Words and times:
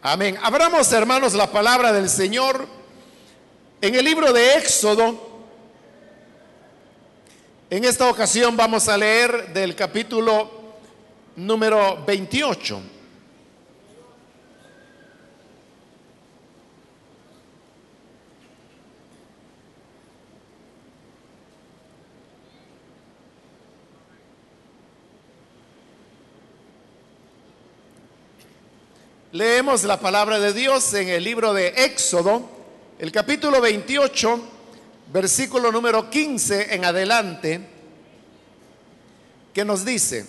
Amén. 0.00 0.38
Abramos, 0.40 0.92
hermanos, 0.92 1.34
la 1.34 1.50
palabra 1.50 1.92
del 1.92 2.08
Señor 2.08 2.68
en 3.80 3.94
el 3.96 4.04
libro 4.04 4.32
de 4.32 4.54
Éxodo. 4.54 5.42
En 7.68 7.84
esta 7.84 8.08
ocasión 8.08 8.56
vamos 8.56 8.88
a 8.88 8.96
leer 8.96 9.52
del 9.52 9.74
capítulo 9.74 10.48
número 11.34 12.04
28. 12.06 12.80
Leemos 29.32 29.84
la 29.84 30.00
palabra 30.00 30.40
de 30.40 30.54
Dios 30.54 30.94
en 30.94 31.10
el 31.10 31.22
libro 31.22 31.52
de 31.52 31.68
Éxodo, 31.68 32.48
el 32.98 33.12
capítulo 33.12 33.60
28, 33.60 34.42
versículo 35.12 35.70
número 35.70 36.08
15 36.08 36.74
en 36.74 36.86
adelante, 36.86 37.60
que 39.52 39.66
nos 39.66 39.84
dice, 39.84 40.26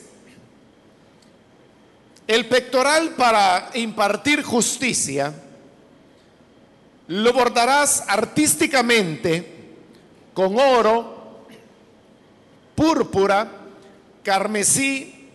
el 2.28 2.46
pectoral 2.48 3.12
para 3.12 3.70
impartir 3.76 4.44
justicia 4.44 5.34
lo 7.08 7.31
bordarás 7.31 8.04
artísticamente 8.06 9.78
con 10.34 10.59
oro, 10.59 11.45
púrpura, 12.76 13.50
carmesí, 14.23 15.30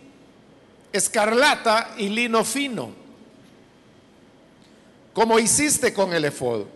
escarlata 0.92 1.94
y 1.96 2.10
lino 2.10 2.44
fino 2.44 3.03
como 5.14 5.38
hiciste 5.38 5.94
con 5.94 6.12
el 6.12 6.24
efod. 6.24 6.66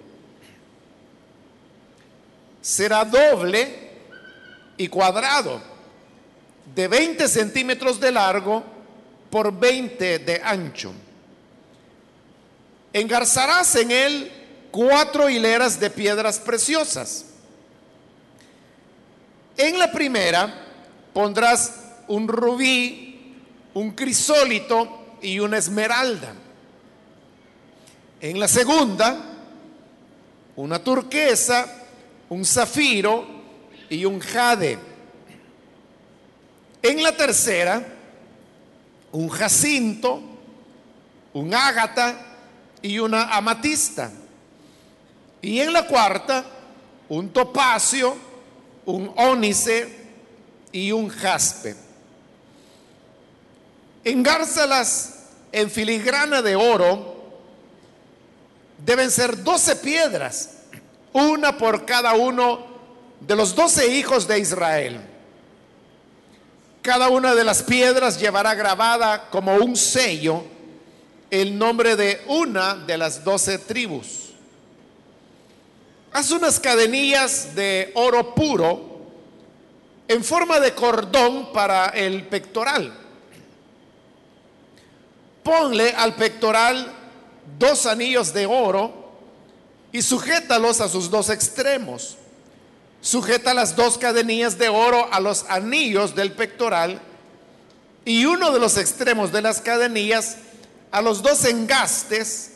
Será 2.63 3.05
doble 3.05 3.91
y 4.77 4.89
cuadrado, 4.89 5.61
de 6.75 6.87
20 6.87 7.29
centímetros 7.29 7.99
de 7.99 8.13
largo 8.13 8.63
por 9.29 9.53
20 9.53 10.21
de 10.21 10.41
ancho. 10.43 10.93
Engarzarás 12.93 13.75
en 13.75 13.91
él 13.91 14.33
cuatro 14.71 15.29
hileras 15.29 15.81
de 15.81 15.91
piedras 15.91 16.39
preciosas. 16.39 17.27
En 19.57 19.79
la 19.79 19.91
primera 19.91 20.67
pondrás 21.13 21.75
un 22.07 22.29
rubí, 22.29 23.35
un 23.75 23.91
crisólito 23.91 25.17
y 25.21 25.41
una 25.41 25.59
esmeralda. 25.59 26.33
En 28.21 28.41
la 28.41 28.49
segunda, 28.49 29.17
una 30.57 30.83
turquesa, 30.83 31.85
un 32.29 32.45
zafiro 32.45 33.25
y 33.89 34.05
un 34.05 34.19
jade. 34.19 34.77
En 36.83 37.03
la 37.03 37.17
tercera, 37.17 37.81
un 39.13 39.29
jacinto, 39.29 40.21
un 41.33 41.55
ágata 41.55 42.37
y 42.83 42.99
una 42.99 43.37
amatista. 43.37 44.11
Y 45.41 45.61
en 45.61 45.73
la 45.73 45.87
cuarta, 45.87 46.45
un 47.09 47.33
topacio, 47.33 48.17
un 48.85 49.13
ónice 49.17 49.97
y 50.73 50.91
un 50.91 51.09
jaspe. 51.09 51.77
Engárzalas 54.03 55.27
en 55.53 55.71
filigrana 55.71 56.43
de 56.43 56.57
oro 56.57 57.18
deben 58.85 59.11
ser 59.11 59.43
doce 59.43 59.77
piedras, 59.77 60.51
una 61.13 61.57
por 61.57 61.85
cada 61.85 62.15
uno 62.15 62.67
de 63.21 63.37
los 63.37 63.55
doce 63.55 63.89
hijos 63.89 64.27
de 64.27 64.39
Israel. 64.39 65.01
Cada 66.83 67.09
una 67.09 67.35
de 67.35 67.45
las 67.45 67.63
piedras 67.63 68.19
llevará 68.19 68.55
grabada 68.55 69.29
como 69.31 69.57
un 69.57 69.77
sello 69.77 70.45
el 71.31 71.59
nombre 71.59 71.97
de 71.97 72.23
una 72.29 72.75
de 72.75 72.97
las 72.97 73.23
doce 73.23 73.59
tribus. 73.59 74.31
Haz 76.13 76.31
unas 76.31 76.59
cadenillas 76.59 77.55
de 77.55 77.93
oro 77.95 78.35
puro 78.35 78.89
en 80.09 80.25
forma 80.25 80.59
de 80.59 80.73
cordón 80.73 81.53
para 81.53 81.89
el 81.89 82.27
pectoral. 82.27 82.95
Ponle 85.43 85.91
al 85.93 86.15
pectoral 86.15 86.98
dos 87.59 87.87
anillos 87.87 88.33
de 88.33 88.47
oro 88.47 89.09
y 89.93 90.03
sujétalos 90.03 90.81
a 90.81 90.89
sus 90.89 91.11
dos 91.11 91.31
extremos. 91.31 92.17
Sujeta 93.01 93.55
las 93.55 93.77
dos 93.77 93.97
cadenillas 93.97 94.59
de 94.59 94.69
oro 94.69 95.09
a 95.13 95.21
los 95.21 95.45
anillos 95.49 96.15
del 96.15 96.33
pectoral 96.33 97.01
y 98.05 98.25
uno 98.25 98.51
de 98.51 98.59
los 98.59 98.77
extremos 98.77 99.33
de 99.33 99.43
las 99.43 99.61
cadenillas 99.61 100.37
a 100.91 101.01
los 101.01 101.23
dos 101.23 101.45
engastes 101.45 102.53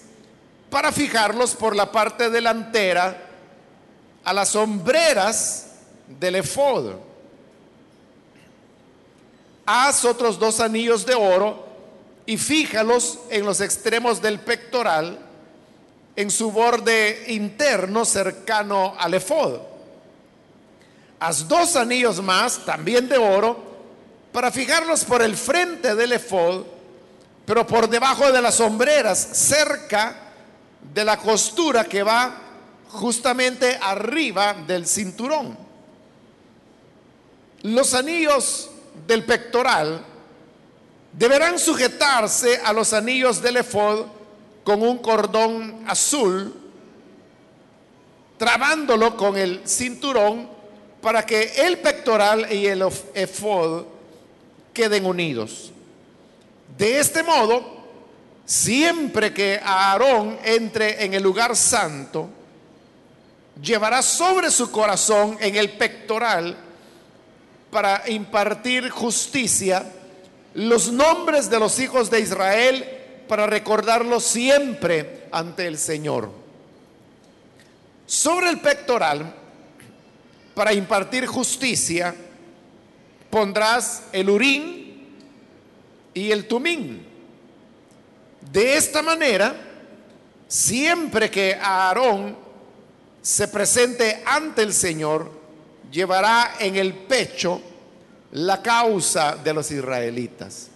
para 0.71 0.91
fijarlos 0.91 1.55
por 1.55 1.77
la 1.77 1.93
parte 1.93 2.31
delantera 2.31 3.29
a 4.25 4.33
las 4.33 4.51
sombreras 4.51 5.67
del 6.09 6.37
efod. 6.37 6.95
Haz 9.65 10.05
otros 10.05 10.39
dos 10.39 10.61
anillos 10.61 11.07
de 11.07 11.15
oro 11.15 11.72
y 12.27 12.37
fíjalos 12.37 13.19
en 13.31 13.45
los 13.45 13.61
extremos 13.61 14.23
del 14.23 14.41
pectoral, 14.41 15.19
en 16.15 16.31
su 16.31 16.53
borde 16.53 17.25
interno 17.29 18.05
cercano 18.05 18.95
al 18.99 19.15
efod. 19.15 19.61
Haz 21.21 21.47
dos 21.49 21.77
anillos 21.77 22.23
más, 22.23 22.65
también 22.65 23.09
de 23.09 23.17
oro, 23.17 23.73
para 24.33 24.51
fijarlos 24.51 25.05
por 25.05 25.23
el 25.23 25.37
frente 25.37 25.95
del 25.95 26.13
efod, 26.13 26.65
pero 27.45 27.67
por 27.67 27.89
debajo 27.89 28.31
de 28.31 28.43
las 28.43 28.57
sombreras, 28.57 29.19
cerca 29.19 30.17
de 30.95 31.05
la 31.05 31.17
costura 31.17 31.85
que 31.85 32.03
va 32.03 32.41
justamente 32.89 33.79
arriba 33.81 34.55
del 34.67 34.87
cinturón. 34.87 35.57
Los 37.63 37.95
anillos 37.95 38.71
del 39.07 39.25
pectoral 39.25 40.05
deberán 41.13 41.59
sujetarse 41.59 42.61
a 42.65 42.73
los 42.73 42.93
anillos 42.93 43.43
del 43.43 43.59
efod 43.59 44.07
con 44.65 44.83
un 44.83 44.99
cordón 44.99 45.85
azul, 45.87 46.55
trabándolo 48.39 49.17
con 49.17 49.37
el 49.37 49.61
cinturón 49.67 50.49
para 51.01 51.27
que 51.27 51.53
el 51.67 51.79
pectoral 51.79 52.51
y 52.53 52.67
el 52.67 52.83
efod 53.15 53.85
queden 54.73 55.05
unidos. 55.05 55.71
De 56.79 56.99
este 56.99 57.23
modo, 57.23 57.83
siempre 58.47 59.35
que 59.35 59.61
Aarón 59.63 60.39
entre 60.45 61.05
en 61.05 61.15
el 61.15 61.23
lugar 61.23 61.55
santo, 61.55 62.29
llevará 63.61 64.01
sobre 64.01 64.51
su 64.51 64.71
corazón 64.71 65.37
en 65.41 65.57
el 65.57 65.73
pectoral 65.73 66.57
para 67.71 68.09
impartir 68.09 68.89
justicia 68.91 69.85
los 70.55 70.93
nombres 70.93 71.49
de 71.49 71.59
los 71.59 71.79
hijos 71.79 72.11
de 72.11 72.21
Israel 72.21 72.85
para 73.29 73.47
recordarlos 73.47 74.25
siempre 74.25 75.27
ante 75.31 75.67
el 75.67 75.79
Señor. 75.79 76.31
Sobre 78.07 78.51
el 78.51 78.61
pectoral, 78.61 79.35
para 80.55 80.75
impartir 80.75 81.27
justicia, 81.27 82.15
pondrás 83.31 84.03
el 84.13 84.29
urín 84.29 85.17
y 86.13 86.31
el 86.31 86.47
tumín. 86.47 87.07
De 88.53 88.77
esta 88.77 89.01
manera, 89.01 89.55
siempre 90.47 91.31
que 91.31 91.55
Aarón 91.55 92.37
se 93.23 93.49
presente 93.49 94.23
ante 94.27 94.63
el 94.63 94.75
Señor, 94.75 95.31
llevará 95.91 96.57
en 96.59 96.77
el 96.77 96.93
pecho 96.93 97.63
la 98.33 98.63
causa 98.63 99.37
de 99.37 99.55
los 99.55 99.71
israelitas. 99.71 100.69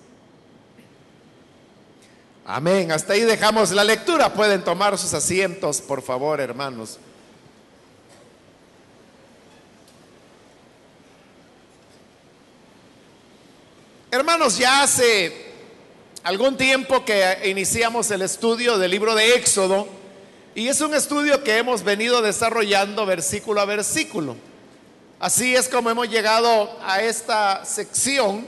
Amén. 2.45 2.93
Hasta 2.93 3.15
ahí 3.15 3.23
dejamos 3.23 3.73
la 3.73 3.83
lectura. 3.83 4.33
Pueden 4.33 4.63
tomar 4.63 4.97
sus 4.97 5.13
asientos, 5.15 5.81
por 5.81 6.01
favor, 6.01 6.41
hermanos. 6.41 6.99
Hermanos, 14.11 14.57
ya 14.57 14.83
hace 14.83 15.47
algún 16.23 16.57
tiempo 16.57 17.05
que 17.05 17.43
iniciamos 17.47 18.11
el 18.11 18.23
estudio 18.23 18.79
del 18.79 18.91
libro 18.91 19.15
de 19.15 19.35
Éxodo 19.35 19.89
y 20.55 20.69
es 20.69 20.81
un 20.81 20.95
estudio 20.95 21.43
que 21.43 21.59
hemos 21.59 21.83
venido 21.83 22.23
desarrollando 22.23 23.05
versículo 23.05 23.61
a 23.61 23.65
versículo. 23.65 24.37
Así 25.19 25.57
es 25.57 25.71
como 25.71 25.89
hemos 25.89 26.11
llegado 26.11 26.79
a 26.85 27.01
esta 27.01 27.65
sección 27.65 28.47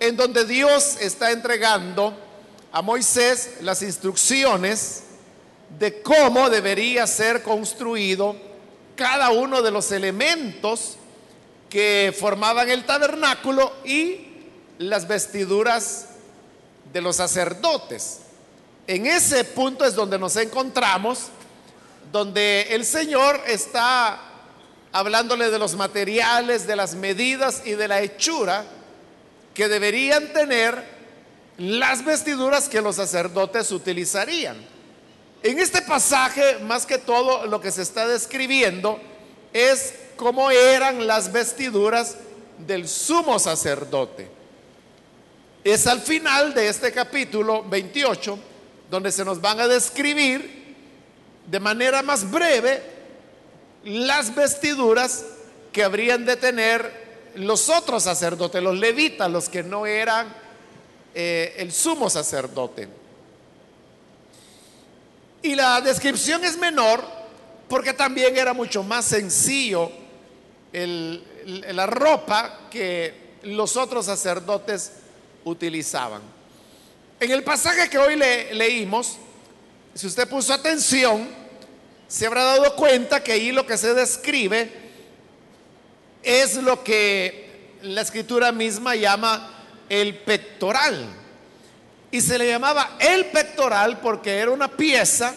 en 0.00 0.16
donde 0.16 0.46
Dios 0.46 0.96
está 1.00 1.32
entregando 1.32 2.16
a 2.72 2.80
Moisés 2.80 3.58
las 3.60 3.82
instrucciones 3.82 5.02
de 5.78 6.00
cómo 6.00 6.48
debería 6.48 7.06
ser 7.06 7.42
construido 7.42 8.34
cada 8.96 9.28
uno 9.30 9.60
de 9.60 9.70
los 9.70 9.92
elementos 9.92 10.96
que 11.68 12.16
formaban 12.18 12.70
el 12.70 12.86
tabernáculo 12.86 13.70
y 13.84 14.28
las 14.78 15.06
vestiduras 15.06 16.06
de 16.90 17.02
los 17.02 17.16
sacerdotes. 17.16 18.20
En 18.86 19.04
ese 19.04 19.44
punto 19.44 19.84
es 19.84 19.94
donde 19.94 20.18
nos 20.18 20.36
encontramos, 20.36 21.26
donde 22.10 22.62
el 22.70 22.86
Señor 22.86 23.42
está 23.46 24.27
hablándole 24.98 25.50
de 25.50 25.60
los 25.60 25.76
materiales, 25.76 26.66
de 26.66 26.74
las 26.74 26.96
medidas 26.96 27.62
y 27.64 27.72
de 27.72 27.86
la 27.86 28.00
hechura 28.00 28.64
que 29.54 29.68
deberían 29.68 30.32
tener 30.32 30.82
las 31.56 32.04
vestiduras 32.04 32.68
que 32.68 32.80
los 32.80 32.96
sacerdotes 32.96 33.70
utilizarían. 33.70 34.56
En 35.44 35.60
este 35.60 35.82
pasaje, 35.82 36.58
más 36.64 36.84
que 36.84 36.98
todo, 36.98 37.46
lo 37.46 37.60
que 37.60 37.70
se 37.70 37.82
está 37.82 38.08
describiendo 38.08 38.98
es 39.52 39.94
cómo 40.16 40.50
eran 40.50 41.06
las 41.06 41.30
vestiduras 41.30 42.16
del 42.66 42.88
sumo 42.88 43.38
sacerdote. 43.38 44.28
Es 45.62 45.86
al 45.86 46.00
final 46.00 46.54
de 46.54 46.68
este 46.68 46.90
capítulo 46.90 47.62
28 47.62 48.36
donde 48.90 49.12
se 49.12 49.24
nos 49.24 49.40
van 49.40 49.60
a 49.60 49.68
describir 49.68 50.74
de 51.46 51.60
manera 51.60 52.02
más 52.02 52.28
breve 52.28 52.97
las 53.88 54.34
vestiduras 54.34 55.24
que 55.72 55.82
habrían 55.82 56.26
de 56.26 56.36
tener 56.36 57.30
los 57.36 57.70
otros 57.70 58.02
sacerdotes, 58.02 58.62
los 58.62 58.78
levitas, 58.78 59.30
los 59.30 59.48
que 59.48 59.62
no 59.62 59.86
eran 59.86 60.34
eh, 61.14 61.54
el 61.56 61.72
sumo 61.72 62.10
sacerdote. 62.10 62.88
Y 65.42 65.54
la 65.54 65.80
descripción 65.80 66.44
es 66.44 66.58
menor 66.58 67.02
porque 67.68 67.94
también 67.94 68.36
era 68.36 68.52
mucho 68.52 68.82
más 68.82 69.06
sencillo 69.06 69.90
la 70.72 71.86
ropa 71.86 72.68
que 72.70 73.38
los 73.42 73.76
otros 73.76 74.04
sacerdotes 74.04 74.92
utilizaban. 75.44 76.20
En 77.20 77.30
el 77.30 77.42
pasaje 77.42 77.88
que 77.88 77.96
hoy 77.96 78.16
le, 78.16 78.52
leímos, 78.54 79.16
si 79.94 80.06
usted 80.06 80.28
puso 80.28 80.52
atención, 80.52 81.28
se 82.08 82.26
habrá 82.26 82.42
dado 82.42 82.74
cuenta 82.74 83.22
que 83.22 83.32
ahí 83.32 83.52
lo 83.52 83.66
que 83.66 83.76
se 83.76 83.92
describe 83.92 84.72
es 86.22 86.56
lo 86.56 86.82
que 86.82 87.76
la 87.82 88.00
escritura 88.00 88.50
misma 88.50 88.96
llama 88.96 89.66
el 89.90 90.16
pectoral. 90.16 91.06
Y 92.10 92.22
se 92.22 92.38
le 92.38 92.48
llamaba 92.48 92.96
el 92.98 93.26
pectoral 93.26 94.00
porque 94.00 94.38
era 94.38 94.50
una 94.50 94.68
pieza 94.68 95.34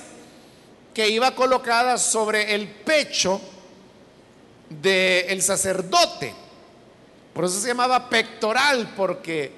que 0.94 1.10
iba 1.10 1.36
colocada 1.36 1.98
sobre 1.98 2.56
el 2.56 2.70
pecho 2.70 3.42
del 4.70 5.42
sacerdote. 5.42 6.34
Por 7.34 7.46
eso 7.46 7.60
se 7.60 7.68
llamaba 7.68 8.10
pectoral 8.10 8.94
porque 8.96 9.52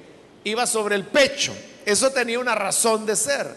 iba 0.43 0.65
sobre 0.65 0.95
el 0.95 1.05
pecho. 1.05 1.55
Eso 1.85 2.11
tenía 2.11 2.39
una 2.39 2.55
razón 2.55 3.05
de 3.05 3.15
ser 3.15 3.55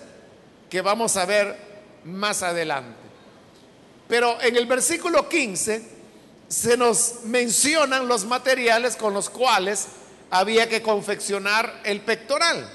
que 0.69 0.83
vamos 0.83 1.17
a 1.17 1.25
ver 1.25 1.57
más 2.05 2.43
adelante. 2.43 3.06
Pero 4.09 4.41
en 4.41 4.57
el 4.57 4.67
versículo 4.67 5.29
15 5.29 5.83
se 6.49 6.77
nos 6.77 7.25
mencionan 7.25 8.07
los 8.07 8.25
materiales 8.25 8.97
con 8.97 9.13
los 9.13 9.29
cuales 9.29 9.87
había 10.31 10.69
que 10.69 10.83
confeccionar 10.83 11.81
el 11.85 12.01
pectoral. 12.01 12.71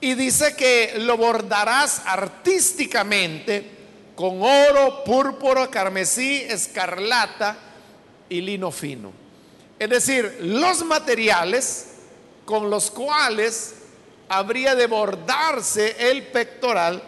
Y 0.00 0.14
dice 0.14 0.54
que 0.54 0.94
lo 0.98 1.16
bordarás 1.16 2.02
artísticamente 2.04 3.78
con 4.14 4.42
oro, 4.42 5.02
púrpura, 5.04 5.68
carmesí, 5.68 6.42
escarlata 6.42 7.56
y 8.28 8.40
lino 8.40 8.70
fino. 8.70 9.12
Es 9.78 9.88
decir, 9.88 10.38
los 10.40 10.84
materiales 10.84 11.86
con 12.44 12.68
los 12.68 12.90
cuales 12.90 13.74
habría 14.28 14.74
de 14.74 14.86
bordarse 14.86 16.10
el 16.10 16.24
pectoral 16.24 17.02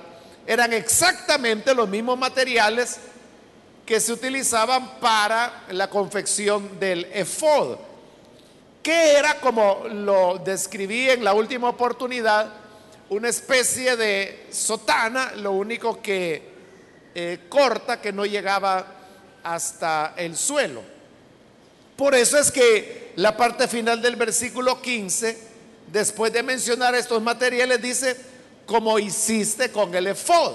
eran 0.47 0.73
exactamente 0.73 1.75
los 1.75 1.89
mismos 1.89 2.19
materiales 2.19 2.99
que 3.87 4.01
se 4.01 4.13
utilizaban 4.13 5.01
para 5.01 5.65
la 5.71 5.91
confección 5.91 6.79
del 6.79 7.07
efod, 7.13 7.77
que 8.83 9.13
era 9.15 9.41
como 9.41 9.85
lo 9.89 10.39
describí 10.39 11.11
en 11.11 11.25
la 11.25 11.35
última 11.35 11.69
oportunidad, 11.69 12.53
una 13.09 13.29
especie 13.29 13.97
de 13.97 14.47
sotana, 14.53 15.33
lo 15.37 15.53
único 15.53 16.01
que 16.01 16.51
eh, 17.15 17.41
corta, 17.49 18.01
que 18.01 18.13
no 18.13 18.25
llegaba 18.25 18.87
hasta 19.43 20.15
el 20.17 20.37
suelo. 20.37 20.83
Por 21.97 22.15
eso 22.15 22.39
es 22.39 22.53
que 22.53 23.13
la 23.17 23.37
parte 23.37 23.67
final 23.67 24.01
del 24.01 24.17
versículo 24.17 24.81
15, 24.81 25.37
después 25.89 26.33
de 26.33 26.45
mencionar 26.45 26.95
estos 26.95 27.21
materiales, 27.21 27.83
dice, 27.83 28.17
como 28.71 29.01
hiciste 29.01 29.73
con 29.73 29.93
el 29.97 30.07
efod. 30.07 30.55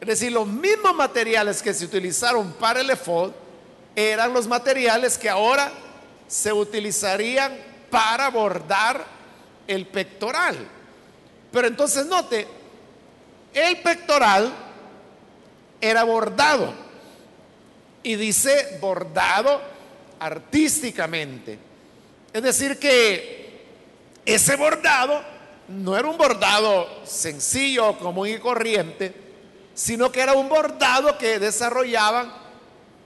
Es 0.00 0.06
decir, 0.06 0.30
los 0.30 0.46
mismos 0.46 0.94
materiales 0.94 1.60
que 1.60 1.74
se 1.74 1.84
utilizaron 1.84 2.52
para 2.52 2.80
el 2.80 2.88
efod 2.90 3.32
eran 3.96 4.32
los 4.32 4.46
materiales 4.46 5.18
que 5.18 5.28
ahora 5.28 5.72
se 6.28 6.52
utilizarían 6.52 7.58
para 7.90 8.30
bordar 8.30 9.04
el 9.66 9.88
pectoral. 9.88 10.56
Pero 11.50 11.66
entonces 11.66 12.06
note, 12.06 12.46
el 13.52 13.78
pectoral 13.78 14.54
era 15.80 16.04
bordado. 16.04 16.72
Y 18.04 18.14
dice 18.14 18.78
bordado 18.80 19.60
artísticamente. 20.20 21.58
Es 22.32 22.44
decir, 22.44 22.78
que 22.78 23.64
ese 24.24 24.54
bordado 24.54 25.37
no 25.68 25.96
era 25.96 26.08
un 26.08 26.16
bordado 26.16 26.88
sencillo, 27.04 27.98
común 27.98 28.28
y 28.28 28.38
corriente, 28.38 29.14
sino 29.74 30.10
que 30.10 30.20
era 30.20 30.32
un 30.32 30.48
bordado 30.48 31.16
que 31.18 31.38
desarrollaban 31.38 32.32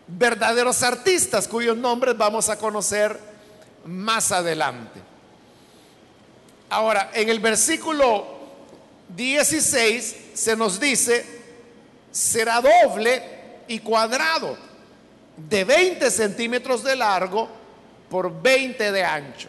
verdaderos 0.07 0.83
artistas 0.83 1.49
cuyos 1.49 1.77
nombres 1.77 2.17
vamos 2.17 2.49
a 2.49 2.59
conocer 2.59 3.19
más 3.85 4.33
adelante. 4.33 5.01
Ahora, 6.71 7.11
en 7.13 7.29
el 7.29 7.41
versículo 7.41 8.27
16 9.09 10.17
se 10.33 10.57
nos 10.57 10.81
dice, 10.81 11.27
será 12.11 12.61
doble 12.61 13.23
y 13.69 13.81
cuadrado, 13.81 14.57
de 15.37 15.65
20 15.65 16.11
centímetros 16.11 16.83
de 16.85 16.97
largo 16.97 17.49
por 18.09 18.41
20 18.41 18.93
de 18.93 19.05
ancho. 19.05 19.49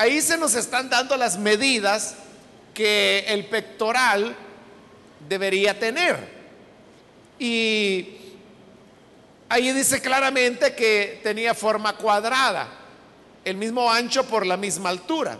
Ahí 0.00 0.22
se 0.22 0.38
nos 0.38 0.54
están 0.54 0.88
dando 0.88 1.14
las 1.14 1.36
medidas 1.36 2.14
que 2.72 3.22
el 3.28 3.44
pectoral 3.44 4.34
debería 5.28 5.78
tener. 5.78 6.16
Y 7.38 8.08
ahí 9.50 9.72
dice 9.72 10.00
claramente 10.00 10.74
que 10.74 11.20
tenía 11.22 11.54
forma 11.54 11.98
cuadrada, 11.98 12.66
el 13.44 13.58
mismo 13.58 13.92
ancho 13.92 14.24
por 14.24 14.46
la 14.46 14.56
misma 14.56 14.88
altura. 14.88 15.36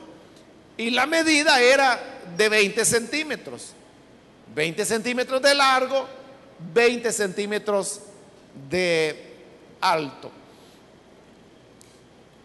Y 0.76 0.90
la 0.90 1.06
medida 1.06 1.58
era 1.58 1.98
de 2.36 2.50
20 2.50 2.84
centímetros. 2.84 3.72
20 4.54 4.84
centímetros 4.84 5.40
de 5.40 5.54
largo, 5.54 6.06
20 6.74 7.10
centímetros 7.12 8.00
de 8.68 9.36
alto. 9.80 10.30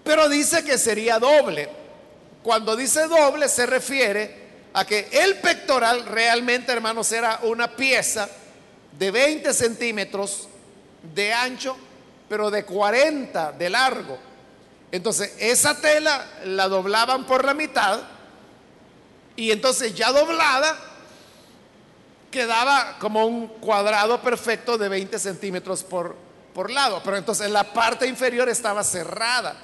Pero 0.05 0.29
dice 0.29 0.63
que 0.63 0.77
sería 0.77 1.19
doble. 1.19 1.83
Cuando 2.45 2.75
dice 2.75 3.07
doble 3.07 3.49
se 3.49 3.65
refiere 3.65 4.69
a 4.71 4.85
que 4.85 5.09
el 5.11 5.37
pectoral 5.39 6.05
realmente, 6.05 6.71
hermanos, 6.71 7.11
era 7.11 7.39
una 7.41 7.75
pieza 7.75 8.29
de 8.91 9.09
20 9.09 9.51
centímetros 9.51 10.47
de 11.15 11.33
ancho, 11.33 11.75
pero 12.29 12.51
de 12.51 12.63
40 12.63 13.53
de 13.53 13.67
largo. 13.67 14.19
Entonces, 14.91 15.33
esa 15.39 15.81
tela 15.81 16.23
la 16.43 16.67
doblaban 16.67 17.25
por 17.25 17.43
la 17.43 17.55
mitad 17.55 18.01
y 19.35 19.49
entonces 19.49 19.95
ya 19.95 20.11
doblada 20.11 20.77
quedaba 22.29 22.97
como 22.99 23.25
un 23.25 23.47
cuadrado 23.47 24.21
perfecto 24.21 24.77
de 24.77 24.87
20 24.87 25.17
centímetros 25.17 25.81
por, 25.81 26.15
por 26.53 26.69
lado. 26.69 27.01
Pero 27.03 27.17
entonces 27.17 27.49
la 27.49 27.63
parte 27.73 28.05
inferior 28.05 28.47
estaba 28.49 28.83
cerrada. 28.83 29.55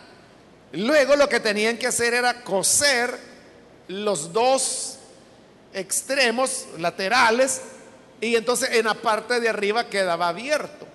Luego 0.74 1.16
lo 1.16 1.28
que 1.28 1.40
tenían 1.40 1.78
que 1.78 1.88
hacer 1.88 2.13
era 2.13 2.44
coser 2.44 3.18
los 3.88 4.32
dos 4.32 4.98
extremos 5.74 6.66
laterales 6.78 7.62
y 8.22 8.36
entonces 8.36 8.70
en 8.72 8.86
la 8.86 8.94
parte 8.94 9.40
de 9.40 9.50
arriba 9.50 9.90
quedaba 9.90 10.30
abierto. 10.30 10.88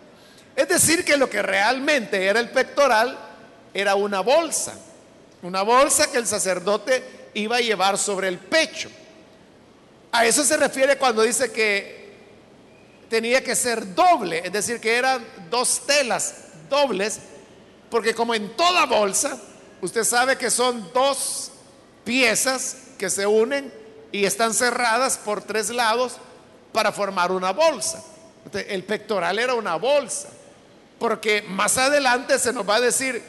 Es 0.54 0.68
decir, 0.68 1.04
que 1.04 1.16
lo 1.16 1.28
que 1.28 1.42
realmente 1.42 2.24
era 2.24 2.40
el 2.40 2.50
pectoral 2.50 3.18
era 3.74 3.94
una 3.94 4.20
bolsa, 4.20 4.74
una 5.42 5.62
bolsa 5.62 6.10
que 6.10 6.16
el 6.16 6.26
sacerdote 6.26 7.30
iba 7.34 7.56
a 7.56 7.60
llevar 7.60 7.98
sobre 7.98 8.28
el 8.28 8.38
pecho. 8.38 8.88
A 10.12 10.24
eso 10.24 10.42
se 10.44 10.56
refiere 10.56 10.96
cuando 10.96 11.22
dice 11.22 11.52
que 11.52 12.14
tenía 13.10 13.44
que 13.44 13.54
ser 13.54 13.94
doble, 13.94 14.40
es 14.44 14.52
decir, 14.52 14.80
que 14.80 14.96
eran 14.96 15.22
dos 15.50 15.86
telas 15.86 16.34
dobles, 16.70 17.18
porque 17.90 18.14
como 18.14 18.34
en 18.34 18.56
toda 18.56 18.86
bolsa, 18.86 19.38
usted 19.86 20.04
sabe 20.04 20.36
que 20.36 20.50
son 20.50 20.90
dos 20.92 21.52
piezas 22.04 22.76
que 22.98 23.08
se 23.08 23.24
unen 23.24 23.72
y 24.10 24.24
están 24.24 24.52
cerradas 24.52 25.16
por 25.16 25.42
tres 25.42 25.70
lados 25.70 26.16
para 26.72 26.90
formar 26.90 27.30
una 27.30 27.52
bolsa. 27.52 28.02
el 28.52 28.82
pectoral 28.82 29.38
era 29.38 29.54
una 29.54 29.76
bolsa, 29.76 30.28
porque 30.98 31.42
más 31.42 31.78
adelante 31.78 32.38
se 32.38 32.52
nos 32.52 32.68
va 32.68 32.76
a 32.76 32.80
decir 32.80 33.22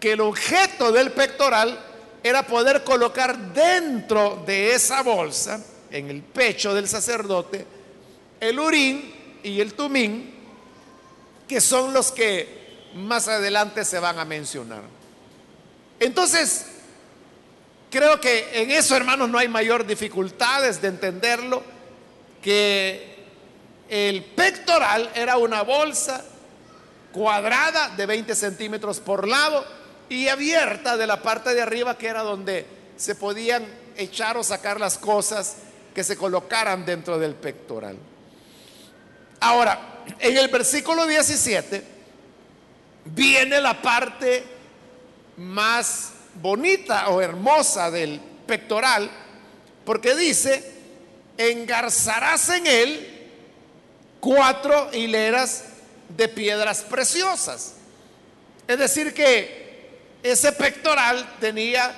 que 0.00 0.12
el 0.12 0.20
objeto 0.20 0.90
del 0.90 1.12
pectoral 1.12 1.78
era 2.22 2.44
poder 2.44 2.82
colocar 2.82 3.36
dentro 3.52 4.42
de 4.44 4.74
esa 4.74 5.02
bolsa, 5.02 5.60
en 5.90 6.10
el 6.10 6.22
pecho 6.22 6.74
del 6.74 6.88
sacerdote, 6.88 7.64
el 8.40 8.58
urín 8.58 9.14
y 9.44 9.60
el 9.60 9.74
tumín, 9.74 10.34
que 11.46 11.60
son 11.60 11.92
los 11.92 12.10
que 12.10 12.90
más 12.94 13.28
adelante 13.28 13.84
se 13.84 14.00
van 14.00 14.18
a 14.18 14.24
mencionar. 14.24 14.93
Entonces, 16.00 16.66
creo 17.90 18.20
que 18.20 18.62
en 18.62 18.70
eso, 18.70 18.96
hermanos, 18.96 19.28
no 19.28 19.38
hay 19.38 19.48
mayor 19.48 19.86
dificultades 19.86 20.80
de 20.82 20.88
entenderlo, 20.88 21.62
que 22.42 23.14
el 23.88 24.24
pectoral 24.24 25.10
era 25.14 25.36
una 25.36 25.62
bolsa 25.62 26.24
cuadrada 27.12 27.90
de 27.90 28.06
20 28.06 28.34
centímetros 28.34 29.00
por 29.00 29.26
lado 29.26 29.64
y 30.08 30.28
abierta 30.28 30.96
de 30.96 31.06
la 31.06 31.22
parte 31.22 31.54
de 31.54 31.62
arriba, 31.62 31.96
que 31.96 32.08
era 32.08 32.22
donde 32.22 32.66
se 32.96 33.14
podían 33.14 33.64
echar 33.96 34.36
o 34.36 34.44
sacar 34.44 34.80
las 34.80 34.98
cosas 34.98 35.56
que 35.94 36.04
se 36.04 36.16
colocaran 36.16 36.84
dentro 36.84 37.18
del 37.18 37.34
pectoral. 37.34 37.96
Ahora, 39.40 40.02
en 40.18 40.36
el 40.36 40.48
versículo 40.48 41.06
17 41.06 41.84
viene 43.06 43.60
la 43.60 43.80
parte 43.80 44.53
más 45.36 46.12
bonita 46.40 47.08
o 47.08 47.20
hermosa 47.20 47.90
del 47.90 48.20
pectoral, 48.46 49.10
porque 49.84 50.14
dice, 50.14 50.72
engarzarás 51.36 52.48
en 52.50 52.66
él 52.66 53.28
cuatro 54.20 54.90
hileras 54.92 55.64
de 56.08 56.28
piedras 56.28 56.82
preciosas. 56.82 57.74
Es 58.66 58.78
decir, 58.78 59.12
que 59.12 59.64
ese 60.22 60.52
pectoral 60.52 61.36
tenía 61.38 61.94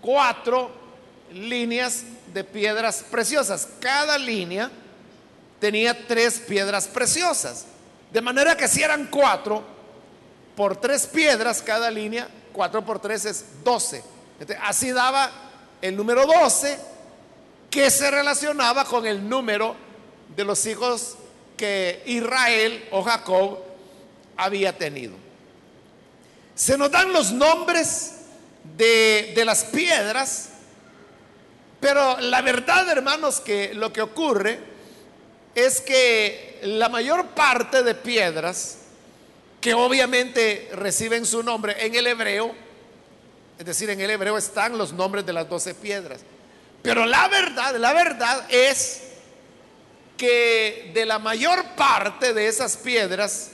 cuatro 0.00 0.70
líneas 1.32 2.02
de 2.32 2.42
piedras 2.42 3.04
preciosas. 3.10 3.68
Cada 3.80 4.18
línea 4.18 4.70
tenía 5.60 6.06
tres 6.06 6.40
piedras 6.40 6.88
preciosas. 6.88 7.66
De 8.12 8.20
manera 8.20 8.56
que 8.56 8.68
si 8.68 8.82
eran 8.82 9.06
cuatro, 9.06 9.62
por 10.56 10.76
tres 10.76 11.06
piedras 11.06 11.62
cada 11.62 11.90
línea, 11.90 12.28
cuatro 12.54 12.82
por 12.84 13.00
tres 13.00 13.26
es 13.26 13.44
doce. 13.62 14.02
así 14.62 14.92
daba 14.92 15.30
el 15.82 15.96
número 15.96 16.24
doce 16.24 16.78
que 17.70 17.90
se 17.90 18.10
relacionaba 18.10 18.84
con 18.84 19.04
el 19.04 19.28
número 19.28 19.74
de 20.34 20.44
los 20.44 20.64
hijos 20.64 21.16
que 21.56 22.02
Israel 22.06 22.88
o 22.92 23.02
Jacob 23.02 23.58
había 24.36 24.78
tenido. 24.78 25.14
Se 26.54 26.78
nos 26.78 26.90
dan 26.90 27.12
los 27.12 27.32
nombres 27.32 28.12
de, 28.76 29.32
de 29.34 29.44
las 29.44 29.64
piedras, 29.64 30.50
pero 31.80 32.18
la 32.20 32.40
verdad, 32.42 32.88
hermanos, 32.88 33.40
que 33.40 33.74
lo 33.74 33.92
que 33.92 34.02
ocurre 34.02 34.60
es 35.54 35.80
que 35.80 36.60
la 36.62 36.88
mayor 36.88 37.26
parte 37.28 37.82
de 37.82 37.94
piedras 37.94 38.78
que 39.64 39.72
obviamente 39.72 40.68
reciben 40.74 41.24
su 41.24 41.42
nombre 41.42 41.86
en 41.86 41.94
el 41.94 42.06
hebreo, 42.06 42.54
es 43.58 43.64
decir, 43.64 43.88
en 43.88 43.98
el 43.98 44.10
hebreo 44.10 44.36
están 44.36 44.76
los 44.76 44.92
nombres 44.92 45.24
de 45.24 45.32
las 45.32 45.48
doce 45.48 45.72
piedras. 45.72 46.20
Pero 46.82 47.06
la 47.06 47.28
verdad, 47.28 47.74
la 47.76 47.94
verdad 47.94 48.44
es 48.50 49.04
que 50.18 50.90
de 50.92 51.06
la 51.06 51.18
mayor 51.18 51.64
parte 51.76 52.34
de 52.34 52.46
esas 52.46 52.76
piedras, 52.76 53.52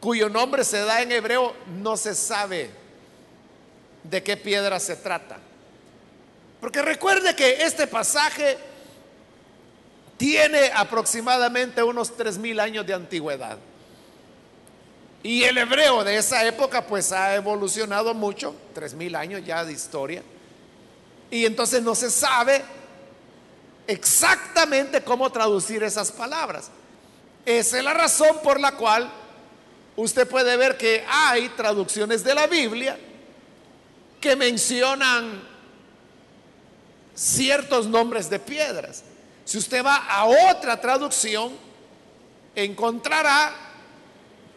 cuyo 0.00 0.30
nombre 0.30 0.64
se 0.64 0.78
da 0.78 1.02
en 1.02 1.12
hebreo, 1.12 1.54
no 1.78 1.98
se 1.98 2.14
sabe 2.14 2.70
de 4.02 4.22
qué 4.22 4.38
piedra 4.38 4.80
se 4.80 4.96
trata. 4.96 5.36
Porque 6.58 6.80
recuerde 6.80 7.36
que 7.36 7.64
este 7.64 7.86
pasaje 7.86 8.56
tiene 10.16 10.70
aproximadamente 10.74 11.82
unos 11.82 12.16
tres 12.16 12.38
mil 12.38 12.58
años 12.58 12.86
de 12.86 12.94
antigüedad. 12.94 13.58
Y 15.22 15.44
el 15.44 15.58
hebreo 15.58 16.02
de 16.02 16.16
esa 16.16 16.44
época 16.46 16.86
pues 16.86 17.12
ha 17.12 17.34
evolucionado 17.34 18.14
mucho, 18.14 18.54
tres 18.74 18.94
mil 18.94 19.14
años 19.14 19.42
ya 19.44 19.64
de 19.64 19.72
historia. 19.72 20.22
Y 21.30 21.44
entonces 21.44 21.82
no 21.82 21.94
se 21.94 22.10
sabe 22.10 22.62
exactamente 23.86 25.02
cómo 25.02 25.30
traducir 25.30 25.82
esas 25.82 26.10
palabras. 26.10 26.70
Esa 27.44 27.78
es 27.78 27.84
la 27.84 27.94
razón 27.94 28.38
por 28.42 28.58
la 28.58 28.72
cual 28.72 29.10
usted 29.96 30.26
puede 30.28 30.56
ver 30.56 30.78
que 30.78 31.04
hay 31.08 31.48
traducciones 31.50 32.24
de 32.24 32.34
la 32.34 32.46
Biblia 32.46 32.98
que 34.20 34.36
mencionan 34.36 35.42
ciertos 37.14 37.86
nombres 37.86 38.30
de 38.30 38.38
piedras. 38.38 39.02
Si 39.44 39.58
usted 39.58 39.84
va 39.84 39.96
a 39.96 40.24
otra 40.50 40.80
traducción, 40.80 41.52
encontrará 42.54 43.69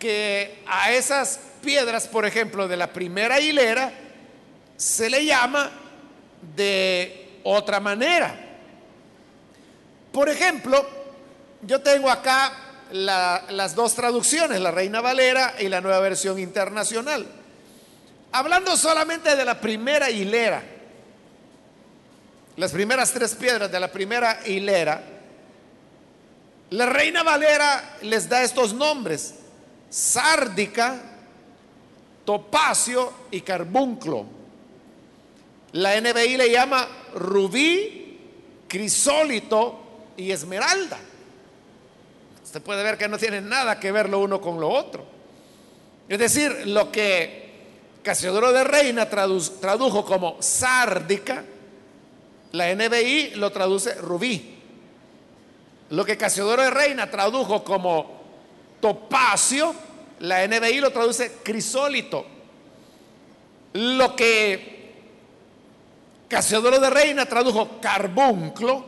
que 0.04 0.62
a 0.68 0.92
esas 0.92 1.40
piedras, 1.62 2.10
por 2.10 2.26
ejemplo, 2.26 2.68
de 2.68 2.76
la 2.76 2.92
primera 2.92 3.40
hilera, 3.40 3.90
se 4.76 5.10
le 5.10 5.26
llama 5.26 5.72
de 6.58 7.40
otra 7.46 7.80
manera. 7.80 8.36
Por 10.12 10.28
ejemplo, 10.28 10.86
yo 11.62 11.80
tengo 11.80 12.10
acá 12.10 12.52
las 12.92 13.76
dos 13.76 13.96
traducciones, 13.96 14.60
la 14.60 14.72
Reina 14.72 15.00
Valera 15.00 15.56
y 15.58 15.70
la 15.70 15.80
nueva 15.80 16.02
versión 16.02 16.38
internacional. 16.38 17.26
Hablando 18.34 18.76
solamente 18.76 19.38
de 19.38 19.46
la 19.46 19.62
primera 19.62 20.10
hilera, 20.10 20.64
las 22.58 22.74
primeras 22.74 23.14
tres 23.14 23.36
piedras 23.36 23.72
de 23.72 23.80
la 23.80 23.90
primera 23.90 24.40
hilera, 24.46 25.02
la 26.72 26.88
reina 26.88 27.24
Valera 27.24 28.00
les 28.02 28.28
da 28.28 28.44
estos 28.44 28.74
nombres, 28.74 29.36
sárdica, 29.94 31.00
topacio 32.26 33.14
y 33.30 33.42
carbunclo. 33.42 34.26
La 35.74 36.02
NBI 36.02 36.36
le 36.36 36.50
llama 36.50 36.88
rubí, 37.14 38.18
crisólito 38.68 39.80
y 40.18 40.32
esmeralda. 40.32 40.98
Usted 42.44 42.62
puede 42.64 42.82
ver 42.82 42.98
que 42.98 43.08
no 43.08 43.20
tienen 43.20 43.48
nada 43.48 43.80
que 43.80 43.92
ver 43.92 44.10
lo 44.10 44.20
uno 44.20 44.42
con 44.42 44.60
lo 44.60 44.70
otro. 44.70 45.06
Es 46.10 46.18
decir, 46.18 46.66
lo 46.66 46.92
que 46.92 47.44
Casiodoro 48.02 48.52
de 48.52 48.64
Reina 48.64 49.08
tradujo 49.08 50.04
como 50.04 50.42
sárdica, 50.42 51.44
la 52.52 52.74
NBI 52.74 53.36
lo 53.36 53.52
traduce 53.52 53.94
rubí. 53.96 54.56
Lo 55.92 56.04
que 56.04 56.18
Casiodoro 56.18 56.64
de 56.64 56.72
Reina 56.72 57.12
tradujo 57.12 57.64
como 57.64 58.23
topacio, 58.84 59.74
la 60.20 60.46
NBI 60.46 60.82
lo 60.82 60.92
traduce 60.92 61.38
crisólito. 61.42 62.26
Lo 63.72 64.14
que 64.14 64.74
Casiodoro 66.28 66.80
de 66.80 66.90
Reina 66.90 67.26
tradujo 67.26 67.80
carbunclo, 67.80 68.84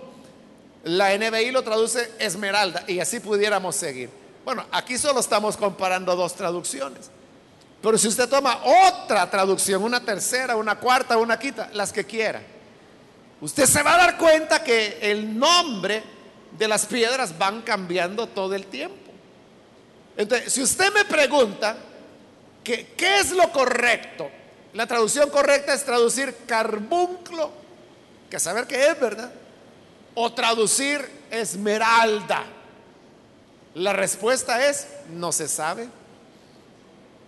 la 0.83 1.17
NBI 1.17 1.51
lo 1.51 1.63
traduce 1.63 2.11
esmeralda. 2.19 2.83
Y 2.89 2.99
así 2.99 3.21
pudiéramos 3.21 3.77
seguir. 3.77 4.09
Bueno, 4.43 4.65
aquí 4.73 4.97
solo 4.97 5.21
estamos 5.21 5.55
comparando 5.55 6.13
dos 6.13 6.35
traducciones. 6.35 7.09
Pero 7.81 7.97
si 7.97 8.09
usted 8.09 8.27
toma 8.27 8.59
otra 8.89 9.29
traducción, 9.31 9.81
una 9.81 10.03
tercera, 10.03 10.57
una 10.57 10.75
cuarta, 10.77 11.17
una 11.17 11.39
quinta, 11.39 11.69
las 11.71 11.93
que 11.93 12.03
quiera 12.03 12.41
usted 13.39 13.65
se 13.65 13.83
va 13.83 13.93
a 13.93 13.97
dar 13.97 14.17
cuenta 14.17 14.61
que 14.61 14.97
el 15.01 15.37
nombre 15.37 16.03
de 16.57 16.67
las 16.67 16.85
piedras 16.85 17.37
van 17.37 17.61
cambiando 17.61 18.27
todo 18.27 18.55
el 18.55 18.65
tiempo. 18.65 19.04
Entonces, 20.17 20.53
si 20.53 20.61
usted 20.61 20.93
me 20.93 21.05
pregunta 21.05 21.75
que, 22.63 22.93
qué 22.97 23.19
es 23.19 23.31
lo 23.31 23.51
correcto, 23.51 24.29
la 24.73 24.87
traducción 24.87 25.29
correcta 25.29 25.73
es 25.73 25.83
traducir 25.83 26.35
carbunclo, 26.45 27.51
que 28.29 28.39
saber 28.39 28.67
qué 28.67 28.87
es, 28.87 28.99
¿verdad? 28.99 29.31
O 30.15 30.33
traducir 30.33 31.07
esmeralda. 31.31 32.43
La 33.75 33.93
respuesta 33.93 34.67
es, 34.67 34.87
no 35.09 35.31
se 35.31 35.47
sabe. 35.47 35.87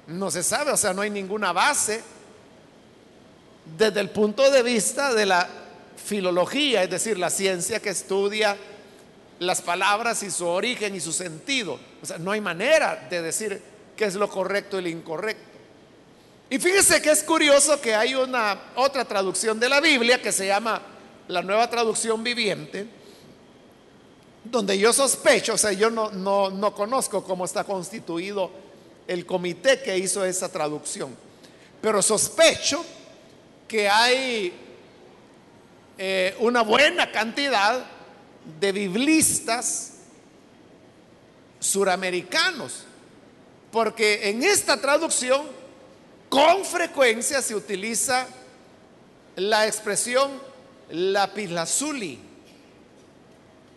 No 0.07 0.31
se 0.31 0.41
sabe, 0.43 0.71
o 0.71 0.77
sea, 0.77 0.93
no 0.93 1.01
hay 1.01 1.09
ninguna 1.09 1.51
base 1.51 2.01
desde 3.77 3.99
el 3.99 4.09
punto 4.09 4.49
de 4.49 4.63
vista 4.63 5.13
de 5.13 5.25
la 5.25 5.47
filología, 5.97 6.83
es 6.83 6.89
decir, 6.89 7.17
la 7.17 7.29
ciencia 7.29 7.81
que 7.81 7.89
estudia 7.89 8.55
las 9.39 9.61
palabras 9.61 10.23
y 10.23 10.31
su 10.31 10.45
origen 10.47 10.95
y 10.95 10.99
su 10.99 11.13
sentido. 11.13 11.79
O 12.01 12.05
sea, 12.05 12.17
no 12.17 12.31
hay 12.31 12.41
manera 12.41 13.07
de 13.09 13.21
decir 13.21 13.61
qué 13.95 14.05
es 14.05 14.15
lo 14.15 14.29
correcto 14.29 14.79
y 14.79 14.83
lo 14.83 14.89
incorrecto. 14.89 15.57
Y 16.49 16.59
fíjese 16.59 17.01
que 17.01 17.11
es 17.11 17.23
curioso 17.23 17.81
que 17.81 17.93
hay 17.93 18.15
una 18.15 18.71
otra 18.75 19.03
traducción 19.03 19.59
de 19.59 19.67
la 19.67 19.81
Biblia 19.81 20.21
que 20.21 20.31
se 20.31 20.47
llama 20.47 20.81
la 21.27 21.41
nueva 21.41 21.69
traducción 21.69 22.23
viviente, 22.23 22.87
donde 24.45 24.77
yo 24.79 24.93
sospecho, 24.93 25.55
o 25.55 25.57
sea, 25.57 25.73
yo 25.73 25.89
no, 25.89 26.09
no, 26.11 26.49
no 26.49 26.73
conozco 26.73 27.21
cómo 27.23 27.43
está 27.43 27.65
constituido 27.65 28.49
el 29.07 29.25
comité 29.25 29.81
que 29.81 29.97
hizo 29.97 30.23
esa 30.23 30.49
traducción, 30.49 31.13
pero 31.81 32.01
sospecho 32.01 32.83
que 33.67 33.89
hay 33.89 34.53
eh, 35.97 36.35
una 36.39 36.61
buena 36.61 37.11
cantidad 37.11 37.96
de 38.59 38.71
biblistas 38.71 39.93
suramericanos, 41.59 42.83
porque 43.71 44.29
en 44.29 44.43
esta 44.43 44.79
traducción 44.79 45.43
con 46.29 46.65
frecuencia 46.65 47.41
se 47.41 47.55
utiliza 47.55 48.27
la 49.35 49.67
expresión 49.67 50.31
lapislazuli, 50.89 52.19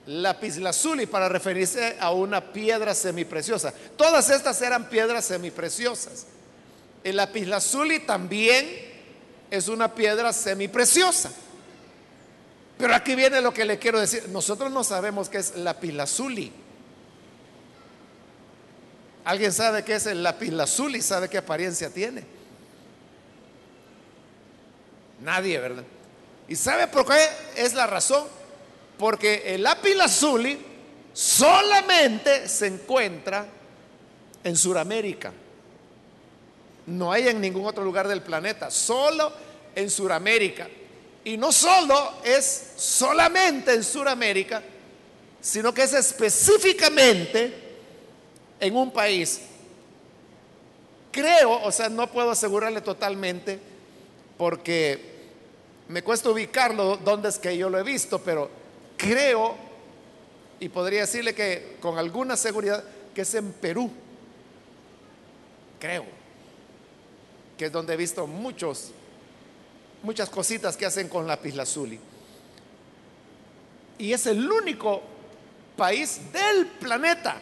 lapislazuli 0.06 1.06
para 1.06 1.28
referirse 1.28 1.96
a 2.00 2.12
una 2.12 2.52
piedra 2.52 2.94
semipreciosa. 2.94 3.72
Todas 3.96 4.30
estas 4.30 4.60
eran 4.62 4.88
piedras 4.88 5.26
semipreciosas. 5.26 6.26
El 7.04 7.16
lapislazuli 7.16 8.00
también 8.00 8.68
es 9.50 9.68
una 9.68 9.94
piedra 9.94 10.32
semipreciosa. 10.32 11.30
Pero 12.80 12.94
aquí 12.94 13.14
viene 13.14 13.42
lo 13.42 13.52
que 13.52 13.66
le 13.66 13.78
quiero 13.78 14.00
decir. 14.00 14.28
Nosotros 14.30 14.70
no 14.72 14.82
sabemos 14.82 15.28
qué 15.28 15.38
es 15.38 15.54
lapislazuli. 15.54 16.50
¿Alguien 19.24 19.52
sabe 19.52 19.84
qué 19.84 19.96
es 19.96 20.06
el 20.06 20.22
lapislazuli? 20.22 21.02
¿Sabe 21.02 21.28
qué 21.28 21.36
apariencia 21.36 21.90
tiene? 21.90 22.24
Nadie, 25.20 25.58
¿verdad? 25.58 25.84
¿Y 26.48 26.56
sabe 26.56 26.86
por 26.86 27.04
qué 27.06 27.18
es 27.54 27.74
la 27.74 27.86
razón? 27.86 28.24
Porque 28.98 29.54
el 29.54 29.62
lapislazuli 29.62 30.58
solamente 31.12 32.48
se 32.48 32.66
encuentra 32.66 33.46
en 34.42 34.56
Sudamérica. 34.56 35.32
No 36.86 37.12
hay 37.12 37.28
en 37.28 37.42
ningún 37.42 37.66
otro 37.66 37.84
lugar 37.84 38.08
del 38.08 38.22
planeta, 38.22 38.70
solo 38.70 39.30
en 39.74 39.90
Sudamérica. 39.90 40.66
Y 41.24 41.36
no 41.36 41.52
solo 41.52 42.14
es 42.24 42.72
solamente 42.76 43.74
en 43.74 43.84
Sudamérica, 43.84 44.62
sino 45.40 45.72
que 45.72 45.82
es 45.82 45.92
específicamente 45.92 47.52
en 48.58 48.76
un 48.76 48.90
país. 48.90 49.40
Creo, 51.12 51.62
o 51.62 51.72
sea, 51.72 51.88
no 51.88 52.06
puedo 52.10 52.30
asegurarle 52.30 52.80
totalmente 52.80 53.58
porque 54.38 55.10
me 55.88 56.02
cuesta 56.02 56.30
ubicarlo 56.30 56.96
dónde 56.98 57.28
es 57.28 57.38
que 57.38 57.56
yo 57.56 57.68
lo 57.68 57.78
he 57.78 57.82
visto, 57.82 58.20
pero 58.20 58.48
creo 58.96 59.56
y 60.60 60.68
podría 60.68 61.00
decirle 61.00 61.34
que 61.34 61.76
con 61.80 61.98
alguna 61.98 62.36
seguridad 62.36 62.84
que 63.14 63.22
es 63.22 63.34
en 63.34 63.52
Perú. 63.52 63.90
Creo 65.80 66.04
que 67.56 67.66
es 67.66 67.72
donde 67.72 67.94
he 67.94 67.96
visto 67.96 68.26
muchos 68.26 68.92
muchas 70.02 70.30
cositas 70.30 70.76
que 70.76 70.86
hacen 70.86 71.08
con 71.08 71.26
lapislazuli. 71.26 71.98
Y 73.98 74.12
es 74.12 74.26
el 74.26 74.50
único 74.50 75.02
país 75.76 76.20
del 76.32 76.66
planeta 76.66 77.40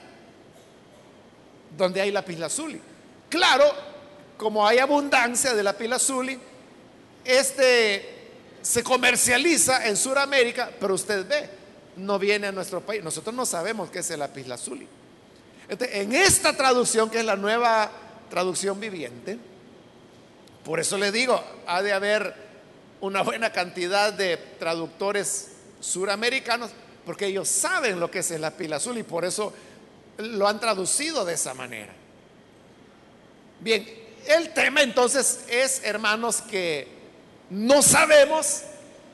donde 1.77 2.01
hay 2.01 2.11
lapislazuli. 2.11 2.81
Claro, 3.29 3.65
como 4.37 4.67
hay 4.67 4.79
abundancia 4.79 5.55
de 5.55 5.63
lapislazuli, 5.63 6.39
este 7.25 8.17
se 8.63 8.83
comercializa 8.83 9.87
en 9.87 9.97
Sudamérica, 9.97 10.71
pero 10.81 10.95
usted 10.95 11.27
ve, 11.27 11.49
no 11.97 12.19
viene 12.19 12.49
a 12.49 12.53
nuestro 12.53 12.81
país. 12.81 13.03
Nosotros 13.03 13.35
no 13.35 13.47
sabemos 13.47 13.91
qué 13.91 14.01
es 14.01 14.11
el 14.11 14.21
lapislazuli. 14.21 14.87
en 15.69 16.15
esta 16.15 16.57
traducción, 16.57 17.11
que 17.11 17.21
es 17.21 17.25
la 17.25 17.37
nueva 17.37 17.91
traducción 18.31 18.81
viviente, 18.81 19.39
por 20.65 20.81
eso 20.81 20.99
le 20.99 21.13
digo, 21.13 21.43
ha 21.67 21.83
de 21.83 21.93
haber 21.93 22.48
una 23.01 23.23
buena 23.23 23.53
cantidad 23.53 24.13
de 24.13 24.37
traductores 24.59 25.53
suramericanos 25.81 26.71
porque 27.07 27.27
ellos 27.27 27.49
saben 27.49 28.01
lo 28.01 28.11
que 28.11 28.19
es 28.19 28.31
el 28.31 28.43
lápiz 28.43 28.71
azul 28.73 28.99
y 28.99 29.03
por 29.03 29.25
eso 29.25 29.53
lo 30.19 30.47
han 30.47 30.61
traducido 30.61 31.25
de 31.25 31.35
esa 31.35 31.55
manera. 31.55 31.93
Bien, 33.61 33.87
el 34.27 34.53
tema 34.53 34.83
entonces 34.83 35.41
es, 35.49 35.83
hermanos, 35.85 36.43
que 36.43 36.89
no 37.51 37.83
sabemos 37.83 38.63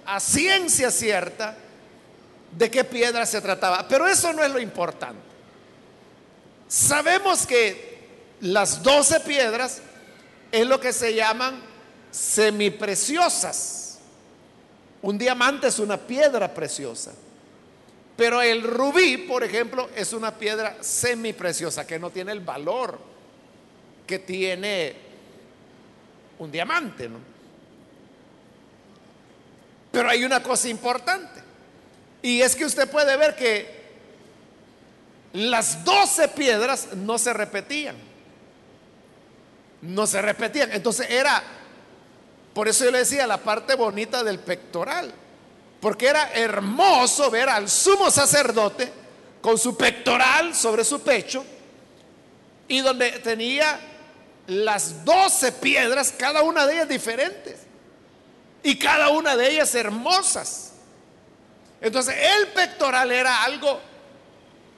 a 0.07 0.19
ciencia 0.19 0.91
cierta 0.91 1.57
de 2.51 2.71
qué 2.71 2.85
piedra 2.85 3.27
se 3.27 3.41
trataba, 3.41 3.87
pero 3.89 4.09
eso 4.09 4.33
no 4.33 4.43
es 4.43 4.51
lo 4.51 4.59
importante. 4.59 5.21
Sabemos 6.69 7.47
que 7.47 7.95
las 8.41 8.83
doce 8.83 9.21
piedras 9.21 9.83
es 10.51 10.67
lo 10.67 10.81
que 10.81 10.93
se 10.93 11.15
llaman 11.15 11.61
semipreciosas. 12.15 13.99
Un 15.03 15.19
diamante 15.19 15.67
es 15.67 15.81
una 15.81 15.99
piedra 15.99 16.55
preciosa. 16.55 17.13
Pero 18.17 18.41
el 18.41 18.63
rubí, 18.63 19.19
por 19.19 19.43
ejemplo, 19.43 19.91
es 19.97 20.13
una 20.13 20.33
piedra 20.33 20.77
semipreciosa 20.81 21.85
que 21.85 21.99
no 21.99 22.11
tiene 22.11 22.31
el 22.31 22.41
valor 22.41 22.99
que 24.07 24.21
tiene 24.21 24.95
un 26.39 26.53
diamante, 26.53 27.09
Pero 29.91 30.09
hay 30.09 30.25
una 30.25 30.43
cosa 30.43 30.69
importante. 30.69 31.41
Y 32.23 32.43
es 32.43 32.55
que 32.55 32.65
usted 32.65 32.89
puede 32.91 33.17
ver 33.17 33.35
que 33.35 33.85
las 35.33 35.85
doce 35.85 36.29
piedras 36.29 36.95
no 36.95 37.19
se 37.19 37.33
repetían. 37.33 37.97
No 39.83 40.07
se 40.07 40.21
repetían. 40.21 40.71
Entonces 40.73 41.11
era 41.11 41.43
por 42.55 42.69
eso 42.69 42.85
yo 42.85 42.93
le 42.93 42.99
decía 42.99 43.27
la 43.27 43.39
parte 43.39 43.75
bonita 43.75 44.23
del 44.23 44.39
pectoral. 44.39 45.13
Porque 45.81 46.07
era 46.07 46.33
hermoso 46.33 47.31
ver 47.31 47.49
al 47.49 47.69
sumo 47.69 48.11
sacerdote 48.11 48.91
con 49.43 49.59
su 49.59 49.77
pectoral 49.77 50.55
sobre 50.55 50.85
su 50.85 51.03
pecho 51.03 51.45
y 52.67 52.81
donde 52.81 53.11
tenía 53.19 53.79
las 54.47 55.05
doce 55.05 55.53
piedras, 55.53 56.15
cada 56.17 56.43
una 56.43 56.67
de 56.67 56.75
ellas 56.75 56.89
diferentes 56.89 57.61
y 58.63 58.79
cada 58.79 59.11
una 59.11 59.37
de 59.37 59.51
ellas 59.51 59.75
hermosas. 59.75 60.73
Entonces 61.81 62.15
el 62.17 62.49
pectoral 62.49 63.13
era 63.13 63.43
algo 63.43 63.81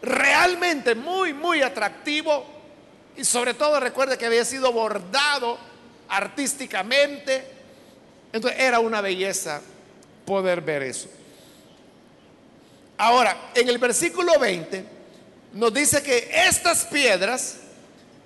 realmente 0.03 0.95
muy, 0.97 1.33
muy 1.33 1.63
atractivo 1.63 2.45
y 3.17 3.25
sobre 3.25 3.55
todo 3.55 3.79
recuerde 3.79 4.19
que 4.19 4.27
había 4.27 4.45
sido 4.45 4.73
bordado 4.73 5.59
artísticamente 6.09 7.56
entonces 8.33 8.61
era 8.61 8.81
una 8.81 9.01
belleza 9.01 9.61
poder 10.25 10.61
ver 10.61 10.83
eso. 10.83 11.09
Ahora, 12.99 13.51
en 13.55 13.69
el 13.69 13.79
versículo 13.79 14.39
20 14.39 14.85
nos 15.55 15.73
dice 15.73 16.03
que 16.03 16.29
estas 16.49 16.85
piedras 16.87 17.59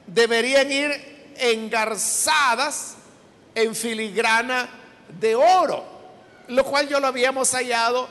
deberían 0.06 0.70
ir 0.70 1.32
engarzadas 1.38 2.96
en 3.54 3.74
filigrana 3.74 4.68
de 5.20 5.34
oro, 5.34 5.84
lo 6.48 6.64
cual 6.64 6.88
yo 6.88 7.00
lo 7.00 7.06
habíamos 7.06 7.52
hallado 7.52 8.08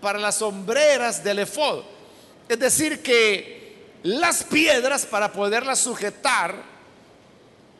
para 0.00 0.18
las 0.18 0.36
sombreras 0.36 1.24
del 1.24 1.40
efod. 1.40 1.82
Es 2.48 2.58
decir, 2.58 3.02
que 3.02 3.92
las 4.02 4.44
piedras 4.44 5.06
para 5.06 5.32
poderlas 5.32 5.78
sujetar 5.78 6.54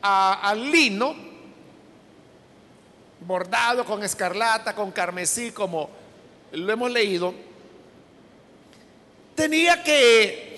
al 0.01 0.71
lino 0.71 1.15
bordado 3.25 3.85
con 3.85 4.03
escarlata, 4.03 4.75
con 4.75 4.91
carmesí, 4.91 5.51
como 5.51 5.89
lo 6.51 6.71
hemos 6.71 6.91
leído, 6.91 7.33
tenía 9.35 9.83
que 9.83 10.55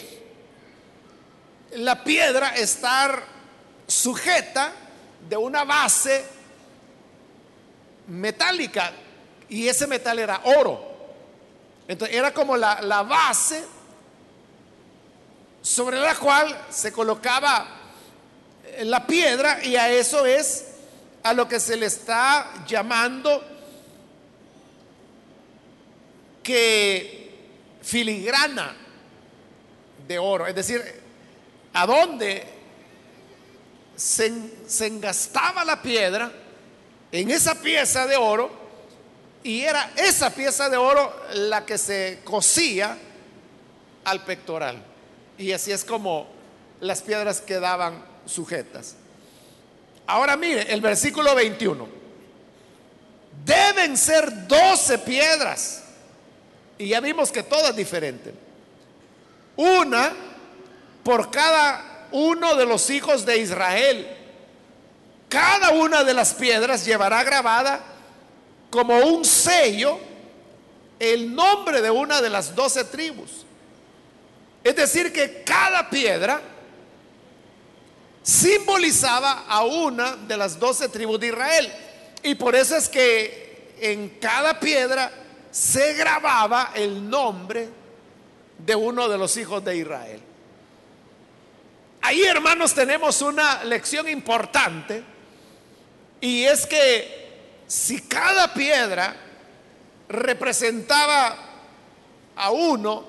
la 1.71 2.03
piedra 2.03 2.55
estar 2.55 3.23
sujeta 3.87 4.71
de 5.29 5.37
una 5.37 5.63
base 5.63 6.25
metálica 8.07 8.91
y 9.49 9.67
ese 9.67 9.87
metal 9.87 10.19
era 10.19 10.41
oro. 10.43 10.95
Entonces 11.87 12.17
era 12.17 12.33
como 12.33 12.57
la, 12.57 12.81
la 12.81 13.03
base 13.03 13.63
sobre 15.61 15.99
la 15.99 16.15
cual 16.15 16.65
se 16.69 16.91
colocaba 16.91 17.67
la 18.83 19.07
piedra 19.07 19.63
y 19.63 19.75
a 19.75 19.89
eso 19.89 20.25
es 20.25 20.66
a 21.27 21.33
lo 21.33 21.47
que 21.47 21.59
se 21.59 21.75
le 21.75 21.87
está 21.87 22.63
llamando 22.65 23.43
que 26.41 27.35
filigrana 27.81 28.75
de 30.07 30.17
oro. 30.17 30.47
Es 30.47 30.55
decir, 30.55 30.81
a 31.73 31.85
dónde 31.85 32.47
se, 33.97 34.31
se 34.67 34.87
engastaba 34.87 35.65
la 35.65 35.81
piedra 35.81 36.31
en 37.11 37.29
esa 37.29 37.55
pieza 37.61 38.07
de 38.07 38.15
oro 38.15 38.49
y 39.43 39.63
era 39.63 39.91
esa 39.97 40.29
pieza 40.29 40.69
de 40.69 40.77
oro 40.77 41.13
la 41.33 41.65
que 41.65 41.77
se 41.77 42.21
cosía 42.23 42.97
al 44.05 44.23
pectoral. 44.23 44.81
Y 45.37 45.51
así 45.51 45.73
es 45.73 45.83
como 45.83 46.27
las 46.79 47.01
piedras 47.01 47.41
quedaban 47.41 48.01
sujetas. 48.25 48.95
Ahora 50.07 50.37
mire, 50.37 50.73
el 50.73 50.81
versículo 50.81 51.35
21. 51.35 51.87
Deben 53.45 53.97
ser 53.97 54.47
12 54.47 54.99
piedras. 54.99 55.83
Y 56.77 56.89
ya 56.89 56.99
vimos 57.01 57.31
que 57.31 57.43
todo 57.43 57.69
es 57.69 57.75
diferente. 57.75 58.33
Una 59.57 60.13
por 61.03 61.29
cada 61.29 62.07
uno 62.11 62.55
de 62.55 62.65
los 62.65 62.89
hijos 62.89 63.25
de 63.25 63.37
Israel. 63.37 64.07
Cada 65.29 65.71
una 65.71 66.03
de 66.03 66.13
las 66.13 66.33
piedras 66.33 66.85
llevará 66.85 67.23
grabada 67.23 67.81
como 68.69 68.97
un 68.99 69.25
sello 69.25 69.99
el 70.99 71.33
nombre 71.33 71.81
de 71.81 71.91
una 71.91 72.21
de 72.21 72.29
las 72.29 72.55
doce 72.55 72.85
tribus. 72.85 73.45
Es 74.63 74.75
decir, 74.75 75.13
que 75.13 75.43
cada 75.43 75.89
piedra 75.89 76.41
simbolizaba 78.27 79.45
a 79.47 79.63
una 79.63 80.17
de 80.17 80.35
las 80.35 80.59
doce 80.59 80.89
tribus 80.89 81.17
de 81.17 81.27
Israel. 81.27 81.73
Y 82.23 82.35
por 82.35 82.57
eso 82.57 82.75
es 82.75 82.89
que 82.89 83.75
en 83.79 84.19
cada 84.19 84.59
piedra 84.59 85.09
se 85.49 85.93
grababa 85.93 86.71
el 86.75 87.09
nombre 87.09 87.69
de 88.57 88.75
uno 88.75 89.07
de 89.07 89.17
los 89.17 89.37
hijos 89.37 89.63
de 89.63 89.77
Israel. 89.77 90.19
Ahí, 92.01 92.21
hermanos, 92.23 92.73
tenemos 92.73 93.21
una 93.21 93.63
lección 93.63 94.09
importante 94.09 95.01
y 96.19 96.43
es 96.43 96.65
que 96.65 97.63
si 97.65 98.01
cada 98.01 98.53
piedra 98.53 99.15
representaba 100.09 101.33
a 102.35 102.51
uno 102.51 103.05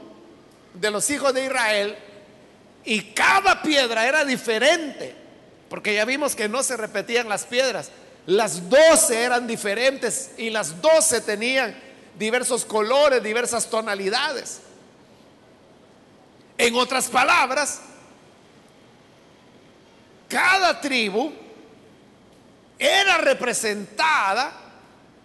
de 0.74 0.90
los 0.92 1.10
hijos 1.10 1.34
de 1.34 1.46
Israel 1.46 1.98
y 2.88 3.02
cada 3.02 3.60
piedra 3.60 4.08
era 4.08 4.24
diferente, 4.24 5.14
porque 5.68 5.92
ya 5.92 6.06
vimos 6.06 6.34
que 6.34 6.48
no 6.48 6.62
se 6.62 6.74
repetían 6.74 7.28
las 7.28 7.44
piedras, 7.44 7.90
las 8.24 8.70
doce 8.70 9.24
eran 9.24 9.46
diferentes 9.46 10.30
y 10.38 10.48
las 10.48 10.80
doce 10.80 11.20
tenían 11.20 11.78
diversos 12.18 12.64
colores, 12.64 13.22
diversas 13.22 13.68
tonalidades. 13.68 14.60
En 16.56 16.74
otras 16.76 17.08
palabras, 17.08 17.82
cada 20.26 20.80
tribu 20.80 21.30
era 22.78 23.18
representada 23.18 24.50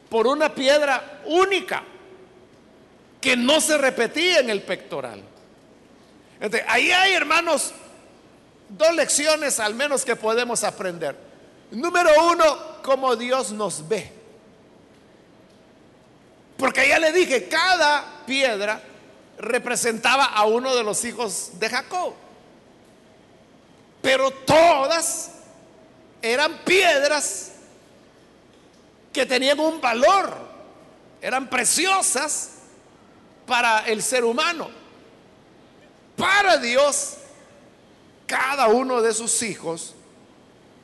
por 0.09 0.27
una 0.27 0.53
piedra 0.53 1.21
única 1.27 1.81
que 3.21 3.37
no 3.37 3.61
se 3.61 3.77
repetía 3.77 4.39
en 4.39 4.49
el 4.49 4.63
pectoral. 4.63 5.32
Ahí 6.67 6.91
hay, 6.91 7.13
hermanos, 7.13 7.71
dos 8.67 8.93
lecciones 8.93 9.59
al 9.59 9.75
menos 9.75 10.03
que 10.03 10.15
podemos 10.15 10.63
aprender. 10.63 11.15
Número 11.71 12.09
uno, 12.31 12.81
cómo 12.83 13.15
Dios 13.15 13.51
nos 13.51 13.87
ve. 13.87 14.11
Porque 16.57 16.87
ya 16.87 16.99
le 16.99 17.13
dije, 17.13 17.47
cada 17.47 18.25
piedra 18.25 18.81
representaba 19.37 20.25
a 20.25 20.43
uno 20.45 20.75
de 20.75 20.83
los 20.83 21.03
hijos 21.05 21.51
de 21.59 21.69
Jacob. 21.69 22.13
Pero 24.01 24.31
todas 24.31 25.31
eran 26.21 26.57
piedras 26.65 27.53
que 29.13 29.25
tenían 29.25 29.59
un 29.59 29.79
valor, 29.79 30.35
eran 31.21 31.49
preciosas 31.49 32.49
para 33.45 33.87
el 33.87 34.03
ser 34.03 34.25
humano. 34.25 34.82
Para 36.15 36.57
Dios, 36.57 37.17
cada 38.27 38.67
uno 38.67 39.01
de 39.01 39.13
sus 39.13 39.41
hijos 39.41 39.95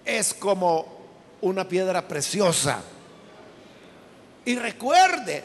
es 0.05 0.33
como 0.33 0.99
una 1.41 1.67
piedra 1.67 2.07
preciosa. 2.07 2.81
Y 4.45 4.55
recuerde 4.55 5.43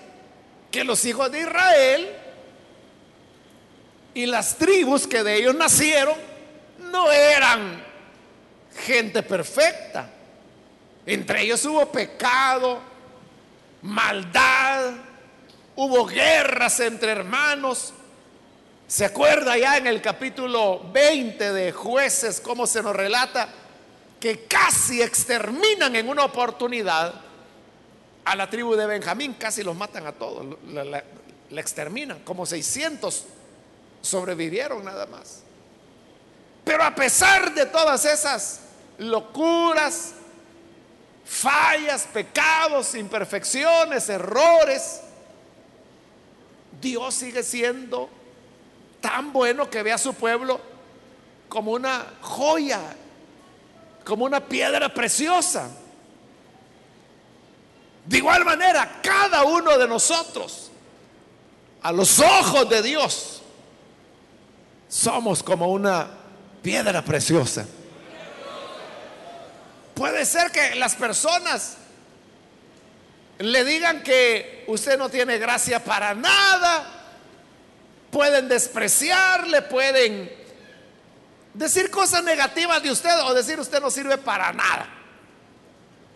que 0.70 0.84
los 0.84 1.04
hijos 1.04 1.30
de 1.30 1.40
Israel 1.40 2.16
y 4.14 4.26
las 4.26 4.56
tribus 4.56 5.06
que 5.06 5.22
de 5.22 5.36
ellos 5.36 5.54
nacieron 5.54 6.16
no 6.78 7.10
eran 7.12 7.84
gente 8.84 9.22
perfecta. 9.22 10.10
Entre 11.06 11.42
ellos 11.42 11.64
hubo 11.66 11.86
pecado, 11.92 12.80
maldad, 13.82 14.92
hubo 15.76 16.06
guerras 16.06 16.80
entre 16.80 17.12
hermanos. 17.12 17.92
¿Se 18.86 19.04
acuerda 19.06 19.56
ya 19.56 19.78
en 19.78 19.86
el 19.86 20.02
capítulo 20.02 20.80
20 20.92 21.52
de 21.52 21.72
jueces 21.72 22.40
cómo 22.40 22.66
se 22.66 22.82
nos 22.82 22.94
relata 22.94 23.48
que 24.20 24.44
casi 24.44 25.00
exterminan 25.00 25.96
en 25.96 26.08
una 26.08 26.24
oportunidad 26.24 27.14
a 28.24 28.36
la 28.36 28.50
tribu 28.50 28.74
de 28.74 28.86
Benjamín? 28.86 29.34
Casi 29.34 29.62
los 29.62 29.74
matan 29.74 30.06
a 30.06 30.12
todos, 30.12 30.58
la, 30.68 30.84
la 30.84 31.60
exterminan, 31.60 32.20
como 32.20 32.44
600 32.44 33.24
sobrevivieron 34.02 34.84
nada 34.84 35.06
más. 35.06 35.42
Pero 36.62 36.84
a 36.84 36.94
pesar 36.94 37.54
de 37.54 37.64
todas 37.64 38.04
esas 38.04 38.60
locuras, 38.98 40.12
fallas, 41.24 42.06
pecados, 42.12 42.94
imperfecciones, 42.94 44.10
errores, 44.10 45.00
Dios 46.82 47.14
sigue 47.14 47.42
siendo 47.42 48.10
tan 49.04 49.34
bueno 49.34 49.68
que 49.68 49.82
ve 49.82 49.92
a 49.92 49.98
su 49.98 50.14
pueblo 50.14 50.58
como 51.50 51.72
una 51.72 52.06
joya, 52.22 52.80
como 54.02 54.24
una 54.24 54.40
piedra 54.40 54.88
preciosa. 54.94 55.68
De 58.06 58.16
igual 58.16 58.46
manera, 58.46 59.02
cada 59.02 59.44
uno 59.44 59.76
de 59.76 59.86
nosotros, 59.86 60.70
a 61.82 61.92
los 61.92 62.18
ojos 62.18 62.66
de 62.70 62.80
Dios, 62.80 63.42
somos 64.88 65.42
como 65.42 65.66
una 65.66 66.08
piedra 66.62 67.04
preciosa. 67.04 67.66
Puede 69.92 70.24
ser 70.24 70.50
que 70.50 70.76
las 70.76 70.94
personas 70.94 71.76
le 73.36 73.64
digan 73.66 74.02
que 74.02 74.64
usted 74.66 74.96
no 74.96 75.10
tiene 75.10 75.36
gracia 75.36 75.84
para 75.84 76.14
nada, 76.14 77.03
pueden 78.14 78.48
despreciarle, 78.48 79.60
pueden 79.62 80.30
decir 81.52 81.90
cosas 81.90 82.22
negativas 82.22 82.80
de 82.80 82.92
usted 82.92 83.10
o 83.24 83.34
decir 83.34 83.58
usted 83.58 83.80
no 83.80 83.90
sirve 83.90 84.18
para 84.18 84.52
nada. 84.52 84.88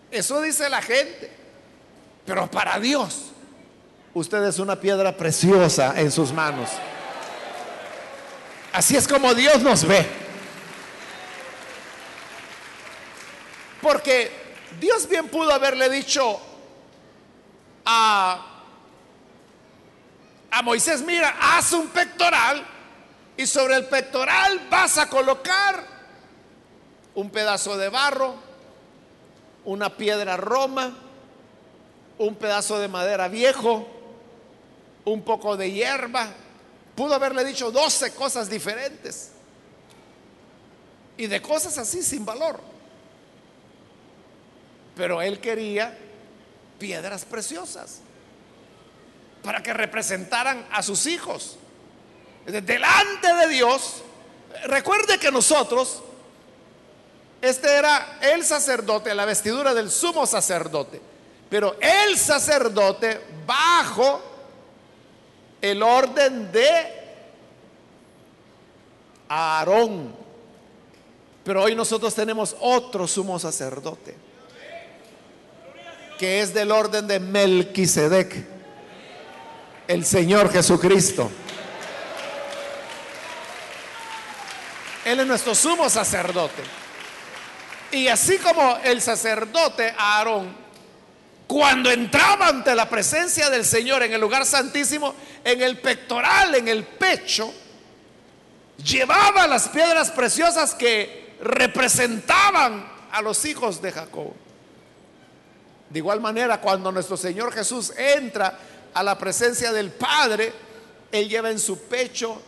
Eso 0.09 0.41
dice 0.41 0.69
la 0.69 0.81
gente. 0.81 1.29
Pero 2.25 2.49
para 2.49 2.79
Dios, 2.79 3.33
usted 4.15 4.45
es 4.45 4.61
una 4.61 4.79
piedra 4.79 5.17
preciosa 5.17 5.93
en 5.97 6.13
sus 6.13 6.33
manos. 6.33 6.71
Así 8.73 8.97
es 8.97 9.09
como 9.09 9.35
Dios 9.35 9.61
nos 9.61 9.85
ve. 9.85 10.07
Porque 13.83 14.31
Dios 14.79 15.09
bien 15.09 15.27
pudo 15.27 15.53
haberle 15.53 15.91
dicho 15.91 16.41
a, 17.85 18.58
a 20.51 20.63
Moisés, 20.63 21.03
mira, 21.03 21.37
haz 21.41 21.73
un 21.73 21.89
pectoral 21.89 22.65
y 23.37 23.47
sobre 23.47 23.77
el 23.77 23.87
pectoral 23.87 24.67
vas 24.71 24.99
a 24.99 25.09
colocar 25.09 25.85
un 27.15 27.31
pedazo 27.31 27.77
de 27.77 27.89
barro, 27.89 28.35
una 29.65 29.97
piedra 29.97 30.37
roma, 30.37 30.97
un 32.19 32.35
pedazo 32.37 32.79
de 32.79 32.89
madera 32.89 33.29
viejo, 33.29 33.87
un 35.05 35.23
poco 35.23 35.57
de 35.57 35.71
hierba. 35.71 36.29
Pudo 36.95 37.15
haberle 37.15 37.45
dicho 37.45 37.71
12 37.71 38.15
cosas 38.15 38.49
diferentes. 38.49 39.33
Y 41.17 41.27
de 41.27 41.43
cosas 41.43 41.77
así 41.79 42.03
sin 42.03 42.25
valor. 42.25 42.61
Pero 44.97 45.21
él 45.21 45.39
quería 45.41 45.97
piedras 46.79 47.25
preciosas 47.25 48.01
para 49.43 49.63
que 49.63 49.73
representaran 49.73 50.67
a 50.71 50.83
sus 50.83 51.07
hijos. 51.07 51.57
Delante 52.47 53.35
de 53.35 53.49
Dios, 53.49 54.03
recuerde 54.65 55.19
que 55.19 55.31
nosotros, 55.31 56.03
este 57.43 57.77
era 57.77 58.19
el 58.21 58.45
sacerdote, 58.45 59.15
la 59.15 59.25
vestidura 59.25 59.75
del 59.75 59.91
sumo 59.91 60.27
sacerdote, 60.27 61.01
pero 61.51 61.77
el 61.81 62.17
sacerdote 62.17 63.21
bajo 63.47 64.23
el 65.61 65.83
orden 65.83 66.51
de 66.53 66.99
Aarón. 69.29 70.15
Pero 71.45 71.63
hoy 71.63 71.75
nosotros 71.75 72.15
tenemos 72.15 72.57
otro 72.61 73.07
sumo 73.07 73.39
sacerdote, 73.39 74.15
que 76.19 76.41
es 76.41 76.53
del 76.53 76.71
orden 76.71 77.07
de 77.07 77.21
Melquisedec, 77.21 78.58
el 79.89 80.05
Señor 80.05 80.53
Jesucristo. 80.53 81.31
Él 85.05 85.21
es 85.21 85.27
nuestro 85.27 85.55
sumo 85.55 85.89
sacerdote. 85.89 86.63
Y 87.91 88.09
así 88.09 88.37
como 88.37 88.77
el 88.85 89.01
sacerdote 89.01 89.95
Aarón, 89.97 90.55
cuando 91.47 91.91
entraba 91.91 92.49
ante 92.49 92.75
la 92.75 92.87
presencia 92.91 93.49
del 93.49 93.65
Señor 93.65 94.03
en 94.03 94.13
el 94.13 94.21
lugar 94.21 94.45
santísimo, 94.45 95.15
en 95.43 95.63
el 95.63 95.79
pectoral, 95.79 96.55
en 96.55 96.69
el 96.69 96.85
pecho, 96.85 97.51
llevaba 98.85 99.47
las 99.47 99.71
piedras 99.71 100.11
preciosas 100.11 100.75
que 100.75 101.37
representaban 101.41 102.87
a 103.11 103.23
los 103.23 103.43
hijos 103.47 103.81
de 103.81 103.93
Jacob. 103.93 104.35
De 105.89 106.01
igual 106.01 106.21
manera, 106.21 106.61
cuando 106.61 106.93
nuestro 106.93 107.17
Señor 107.17 107.51
Jesús 107.55 107.95
entra 107.97 108.59
a 108.95 109.03
la 109.03 109.19
presencia 109.19 109.73
del 109.73 109.91
Padre, 109.91 110.53
Él 111.13 111.29
lleva 111.29 111.51
en 111.51 111.59
su 111.59 111.79
pecho 111.79 112.41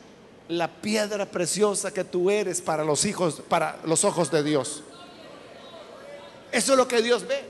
la 0.49 0.69
piedra 0.69 1.27
preciosa 1.27 1.95
que 1.95 2.05
tú 2.05 2.31
eres 2.31 2.61
para 2.61 2.85
los 2.85 3.05
hijos, 3.05 3.43
para 3.49 3.79
los 3.85 4.05
ojos 4.05 4.31
de 4.31 4.43
Dios. 4.43 4.83
Eso 6.51 6.73
es 6.73 6.79
lo 6.79 6.89
que 6.89 7.03
Dios 7.03 7.27
ve. 7.27 7.45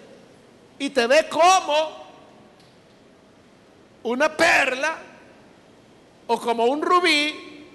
Y 0.79 0.91
te 0.91 1.07
ve 1.07 1.27
como 1.29 2.01
una 4.03 4.35
perla 4.37 4.99
o 6.27 6.41
como 6.41 6.67
un 6.67 6.83
rubí 6.83 7.67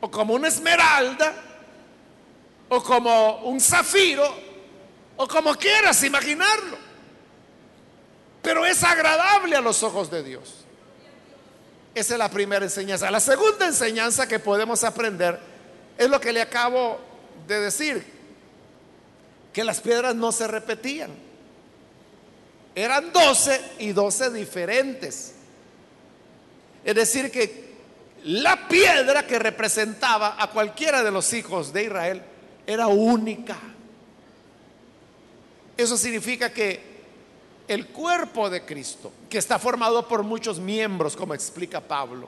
o 0.00 0.10
como 0.10 0.34
una 0.34 0.48
esmeralda 0.48 1.34
o 2.70 2.82
como 2.82 3.42
un 3.42 3.60
zafiro 3.60 4.34
o 5.16 5.28
como 5.28 5.54
quieras 5.54 6.02
imaginarlo. 6.02 6.78
Pero 8.40 8.64
es 8.64 8.82
agradable 8.82 9.56
a 9.56 9.60
los 9.60 9.82
ojos 9.82 10.10
de 10.10 10.22
Dios. 10.22 10.59
Esa 11.94 12.14
es 12.14 12.18
la 12.18 12.30
primera 12.30 12.64
enseñanza. 12.64 13.10
La 13.10 13.20
segunda 13.20 13.66
enseñanza 13.66 14.28
que 14.28 14.38
podemos 14.38 14.84
aprender 14.84 15.38
es 15.98 16.08
lo 16.08 16.20
que 16.20 16.32
le 16.32 16.40
acabo 16.40 17.00
de 17.46 17.60
decir, 17.60 18.04
que 19.52 19.64
las 19.64 19.80
piedras 19.80 20.14
no 20.14 20.30
se 20.32 20.46
repetían. 20.46 21.10
Eran 22.74 23.12
doce 23.12 23.60
y 23.80 23.92
doce 23.92 24.30
diferentes. 24.30 25.34
Es 26.84 26.94
decir, 26.94 27.30
que 27.30 27.70
la 28.24 28.68
piedra 28.68 29.26
que 29.26 29.38
representaba 29.38 30.36
a 30.38 30.50
cualquiera 30.50 31.02
de 31.02 31.10
los 31.10 31.32
hijos 31.32 31.72
de 31.72 31.84
Israel 31.84 32.22
era 32.66 32.86
única. 32.86 33.56
Eso 35.76 35.96
significa 35.96 36.52
que 36.52 36.89
el 37.70 37.86
cuerpo 37.86 38.50
de 38.50 38.64
Cristo, 38.64 39.12
que 39.30 39.38
está 39.38 39.56
formado 39.56 40.08
por 40.08 40.24
muchos 40.24 40.58
miembros, 40.58 41.14
como 41.14 41.34
explica 41.34 41.80
Pablo. 41.80 42.26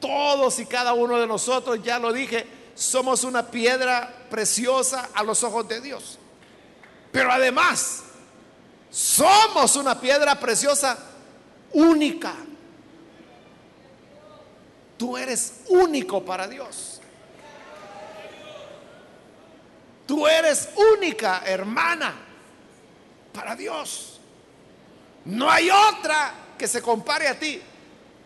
Todos 0.00 0.58
y 0.58 0.64
cada 0.64 0.94
uno 0.94 1.20
de 1.20 1.26
nosotros, 1.26 1.82
ya 1.82 1.98
lo 1.98 2.14
dije, 2.14 2.46
somos 2.74 3.24
una 3.24 3.50
piedra 3.50 4.26
preciosa 4.30 5.10
a 5.12 5.22
los 5.22 5.44
ojos 5.44 5.68
de 5.68 5.82
Dios. 5.82 6.18
Pero 7.12 7.30
además, 7.30 8.04
somos 8.90 9.76
una 9.76 10.00
piedra 10.00 10.40
preciosa 10.40 10.96
única. 11.74 12.36
Tú 14.96 15.18
eres 15.18 15.60
único 15.68 16.24
para 16.24 16.48
Dios. 16.48 17.02
Tú 20.06 20.26
eres 20.26 20.70
única, 20.96 21.42
hermana 21.44 22.25
para 23.36 23.54
Dios. 23.54 24.18
No 25.26 25.50
hay 25.50 25.68
otra 25.70 26.32
que 26.58 26.66
se 26.66 26.80
compare 26.80 27.28
a 27.28 27.38
ti. 27.38 27.60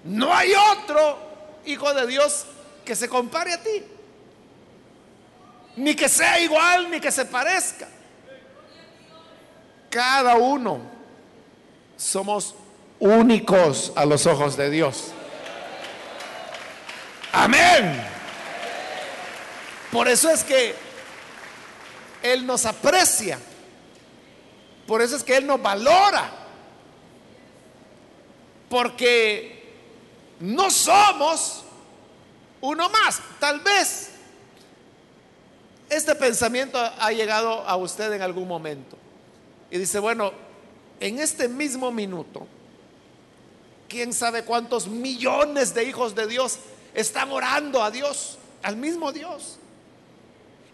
No 0.05 0.33
hay 0.33 0.53
otro 0.55 1.19
hijo 1.67 1.93
de 1.93 2.07
Dios 2.07 2.47
que 2.85 2.95
se 2.95 3.09
compare 3.09 3.53
a 3.53 3.63
ti. 3.63 3.85
Ni 5.77 5.95
que 5.95 6.09
sea 6.09 6.39
igual, 6.39 6.91
ni 6.91 7.01
que 7.01 7.11
se 7.11 7.25
parezca. 7.25 7.89
Cada 9.91 10.37
uno 10.37 10.81
somos 11.97 12.55
únicos 13.01 13.93
a 13.97 14.05
los 14.05 14.27
ojos 14.27 14.57
de 14.57 14.71
Dios. 14.71 15.11
Amén. 17.33 18.01
Por 19.91 20.07
eso 20.07 20.31
es 20.31 20.45
que 20.45 20.75
Él 22.23 22.47
nos 22.47 22.65
aprecia 22.65 23.39
por 24.91 25.01
eso 25.03 25.15
es 25.15 25.23
que 25.23 25.37
Él 25.37 25.47
nos 25.47 25.63
valora. 25.63 26.33
Porque 28.69 29.73
no 30.41 30.69
somos 30.69 31.63
uno 32.61 32.91
más. 32.91 33.21
Tal 33.39 33.61
vez 33.61 34.11
este 35.89 36.17
pensamiento 36.17 36.77
ha 36.77 37.13
llegado 37.13 37.63
a 37.69 37.77
usted 37.77 38.13
en 38.15 38.21
algún 38.21 38.49
momento. 38.49 38.99
Y 39.71 39.79
dice, 39.79 40.01
bueno, 40.01 40.33
en 40.99 41.21
este 41.21 41.47
mismo 41.47 41.93
minuto, 41.93 42.49
quién 43.89 44.13
sabe 44.13 44.43
cuántos 44.43 44.89
millones 44.89 45.73
de 45.73 45.85
hijos 45.85 46.17
de 46.17 46.27
Dios 46.27 46.59
están 46.95 47.31
orando 47.31 47.85
a 47.85 47.93
Dios, 47.93 48.39
al 48.61 48.75
mismo 48.75 49.13
Dios. 49.13 49.57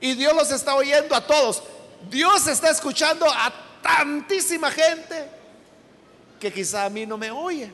Y 0.01 0.15
Dios 0.15 0.35
los 0.35 0.51
está 0.53 0.75
oyendo 0.75 1.15
a 1.15 1.27
todos. 1.27 1.63
Dios 2.09 2.47
está 2.47 2.71
escuchando 2.71 3.27
a 3.29 3.66
tantísima 3.87 4.71
gente 4.71 5.29
que 6.41 6.53
quizá 6.53 6.85
a 6.85 6.91
mí 6.91 7.07
no 7.07 7.17
me 7.17 7.31
oye. 7.31 7.71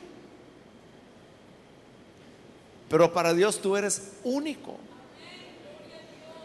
Pero 2.88 3.10
para 3.12 3.32
Dios 3.32 3.60
tú 3.60 3.76
eres 3.76 4.12
único. 4.22 4.78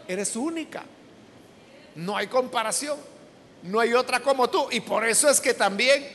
Eres 0.06 0.34
única. 0.36 0.84
No 1.94 2.16
hay 2.16 2.28
comparación. 2.28 2.98
No 3.62 3.80
hay 3.80 3.92
otra 3.92 4.20
como 4.20 4.48
tú. 4.48 4.68
Y 4.70 4.80
por 4.80 5.06
eso 5.06 5.28
es 5.28 5.40
que 5.40 5.52
también 5.52 6.08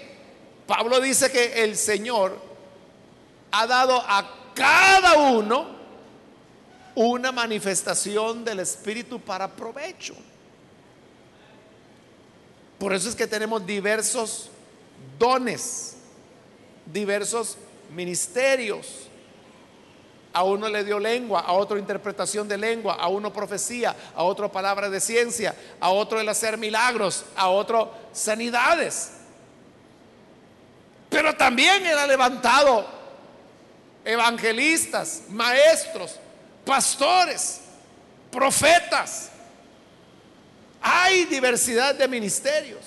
Pablo 0.65 0.99
dice 0.99 1.31
que 1.31 1.63
el 1.63 1.77
Señor 1.77 2.39
ha 3.51 3.67
dado 3.67 3.97
a 3.97 4.51
cada 4.55 5.15
uno 5.31 5.83
una 6.95 7.31
manifestación 7.31 8.43
del 8.43 8.61
Espíritu 8.61 9.19
para 9.19 9.47
provecho. 9.47 10.15
Por 12.77 12.93
eso 12.93 13.09
es 13.09 13.15
que 13.15 13.27
tenemos 13.27 13.65
diversos 13.65 14.49
dones, 15.17 15.95
diversos 16.85 17.57
ministerios. 17.93 19.07
A 20.33 20.43
uno 20.43 20.67
le 20.67 20.83
dio 20.83 20.99
lengua, 20.99 21.41
a 21.41 21.53
otro 21.53 21.77
interpretación 21.77 22.47
de 22.47 22.57
lengua, 22.57 22.95
a 22.95 23.07
uno 23.07 23.31
profecía, 23.31 23.95
a 24.15 24.23
otro 24.23 24.51
palabra 24.51 24.89
de 24.89 24.99
ciencia, 24.99 25.55
a 25.79 25.89
otro 25.89 26.19
el 26.19 26.27
hacer 26.27 26.57
milagros, 26.57 27.23
a 27.35 27.49
otro 27.49 27.93
sanidades. 28.11 29.11
Pero 31.09 31.35
también 31.35 31.85
ha 31.85 32.07
levantado 32.07 32.87
evangelistas, 34.03 35.23
maestros, 35.29 36.19
pastores, 36.65 37.61
profetas, 38.31 39.29
hay 40.83 41.23
diversidad 41.25 41.95
de 41.95 42.07
ministerios. 42.09 42.81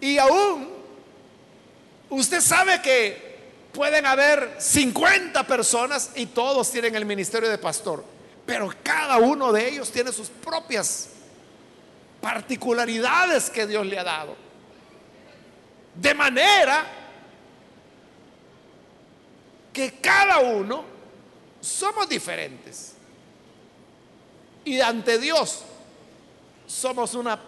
Y 0.00 0.16
aún, 0.18 0.68
usted 2.08 2.40
sabe 2.40 2.80
que 2.80 3.34
pueden 3.72 4.06
haber 4.06 4.54
50 4.58 5.44
personas 5.48 6.10
y 6.14 6.26
todos 6.26 6.70
tienen 6.70 6.94
el 6.94 7.04
ministerio 7.04 7.50
de 7.50 7.58
pastor. 7.58 8.04
Pero 8.46 8.72
cada 8.84 9.18
uno 9.18 9.52
de 9.52 9.68
ellos 9.68 9.90
tiene 9.90 10.12
sus 10.12 10.28
propias 10.28 11.08
particularidades 12.20 13.50
que 13.50 13.66
Dios 13.66 13.84
le 13.84 13.98
ha 13.98 14.04
dado. 14.04 14.36
De 15.96 16.14
manera 16.14 16.86
que 19.72 19.94
cada 20.00 20.38
uno 20.38 20.84
somos 21.60 22.08
diferentes. 22.08 22.92
Y 24.64 24.80
ante 24.80 25.18
Dios 25.18 25.64
somos 26.74 27.14
una 27.14 27.38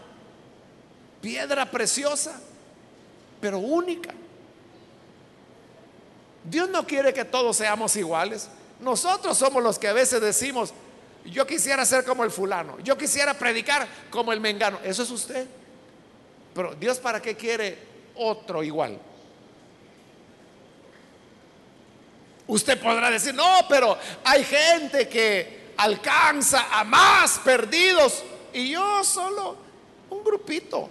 piedra 1.21 1.69
preciosa, 1.69 2.41
pero 3.41 3.59
única. 3.59 4.15
Dios 6.45 6.71
no 6.71 6.87
quiere 6.87 7.13
que 7.13 7.25
todos 7.25 7.57
seamos 7.57 7.97
iguales. 7.97 8.49
Nosotros 8.81 9.37
somos 9.37 9.63
los 9.63 9.79
que 9.79 9.89
a 9.89 9.93
veces 9.93 10.21
decimos, 10.21 10.73
yo 11.25 11.45
quisiera 11.45 11.85
ser 11.85 12.05
como 12.05 12.23
el 12.23 12.31
fulano, 12.31 12.79
yo 12.81 12.97
quisiera 12.97 13.35
predicar 13.35 13.89
como 14.11 14.33
el 14.33 14.41
mengano. 14.41 14.79
Eso 14.85 15.03
es 15.03 15.11
usted. 15.11 15.47
Pero 16.55 16.75
Dios 16.77 16.99
para 16.99 17.21
qué 17.21 17.37
quiere 17.37 17.79
otro 18.15 18.63
igual. 18.63 18.99
Usted 22.47 22.81
podrá 22.81 23.11
decir, 23.11 23.35
no, 23.35 23.67
pero 23.69 23.99
hay 24.23 24.45
gente 24.45 25.09
que 25.09 25.73
alcanza 25.77 26.69
a 26.71 26.85
más 26.85 27.41
perdidos 27.41 28.23
y 28.57 28.71
yo 28.71 29.05
solo 29.05 29.55
un 30.09 30.25
grupito. 30.25 30.89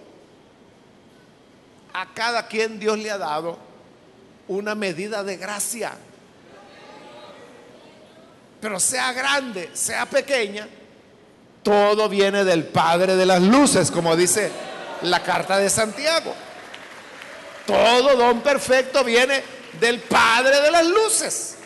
A 1.92 2.06
cada 2.14 2.46
quien 2.46 2.78
Dios 2.78 2.96
le 2.96 3.10
ha 3.10 3.18
dado 3.18 3.58
una 4.46 4.76
medida 4.76 5.24
de 5.24 5.36
gracia. 5.36 5.92
Pero 8.60 8.78
sea 8.78 9.12
grande, 9.12 9.70
sea 9.72 10.06
pequeña, 10.06 10.68
todo 11.64 12.08
viene 12.08 12.44
del 12.44 12.66
Padre 12.66 13.16
de 13.16 13.26
las 13.26 13.42
Luces, 13.42 13.90
como 13.90 14.14
dice 14.14 14.52
la 15.02 15.24
carta 15.24 15.58
de 15.58 15.68
Santiago. 15.68 16.34
Todo 17.66 18.14
don 18.14 18.42
perfecto 18.42 19.02
viene 19.02 19.42
del 19.80 19.98
Padre 20.00 20.60
de 20.60 20.70
las 20.70 20.86
Luces. 20.86 21.56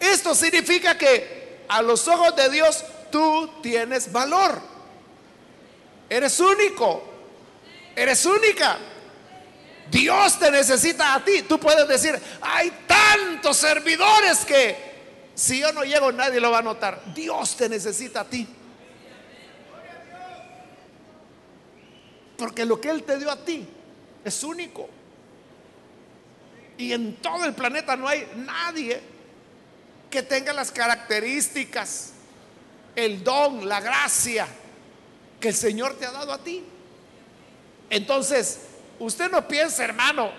Esto 0.00 0.34
significa 0.34 0.98
que 0.98 1.64
a 1.68 1.82
los 1.82 2.08
ojos 2.08 2.34
de 2.34 2.48
Dios 2.48 2.84
tú 3.10 3.50
tienes 3.62 4.10
valor. 4.10 4.60
Eres 6.08 6.38
único. 6.40 7.02
Eres 7.94 8.24
única. 8.26 8.78
Dios 9.90 10.38
te 10.38 10.50
necesita 10.50 11.14
a 11.14 11.24
ti. 11.24 11.42
Tú 11.42 11.58
puedes 11.58 11.88
decir, 11.88 12.18
hay 12.40 12.70
tantos 12.86 13.56
servidores 13.56 14.44
que 14.44 14.88
si 15.34 15.60
yo 15.60 15.72
no 15.72 15.84
llego 15.84 16.12
nadie 16.12 16.40
lo 16.40 16.50
va 16.50 16.58
a 16.58 16.62
notar. 16.62 17.02
Dios 17.14 17.56
te 17.56 17.68
necesita 17.68 18.20
a 18.20 18.24
ti. 18.24 18.46
Porque 22.36 22.64
lo 22.64 22.80
que 22.80 22.90
Él 22.90 23.02
te 23.02 23.18
dio 23.18 23.30
a 23.30 23.44
ti 23.44 23.66
es 24.24 24.44
único. 24.44 24.88
Y 26.76 26.92
en 26.92 27.16
todo 27.16 27.44
el 27.44 27.54
planeta 27.54 27.96
no 27.96 28.06
hay 28.06 28.28
nadie 28.36 29.00
que 30.08 30.22
tenga 30.22 30.52
las 30.52 30.70
características, 30.70 32.12
el 33.04 33.22
don, 33.22 33.68
la 33.68 33.80
gracia 33.80 34.48
que 35.38 35.48
el 35.48 35.54
Señor 35.54 35.94
te 35.94 36.04
ha 36.04 36.10
dado 36.10 36.32
a 36.32 36.38
ti. 36.38 36.64
Entonces, 37.88 38.58
usted 38.98 39.30
no 39.30 39.46
piensa, 39.46 39.84
hermano, 39.84 40.32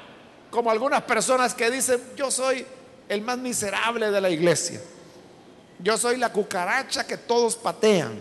como 0.52 0.70
algunas 0.70 1.04
personas 1.04 1.54
que 1.54 1.72
dicen, 1.72 2.02
yo 2.18 2.30
soy 2.30 2.66
el 3.08 3.22
más 3.22 3.38
miserable 3.38 4.12
de 4.12 4.20
la 4.20 4.30
iglesia. 4.30 4.82
Yo 5.82 5.98
soy 5.98 6.18
la 6.18 6.34
cucaracha 6.34 7.08
que 7.08 7.16
todos 7.16 7.56
patean 7.56 8.20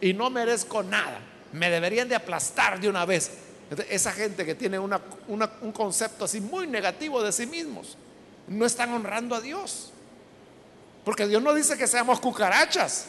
y 0.00 0.12
no 0.12 0.28
merezco 0.28 0.82
nada. 0.82 1.20
Me 1.52 1.70
deberían 1.70 2.08
de 2.08 2.16
aplastar 2.16 2.80
de 2.80 2.88
una 2.88 3.04
vez. 3.04 3.30
Esa 3.88 4.10
gente 4.10 4.44
que 4.44 4.56
tiene 4.56 4.80
un 4.80 5.72
concepto 5.72 6.24
así 6.24 6.40
muy 6.40 6.66
negativo 6.66 7.22
de 7.22 7.30
sí 7.30 7.46
mismos, 7.46 7.96
no 8.48 8.66
están 8.66 8.92
honrando 8.92 9.36
a 9.36 9.40
Dios. 9.40 9.92
Porque 11.04 11.28
Dios 11.28 11.40
no 11.40 11.54
dice 11.54 11.78
que 11.78 11.86
seamos 11.86 12.18
cucarachas. 12.18 13.06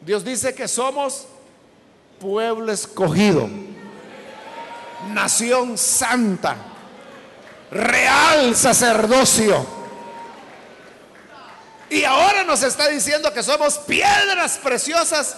Dios 0.00 0.24
dice 0.24 0.54
que 0.54 0.68
somos 0.68 1.26
pueblo 2.20 2.72
escogido, 2.72 3.48
nación 5.12 5.76
santa, 5.76 6.56
real 7.70 8.54
sacerdocio. 8.56 9.66
Y 11.90 12.04
ahora 12.04 12.44
nos 12.44 12.62
está 12.62 12.88
diciendo 12.88 13.32
que 13.32 13.42
somos 13.42 13.78
piedras 13.78 14.58
preciosas 14.58 15.36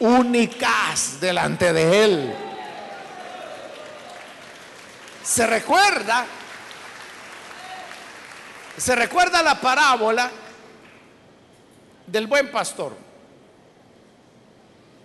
únicas 0.00 1.20
delante 1.20 1.72
de 1.72 2.04
Él. 2.04 2.34
Se 5.22 5.46
recuerda, 5.46 6.24
se 8.76 8.96
recuerda 8.96 9.42
la 9.42 9.60
parábola 9.60 10.30
del 12.06 12.26
buen 12.26 12.50
pastor. 12.50 13.07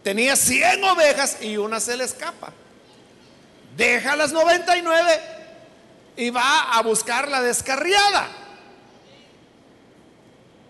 Tenía 0.03 0.35
100 0.35 0.83
ovejas 0.83 1.37
y 1.41 1.57
una 1.57 1.79
se 1.79 1.95
le 1.95 2.03
escapa. 2.03 2.51
Deja 3.75 4.15
las 4.15 4.31
99 4.33 5.19
y 6.17 6.29
va 6.29 6.73
a 6.73 6.81
buscar 6.81 7.29
la 7.29 7.41
descarriada. 7.41 8.27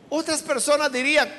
Otras 0.10 0.44
personas 0.44 0.92
dirían, 0.92 1.34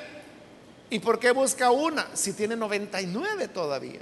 ¿y 0.89 0.99
por 0.99 1.17
qué 1.17 1.31
busca 1.31 1.71
una 1.71 2.07
si 2.13 2.33
tiene 2.33 2.57
99 2.57 3.47
todavía? 3.47 4.01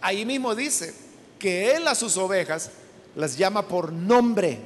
Ahí 0.00 0.24
mismo 0.24 0.54
dice 0.54 0.94
que 1.38 1.74
él 1.74 1.88
a 1.88 1.96
sus 1.96 2.16
ovejas 2.16 2.70
las 3.16 3.36
llama 3.36 3.66
por 3.66 3.92
nombre. 3.92 4.60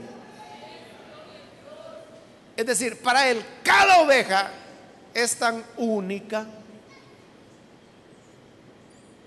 Es 2.56 2.66
decir, 2.66 3.00
para 3.00 3.28
él 3.30 3.44
cada 3.62 4.00
oveja 4.00 4.50
es 5.16 5.38
tan 5.38 5.64
única 5.78 6.46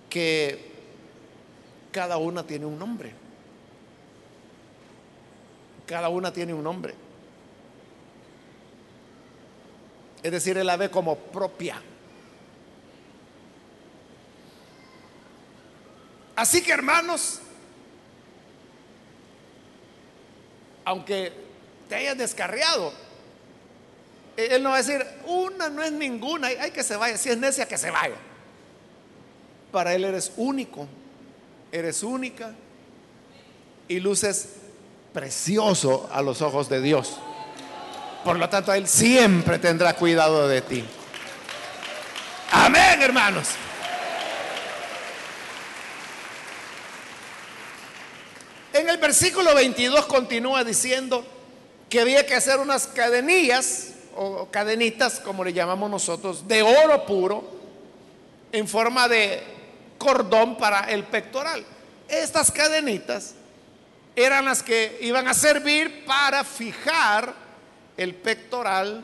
que 0.08 0.72
cada 1.92 2.18
una 2.18 2.46
tiene 2.46 2.68
un 2.68 2.78
nombre. 2.78 3.12
Cada 5.88 6.10
una 6.10 6.32
tiene 6.32 6.54
un 6.54 6.64
nombre. 6.64 6.94
Es 10.22 10.32
decir, 10.32 10.60
él 10.60 10.68
la 10.68 10.78
ve 10.78 10.92
como 10.92 11.16
propia. 11.18 11.82
Así 16.36 16.62
que 16.62 16.72
hermanos, 16.72 17.40
aunque 20.86 21.34
te 21.90 21.96
hayas 21.96 22.18
descarriado, 22.20 22.94
él 24.46 24.64
no 24.64 24.70
va 24.70 24.76
a 24.76 24.82
decir, 24.82 25.06
una 25.26 25.70
no 25.70 25.84
es 25.84 25.92
ninguna, 25.92 26.48
hay 26.48 26.72
que 26.72 26.84
se 26.84 26.96
vaya, 26.96 27.18
si 27.18 27.30
es 27.30 27.38
necia, 27.38 27.68
que 27.68 27.78
se 27.78 27.92
vaya. 27.92 28.16
Para 29.72 29.94
Él 29.94 30.04
eres 30.04 30.32
único, 30.38 30.88
eres 31.72 32.04
única 32.04 32.52
y 33.88 34.00
luces 34.00 34.50
precioso 35.14 36.10
a 36.12 36.22
los 36.22 36.42
ojos 36.42 36.70
de 36.70 36.82
Dios. 36.82 37.20
Por 38.24 38.38
lo 38.38 38.50
tanto, 38.50 38.74
Él 38.74 38.88
siempre 38.88 39.60
tendrá 39.60 39.96
cuidado 39.96 40.48
de 40.48 40.62
ti. 40.62 40.86
Amén, 42.52 43.02
hermanos. 43.02 43.50
En 48.74 48.88
el 48.88 48.98
versículo 48.98 49.54
22 49.56 50.06
continúa 50.06 50.64
diciendo 50.64 51.26
que 51.90 52.00
había 52.00 52.26
que 52.26 52.36
hacer 52.36 52.60
unas 52.60 52.88
cadenillas 52.88 53.94
o 54.22 54.50
cadenitas, 54.52 55.22
como 55.22 55.46
le 55.46 55.54
llamamos 55.54 55.90
nosotros, 55.90 56.46
de 56.46 56.62
oro 56.62 57.06
puro, 57.06 57.42
en 58.52 58.68
forma 58.68 59.08
de 59.08 59.42
cordón 59.98 60.58
para 60.58 60.92
el 60.92 61.06
pectoral. 61.06 61.66
Estas 62.10 62.52
cadenitas 62.52 63.36
eran 64.18 64.44
las 64.44 64.62
que 64.62 64.98
iban 65.02 65.26
a 65.30 65.34
servir 65.34 66.04
para 66.06 66.44
fijar 66.44 67.34
el 67.96 68.14
pectoral 68.14 69.02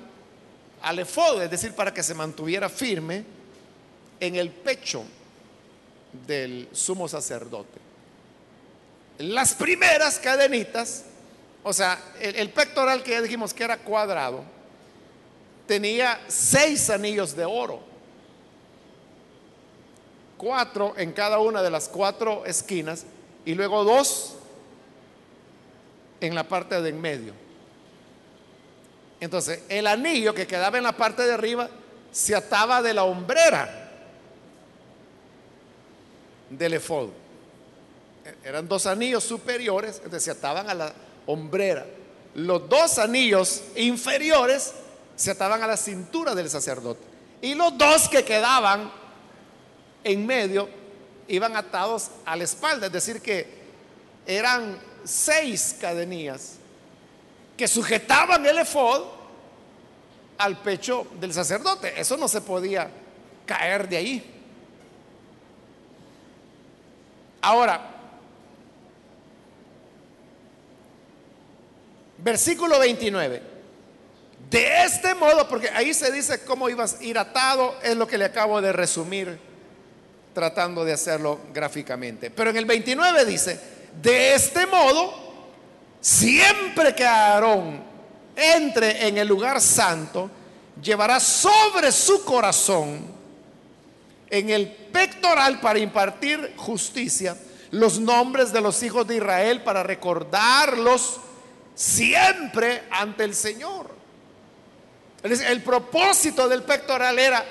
al 0.82 1.00
efod, 1.00 1.44
es 1.44 1.50
decir, 1.50 1.74
para 1.74 1.94
que 1.94 2.04
se 2.04 2.14
mantuviera 2.14 2.68
firme 2.68 3.24
en 4.20 4.36
el 4.36 4.50
pecho 4.50 5.06
del 6.28 6.68
sumo 6.74 7.08
sacerdote. 7.08 7.80
Las 9.20 9.54
primeras 9.54 10.20
cadenitas, 10.20 11.06
o 11.64 11.72
sea, 11.72 11.98
el, 12.20 12.36
el 12.36 12.50
pectoral 12.50 13.02
que 13.02 13.12
ya 13.12 13.22
dijimos 13.22 13.54
que 13.54 13.64
era 13.64 13.78
cuadrado, 13.78 14.55
tenía 15.68 16.20
seis 16.28 16.90
anillos 16.90 17.36
de 17.36 17.46
oro, 17.46 17.80
cuatro 20.38 20.94
en 20.98 21.12
cada 21.12 21.40
una 21.40 21.62
de 21.62 21.70
las 21.70 21.88
cuatro 21.88 22.46
esquinas 22.46 23.06
y 23.46 23.54
luego 23.54 23.84
dos 23.84 24.36
en 26.22 26.36
la 26.36 26.44
parte 26.44 26.82
de 26.82 26.90
en 26.90 27.02
medio. 27.02 27.34
Entonces, 29.20 29.64
el 29.70 29.88
anillo 29.88 30.34
que 30.34 30.46
quedaba 30.46 30.78
en 30.78 30.84
la 30.84 30.96
parte 30.96 31.24
de 31.24 31.34
arriba 31.34 31.70
se 32.12 32.36
ataba 32.36 32.82
de 32.82 32.94
la 32.94 33.04
hombrera 33.04 33.92
del 36.50 36.74
efod. 36.74 37.10
Eran 38.44 38.68
dos 38.68 38.86
anillos 38.86 39.24
superiores, 39.24 39.98
entonces 39.98 40.24
se 40.24 40.32
ataban 40.32 40.70
a 40.70 40.74
la 40.74 40.94
hombrera. 41.26 41.86
Los 42.34 42.68
dos 42.68 42.98
anillos 43.00 43.64
inferiores 43.76 44.74
se 45.16 45.32
ataban 45.32 45.62
a 45.64 45.68
la 45.68 45.78
cintura 45.78 46.36
del 46.36 46.50
sacerdote. 46.50 47.02
Y 47.42 47.56
los 47.56 47.78
dos 47.78 48.10
que 48.10 48.24
quedaban 48.24 48.92
en 50.04 50.26
medio 50.26 50.70
iban 51.28 51.56
atados 51.56 52.10
a 52.26 52.36
la 52.36 52.44
espalda, 52.44 52.88
es 52.88 52.94
decir, 52.94 53.22
que 53.22 53.48
eran 54.26 54.78
seis 55.04 55.78
cadenillas 55.80 56.56
que 57.58 57.68
sujetaban 57.68 58.46
el 58.46 58.58
efod 58.58 59.04
al 60.38 60.62
pecho 60.62 61.08
del 61.20 61.34
sacerdote. 61.34 62.00
Eso 62.00 62.18
no 62.18 62.28
se 62.28 62.42
podía 62.42 62.90
caer 63.46 63.88
de 63.88 63.98
ahí. 63.98 64.32
Ahora, 67.42 67.96
Versículo 72.26 72.80
29. 72.80 73.55
De 74.50 74.84
este 74.84 75.16
modo, 75.16 75.48
porque 75.48 75.70
ahí 75.70 75.94
se 75.94 76.12
dice 76.12 76.44
cómo 76.44 76.70
ibas 76.70 77.00
a 77.00 77.04
ir 77.04 77.18
atado, 77.18 77.76
es 77.84 77.96
lo 77.96 78.08
que 78.08 78.18
le 78.18 78.26
acabo 78.26 78.62
de 78.62 78.72
resumir 78.72 79.40
tratando 80.34 80.84
de 80.84 80.94
hacerlo 80.94 81.40
gráficamente. 81.54 82.30
Pero 82.30 82.50
en 82.50 82.58
el 82.58 82.66
29 82.66 83.26
dice, 83.26 83.60
de 84.02 84.36
este 84.36 84.68
modo, 84.68 85.14
siempre 86.02 86.94
que 86.94 87.06
Aarón 87.06 87.96
entre 88.36 89.08
en 89.08 89.18
el 89.18 89.28
lugar 89.28 89.62
santo, 89.62 90.30
llevará 90.82 91.20
sobre 91.20 91.92
su 91.92 92.24
corazón, 92.24 93.16
en 94.30 94.50
el 94.50 94.68
pectoral 94.68 95.60
para 95.60 95.80
impartir 95.80 96.54
justicia, 96.58 97.38
los 97.72 98.00
nombres 98.00 98.52
de 98.52 98.62
los 98.62 98.82
hijos 98.84 99.08
de 99.08 99.18
Israel 99.18 99.64
para 99.64 99.84
recordarlos 99.84 101.20
siempre 101.74 102.84
ante 102.90 103.24
el 103.24 103.36
Señor. 103.36 103.95
El 105.26 105.64
propósito 105.64 106.48
del 106.48 106.62
pectoral 106.62 107.18
era 107.18 107.44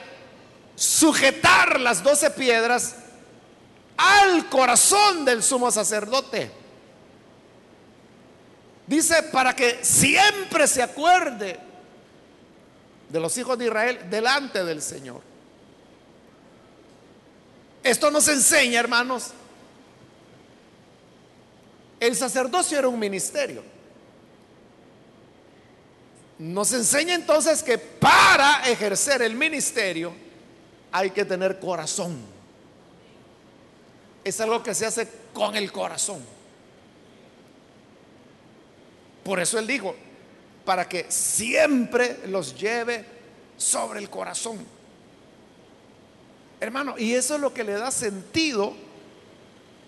sujetar 0.76 1.80
las 1.80 2.02
doce 2.04 2.30
piedras 2.30 2.94
al 3.96 4.48
corazón 4.48 5.24
del 5.24 5.42
sumo 5.42 5.72
sacerdote. 5.72 6.50
Dice 8.86 9.24
para 9.24 9.56
que 9.56 9.84
siempre 9.84 10.68
se 10.68 10.82
acuerde 10.82 11.58
de 13.08 13.20
los 13.20 13.36
hijos 13.38 13.58
de 13.58 13.66
Israel 13.66 14.06
delante 14.08 14.64
del 14.64 14.80
Señor. 14.80 15.20
Esto 17.82 18.10
nos 18.10 18.28
enseña, 18.28 18.78
hermanos, 18.78 19.32
el 21.98 22.14
sacerdocio 22.14 22.78
era 22.78 22.88
un 22.88 22.98
ministerio. 22.98 23.73
Nos 26.38 26.72
enseña 26.72 27.14
entonces 27.14 27.62
que 27.62 27.78
para 27.78 28.68
ejercer 28.68 29.22
el 29.22 29.36
ministerio 29.36 30.12
hay 30.90 31.10
que 31.10 31.24
tener 31.24 31.60
corazón. 31.60 32.16
Es 34.24 34.40
algo 34.40 34.62
que 34.62 34.74
se 34.74 34.86
hace 34.86 35.08
con 35.32 35.54
el 35.54 35.70
corazón. 35.70 36.20
Por 39.22 39.40
eso 39.40 39.58
él 39.58 39.66
dijo, 39.66 39.94
para 40.64 40.88
que 40.88 41.06
siempre 41.10 42.20
los 42.26 42.58
lleve 42.58 43.04
sobre 43.56 44.00
el 44.00 44.10
corazón. 44.10 44.64
Hermano, 46.60 46.94
y 46.98 47.14
eso 47.14 47.34
es 47.34 47.40
lo 47.40 47.52
que 47.52 47.64
le 47.64 47.72
da 47.72 47.90
sentido 47.90 48.74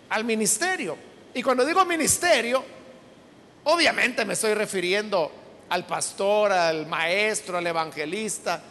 al 0.09 0.25
ministerio. 0.25 0.97
Y 1.35 1.43
cuando 1.43 1.65
digo 1.65 1.85
ministerio, 1.85 2.65
obviamente 3.65 4.25
me 4.25 4.35
estoy 4.35 4.55
refiriendo 4.55 5.31
al 5.69 5.87
pastor, 5.87 6.53
al 6.53 6.87
maestro, 6.87 7.59
al 7.59 7.67
evangelista, 7.67 8.63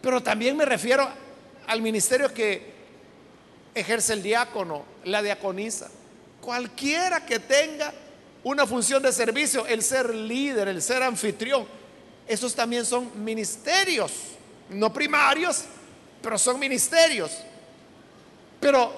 pero 0.00 0.22
también 0.22 0.56
me 0.56 0.64
refiero 0.64 1.08
al 1.66 1.82
ministerio 1.82 2.32
que 2.32 2.72
ejerce 3.74 4.12
el 4.12 4.22
diácono, 4.22 4.84
la 5.04 5.22
diaconisa, 5.22 5.88
cualquiera 6.40 7.24
que 7.24 7.38
tenga 7.38 7.92
una 8.42 8.66
función 8.66 9.02
de 9.02 9.12
servicio, 9.12 9.66
el 9.66 9.82
ser 9.82 10.14
líder, 10.14 10.68
el 10.68 10.80
ser 10.80 11.02
anfitrión, 11.02 11.66
esos 12.26 12.54
también 12.54 12.86
son 12.86 13.10
ministerios, 13.24 14.12
no 14.70 14.92
primarios, 14.92 15.64
pero 16.22 16.38
son 16.38 16.58
ministerios. 16.58 17.32
Pero 18.60 18.92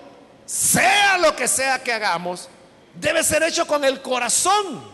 sea 0.44 1.18
lo 1.18 1.34
que 1.34 1.48
sea 1.48 1.82
que 1.82 1.92
hagamos, 1.92 2.48
debe 2.94 3.22
ser 3.24 3.42
hecho 3.42 3.66
con 3.66 3.84
el 3.84 4.02
corazón. 4.02 4.91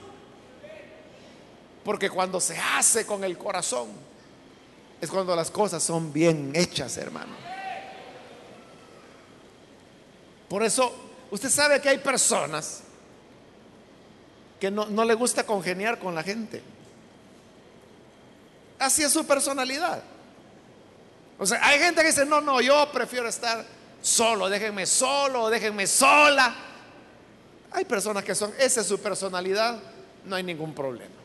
Porque 1.89 2.11
cuando 2.11 2.39
se 2.39 2.55
hace 2.59 3.07
con 3.07 3.25
el 3.25 3.39
corazón, 3.39 3.89
es 5.01 5.09
cuando 5.09 5.35
las 5.35 5.51
cosas 5.51 5.83
son 5.83 6.13
bien 6.13 6.53
hechas, 6.55 6.99
hermano. 6.99 7.35
Por 10.51 10.63
eso, 10.63 10.95
usted 11.31 11.49
sabe 11.49 11.81
que 11.81 11.89
hay 11.89 11.97
personas 11.97 12.83
que 14.61 14.71
no, 14.71 14.85
no 14.85 15.03
le 15.03 15.15
gusta 15.15 15.47
congeniar 15.47 15.99
con 15.99 16.15
la 16.15 16.23
gente. 16.23 16.63
Así 18.79 19.03
es 19.03 19.11
su 19.11 19.27
personalidad. 19.27 20.03
O 21.39 21.47
sea, 21.47 21.67
hay 21.67 21.79
gente 21.79 22.03
que 22.03 22.09
dice, 22.09 22.27
no, 22.27 22.43
no, 22.43 22.61
yo 22.61 22.87
prefiero 22.93 23.31
estar 23.31 23.65
solo, 24.03 24.51
déjenme 24.51 24.85
solo, 24.85 25.49
déjenme 25.49 25.87
sola. 25.87 26.55
Hay 27.71 27.87
personas 27.87 28.25
que 28.25 28.35
son, 28.35 28.53
esa 28.59 28.83
es 28.83 28.87
su 28.87 29.01
personalidad, 29.01 29.81
no 30.27 30.37
hay 30.37 30.43
ningún 30.43 30.75
problema. 30.75 31.18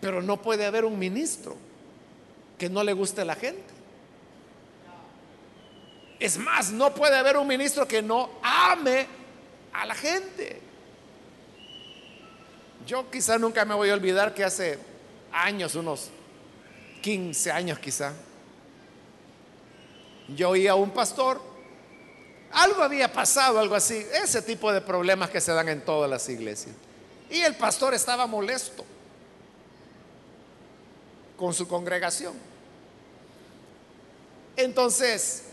Pero 0.00 0.22
no 0.22 0.40
puede 0.40 0.64
haber 0.64 0.84
un 0.84 0.98
ministro 0.98 1.56
que 2.58 2.68
no 2.68 2.82
le 2.82 2.92
guste 2.92 3.22
a 3.22 3.24
la 3.24 3.34
gente. 3.34 3.62
Es 6.18 6.36
más, 6.36 6.70
no 6.70 6.94
puede 6.94 7.16
haber 7.16 7.36
un 7.36 7.46
ministro 7.46 7.88
que 7.88 8.02
no 8.02 8.30
ame 8.42 9.06
a 9.72 9.86
la 9.86 9.94
gente. 9.94 10.60
Yo 12.86 13.10
quizá 13.10 13.38
nunca 13.38 13.64
me 13.64 13.74
voy 13.74 13.90
a 13.90 13.94
olvidar 13.94 14.34
que 14.34 14.44
hace 14.44 14.78
años, 15.32 15.74
unos 15.74 16.10
15 17.02 17.52
años 17.52 17.78
quizá, 17.78 18.12
yo 20.28 20.50
oía 20.50 20.72
a 20.72 20.74
un 20.74 20.90
pastor 20.90 21.50
algo 22.52 22.82
había 22.82 23.12
pasado, 23.12 23.58
algo 23.58 23.74
así, 23.74 24.04
ese 24.12 24.42
tipo 24.42 24.72
de 24.72 24.80
problemas 24.80 25.30
que 25.30 25.40
se 25.40 25.52
dan 25.52 25.68
en 25.68 25.82
todas 25.82 26.10
las 26.10 26.28
iglesias. 26.28 26.74
Y 27.30 27.40
el 27.40 27.54
pastor 27.54 27.94
estaba 27.94 28.26
molesto 28.26 28.84
con 31.40 31.54
su 31.54 31.66
congregación. 31.66 32.34
Entonces, 34.58 35.44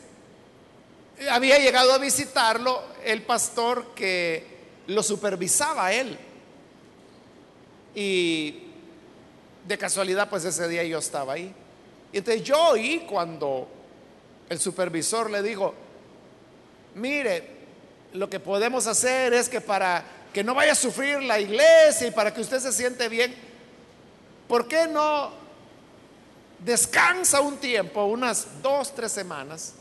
había 1.32 1.60
llegado 1.60 1.94
a 1.94 1.98
visitarlo 1.98 2.84
el 3.06 3.22
pastor 3.22 3.96
que 3.96 4.46
lo 4.88 5.02
supervisaba 5.02 5.86
a 5.86 5.94
él. 5.94 6.18
Y 7.96 8.64
de 9.66 9.78
casualidad, 9.78 10.30
pues 10.30 10.44
ese 10.44 10.68
día 10.68 10.84
yo 10.84 10.98
estaba 10.98 11.32
ahí. 11.32 11.56
Y 12.12 12.18
entonces 12.18 12.44
yo 12.44 12.62
oí 12.72 13.06
cuando 13.10 13.70
el 14.50 14.60
supervisor 14.60 15.32
le 15.32 15.42
dijo, 15.42 15.74
mire, 16.96 17.48
lo 18.12 18.30
que 18.30 18.42
podemos 18.42 18.88
hacer 18.88 19.34
es 19.34 19.48
que 19.48 19.62
para 19.62 20.04
que 20.34 20.44
no 20.44 20.54
vaya 20.54 20.74
a 20.74 20.76
sufrir 20.76 21.24
la 21.24 21.40
iglesia 21.40 22.08
y 22.08 22.12
para 22.12 22.34
que 22.34 22.42
usted 22.42 22.60
se 22.60 22.74
siente 22.74 23.08
bien, 23.08 23.34
¿por 24.50 24.68
qué 24.68 24.86
no 24.86 25.47
descansa 26.60 27.42
un 27.42 27.58
tiempo, 27.58 28.06
unas 28.06 28.62
dos, 28.62 28.94
tres 28.94 29.12
semanas? 29.12 29.74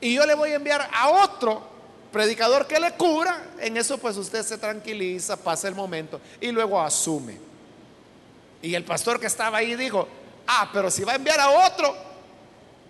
Y 0.00 0.14
yo 0.14 0.24
le 0.26 0.34
voy 0.34 0.50
a 0.50 0.56
enviar 0.56 0.88
a 0.92 1.08
otro 1.10 1.62
predicador 2.12 2.66
que 2.66 2.78
le 2.78 2.92
cura. 2.92 3.50
En 3.58 3.76
eso 3.76 3.98
pues 3.98 4.16
usted 4.16 4.42
se 4.42 4.58
tranquiliza, 4.58 5.36
pasa 5.36 5.68
el 5.68 5.74
momento 5.74 6.20
y 6.40 6.50
luego 6.50 6.80
asume. 6.80 7.38
Y 8.62 8.74
el 8.74 8.84
pastor 8.84 9.20
que 9.20 9.26
estaba 9.26 9.58
ahí 9.58 9.76
dijo, 9.76 10.08
ah, 10.46 10.68
pero 10.72 10.90
si 10.90 11.04
va 11.04 11.12
a 11.12 11.16
enviar 11.16 11.40
a 11.40 11.50
otro, 11.50 11.94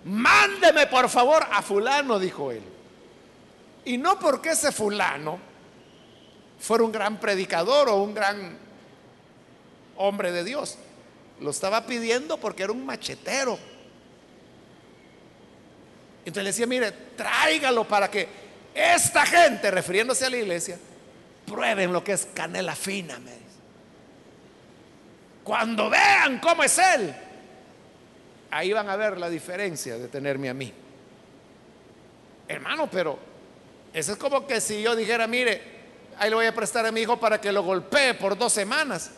mándeme 0.04 0.86
por 0.86 1.08
favor 1.08 1.46
a 1.50 1.62
fulano, 1.62 2.18
dijo 2.18 2.50
él. 2.50 2.62
Y 3.84 3.98
no 3.98 4.18
porque 4.18 4.50
ese 4.50 4.72
fulano 4.72 5.38
fuera 6.58 6.84
un 6.84 6.92
gran 6.92 7.18
predicador 7.20 7.88
o 7.88 7.96
un 7.96 8.14
gran 8.14 8.56
hombre 9.96 10.32
de 10.32 10.44
Dios. 10.44 10.78
Lo 11.40 11.50
estaba 11.50 11.86
pidiendo 11.86 12.38
porque 12.38 12.64
era 12.64 12.72
un 12.72 12.84
machetero. 12.84 13.58
Entonces 16.24 16.44
le 16.44 16.50
decía, 16.50 16.66
mire, 16.66 16.92
tráigalo 17.16 17.84
para 17.84 18.10
que 18.10 18.28
esta 18.74 19.24
gente, 19.24 19.70
refiriéndose 19.70 20.26
a 20.26 20.30
la 20.30 20.36
iglesia, 20.36 20.78
prueben 21.46 21.92
lo 21.92 22.04
que 22.04 22.12
es 22.12 22.28
canela 22.34 22.74
fina. 22.74 23.18
Me 23.18 23.32
Cuando 25.42 25.88
vean 25.88 26.38
cómo 26.38 26.62
es 26.62 26.78
él, 26.78 27.14
ahí 28.50 28.72
van 28.72 28.88
a 28.88 28.96
ver 28.96 29.18
la 29.18 29.30
diferencia 29.30 29.98
de 29.98 30.08
tenerme 30.08 30.48
a 30.48 30.54
mí. 30.54 30.72
Hermano, 32.46 32.90
pero 32.90 33.18
eso 33.92 34.12
es 34.12 34.18
como 34.18 34.46
que 34.46 34.60
si 34.60 34.82
yo 34.82 34.94
dijera, 34.94 35.26
mire, 35.26 35.62
ahí 36.18 36.30
le 36.30 36.36
voy 36.36 36.46
a 36.46 36.54
prestar 36.54 36.84
a 36.86 36.92
mi 36.92 37.00
hijo 37.00 37.18
para 37.18 37.40
que 37.40 37.52
lo 37.52 37.62
golpee 37.62 38.14
por 38.14 38.36
dos 38.36 38.52
semanas. 38.52 39.12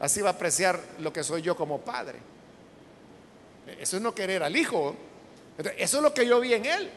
Así 0.00 0.22
va 0.22 0.30
a 0.30 0.32
apreciar 0.32 0.80
lo 0.98 1.12
que 1.12 1.22
soy 1.22 1.42
yo 1.42 1.54
como 1.54 1.78
padre. 1.82 2.18
Eso 3.78 3.96
es 3.96 4.02
no 4.02 4.14
querer 4.14 4.42
al 4.42 4.56
hijo. 4.56 4.96
Eso 5.76 5.96
es 5.98 6.02
lo 6.02 6.14
que 6.14 6.26
yo 6.26 6.40
vi 6.40 6.54
en 6.54 6.64
él. 6.64 6.90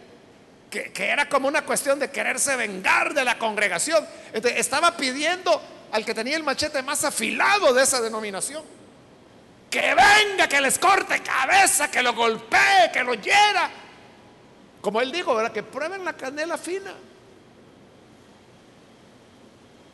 Que, 0.69 0.91
era 0.97 1.29
como 1.29 1.47
una 1.47 1.65
cuestión 1.65 1.99
de 1.99 2.09
quererse 2.09 2.55
vengar 2.55 3.13
de 3.13 3.25
la 3.25 3.37
congregación. 3.37 4.07
estaba 4.33 4.95
pidiendo 4.95 5.61
al 5.91 6.05
que 6.05 6.13
tenía 6.13 6.37
el 6.37 6.43
machete 6.43 6.81
más 6.81 7.03
afilado 7.03 7.73
de 7.73 7.83
esa 7.83 8.01
denominación. 8.01 8.63
Que 9.69 9.93
venga, 9.93 10.47
que 10.47 10.61
les 10.61 10.79
corte 10.79 11.21
cabeza, 11.21 11.91
que 11.91 12.01
lo 12.01 12.13
golpee, 12.13 12.89
que 12.93 13.03
lo 13.03 13.15
hiera. 13.15 13.69
Como 14.81 15.01
él 15.01 15.11
dijo, 15.11 15.35
¿verdad? 15.35 15.51
Que 15.51 15.61
prueben 15.61 16.05
la 16.05 16.13
canela 16.13 16.57
fina. 16.57 16.93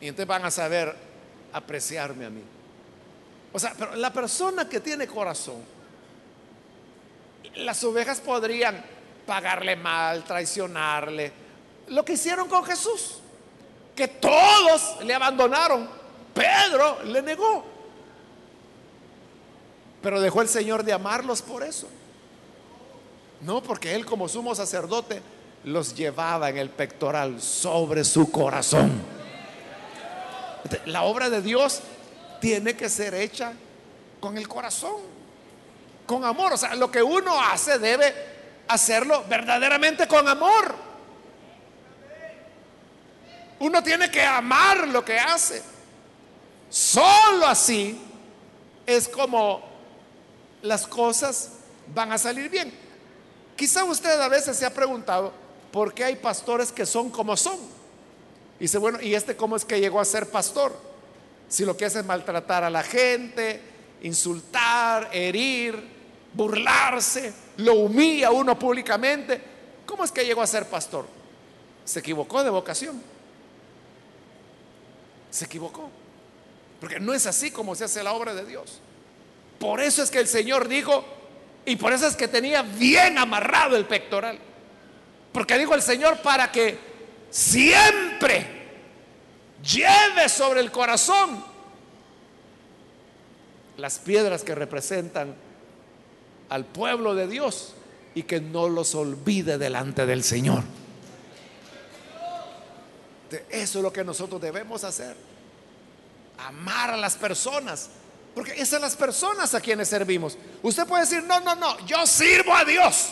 Y 0.00 0.08
entonces 0.08 0.28
van 0.28 0.44
a 0.44 0.50
saber 0.50 0.94
apreciarme 1.52 2.24
a 2.24 2.30
mí. 2.30 2.42
O 3.52 3.58
sea, 3.58 3.74
pero 3.76 3.96
la 3.96 4.12
persona 4.12 4.68
que 4.68 4.80
tiene 4.80 5.06
corazón, 5.06 5.56
las 7.56 7.82
ovejas 7.84 8.20
podrían 8.20 8.82
pagarle 9.26 9.76
mal, 9.76 10.24
traicionarle. 10.24 11.32
Lo 11.88 12.04
que 12.04 12.12
hicieron 12.12 12.48
con 12.48 12.64
Jesús, 12.64 13.18
que 13.96 14.08
todos 14.08 15.02
le 15.04 15.14
abandonaron. 15.14 15.88
Pedro 16.32 17.02
le 17.04 17.22
negó. 17.22 17.64
Pero 20.00 20.20
dejó 20.20 20.42
el 20.42 20.48
Señor 20.48 20.84
de 20.84 20.92
amarlos 20.92 21.42
por 21.42 21.62
eso. 21.62 21.88
No, 23.40 23.62
porque 23.62 23.94
Él 23.94 24.06
como 24.06 24.28
sumo 24.28 24.54
sacerdote 24.54 25.20
los 25.64 25.94
llevaba 25.94 26.48
en 26.48 26.58
el 26.58 26.70
pectoral 26.70 27.40
sobre 27.42 28.04
su 28.04 28.30
corazón. 28.30 28.90
La 30.86 31.02
obra 31.02 31.28
de 31.30 31.42
Dios 31.42 31.80
tiene 32.40 32.74
que 32.74 32.88
ser 32.88 33.14
hecha 33.14 33.52
con 34.18 34.36
el 34.36 34.48
corazón, 34.48 34.96
con 36.06 36.24
amor. 36.24 36.54
O 36.54 36.56
sea, 36.56 36.74
lo 36.74 36.90
que 36.90 37.02
uno 37.02 37.40
hace 37.40 37.78
debe 37.78 38.14
hacerlo 38.68 39.24
verdaderamente 39.28 40.06
con 40.06 40.26
amor. 40.28 40.74
Uno 43.58 43.82
tiene 43.82 44.10
que 44.10 44.22
amar 44.22 44.88
lo 44.88 45.04
que 45.04 45.18
hace. 45.18 45.62
Solo 46.70 47.46
así 47.46 48.00
es 48.86 49.08
como 49.08 49.62
las 50.62 50.86
cosas 50.86 51.50
van 51.94 52.12
a 52.12 52.18
salir 52.18 52.48
bien. 52.48 52.72
Quizá 53.56 53.84
usted 53.84 54.18
a 54.20 54.28
veces 54.28 54.56
se 54.56 54.64
ha 54.64 54.72
preguntado 54.72 55.32
por 55.72 55.92
qué 55.92 56.04
hay 56.04 56.16
pastores 56.16 56.72
que 56.72 56.86
son 56.86 57.10
como 57.10 57.36
son. 57.36 57.58
Y 58.58 58.64
dice, 58.64 58.78
bueno, 58.78 59.00
¿y 59.00 59.14
este 59.14 59.36
cómo 59.36 59.56
es 59.56 59.64
que 59.64 59.80
llegó 59.80 60.00
a 60.00 60.04
ser 60.04 60.30
pastor? 60.30 60.89
Si 61.50 61.64
lo 61.64 61.76
que 61.76 61.84
hace 61.84 61.98
es 61.98 62.06
maltratar 62.06 62.62
a 62.62 62.70
la 62.70 62.84
gente, 62.84 63.60
insultar, 64.02 65.10
herir, 65.12 65.82
burlarse, 66.32 67.32
lo 67.56 67.74
humilla 67.74 68.30
uno 68.30 68.56
públicamente. 68.56 69.42
¿Cómo 69.84 70.04
es 70.04 70.12
que 70.12 70.24
llegó 70.24 70.42
a 70.42 70.46
ser 70.46 70.66
pastor? 70.66 71.06
Se 71.84 71.98
equivocó 71.98 72.44
de 72.44 72.50
vocación. 72.50 73.02
Se 75.32 75.46
equivocó. 75.46 75.90
Porque 76.78 77.00
no 77.00 77.12
es 77.12 77.26
así 77.26 77.50
como 77.50 77.74
se 77.74 77.82
hace 77.82 78.04
la 78.04 78.12
obra 78.12 78.32
de 78.32 78.46
Dios. 78.46 78.80
Por 79.58 79.80
eso 79.80 80.04
es 80.04 80.10
que 80.12 80.20
el 80.20 80.28
Señor 80.28 80.68
dijo, 80.68 81.04
y 81.66 81.74
por 81.74 81.92
eso 81.92 82.06
es 82.06 82.14
que 82.14 82.28
tenía 82.28 82.62
bien 82.62 83.18
amarrado 83.18 83.74
el 83.76 83.86
pectoral. 83.86 84.38
Porque 85.32 85.58
dijo 85.58 85.74
el 85.74 85.82
Señor 85.82 86.22
para 86.22 86.52
que 86.52 86.78
siempre 87.28 88.59
lleve 89.62 90.28
sobre 90.28 90.60
el 90.60 90.70
corazón 90.70 91.44
las 93.76 93.98
piedras 93.98 94.42
que 94.42 94.54
representan 94.54 95.34
al 96.48 96.64
pueblo 96.64 97.14
de 97.14 97.26
Dios 97.26 97.74
y 98.14 98.24
que 98.24 98.40
no 98.40 98.68
los 98.68 98.94
olvide 98.94 99.56
delante 99.58 100.04
del 100.06 100.22
Señor. 100.22 100.62
Eso 103.48 103.78
es 103.78 103.82
lo 103.82 103.92
que 103.92 104.04
nosotros 104.04 104.40
debemos 104.40 104.84
hacer. 104.84 105.16
Amar 106.38 106.90
a 106.90 106.96
las 106.96 107.16
personas. 107.16 107.90
Porque 108.34 108.52
esas 108.52 108.68
son 108.68 108.82
las 108.82 108.96
personas 108.96 109.54
a 109.54 109.60
quienes 109.60 109.88
servimos. 109.88 110.36
Usted 110.62 110.86
puede 110.86 111.04
decir, 111.04 111.22
no, 111.24 111.40
no, 111.40 111.54
no, 111.54 111.86
yo 111.86 112.06
sirvo 112.06 112.54
a 112.54 112.64
Dios. 112.64 113.10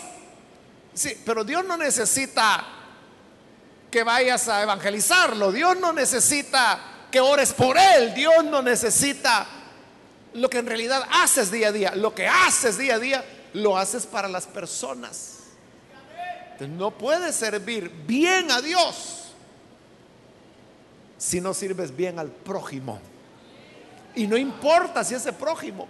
Sí, 0.95 1.21
pero 1.25 1.45
Dios 1.45 1.65
no 1.65 1.77
necesita 1.77 2.67
que 3.91 4.03
vayas 4.03 4.49
a 4.49 4.63
evangelizarlo. 4.63 5.53
Dios 5.53 5.79
no 5.79 5.93
necesita 5.93 6.79
que 7.11 7.21
ores 7.21 7.53
por 7.53 7.77
Él. 7.79 8.15
Dios 8.15 8.45
no 8.45 8.63
necesita 8.63 9.47
lo 10.35 10.49
que 10.51 10.59
en 10.59 10.67
realidad 10.67 11.03
haces 11.11 11.51
día 11.51 11.69
a 11.69 11.73
día. 11.73 11.95
Lo 11.95 12.15
que 12.15 12.27
haces 12.27 12.79
día 12.79 12.97
a 12.97 12.99
día, 12.99 13.25
lo 13.55 13.77
haces 13.77 14.07
para 14.07 14.29
las 14.29 14.47
personas. 14.47 15.35
no 16.61 16.91
puedes 16.91 17.37
servir 17.37 17.89
bien 18.07 18.51
a 18.51 18.61
Dios 18.61 19.15
si 21.17 21.41
no 21.41 21.55
sirves 21.55 21.95
bien 21.95 22.19
al 22.19 22.29
prójimo. 22.29 23.01
Y 24.15 24.27
no 24.27 24.37
importa 24.37 25.05
si 25.05 25.15
ese 25.15 25.33
prójimo 25.33 25.89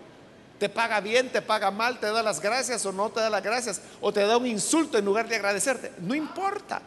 te 0.59 0.69
paga 0.69 1.01
bien, 1.01 1.31
te 1.31 1.41
paga 1.41 1.71
mal, 1.71 1.99
te 2.01 2.07
da 2.07 2.23
las 2.23 2.41
gracias 2.41 2.85
o 2.85 2.93
no 2.93 3.11
te 3.11 3.21
da 3.21 3.31
las 3.31 3.43
gracias, 3.43 3.81
o 4.01 4.13
te 4.13 4.21
da 4.27 4.37
un 4.37 4.47
insulto 4.47 4.99
en 4.99 5.05
lugar 5.05 5.29
de 5.29 5.37
agradecerte. 5.37 5.93
No 5.99 6.15
importa. 6.15 6.83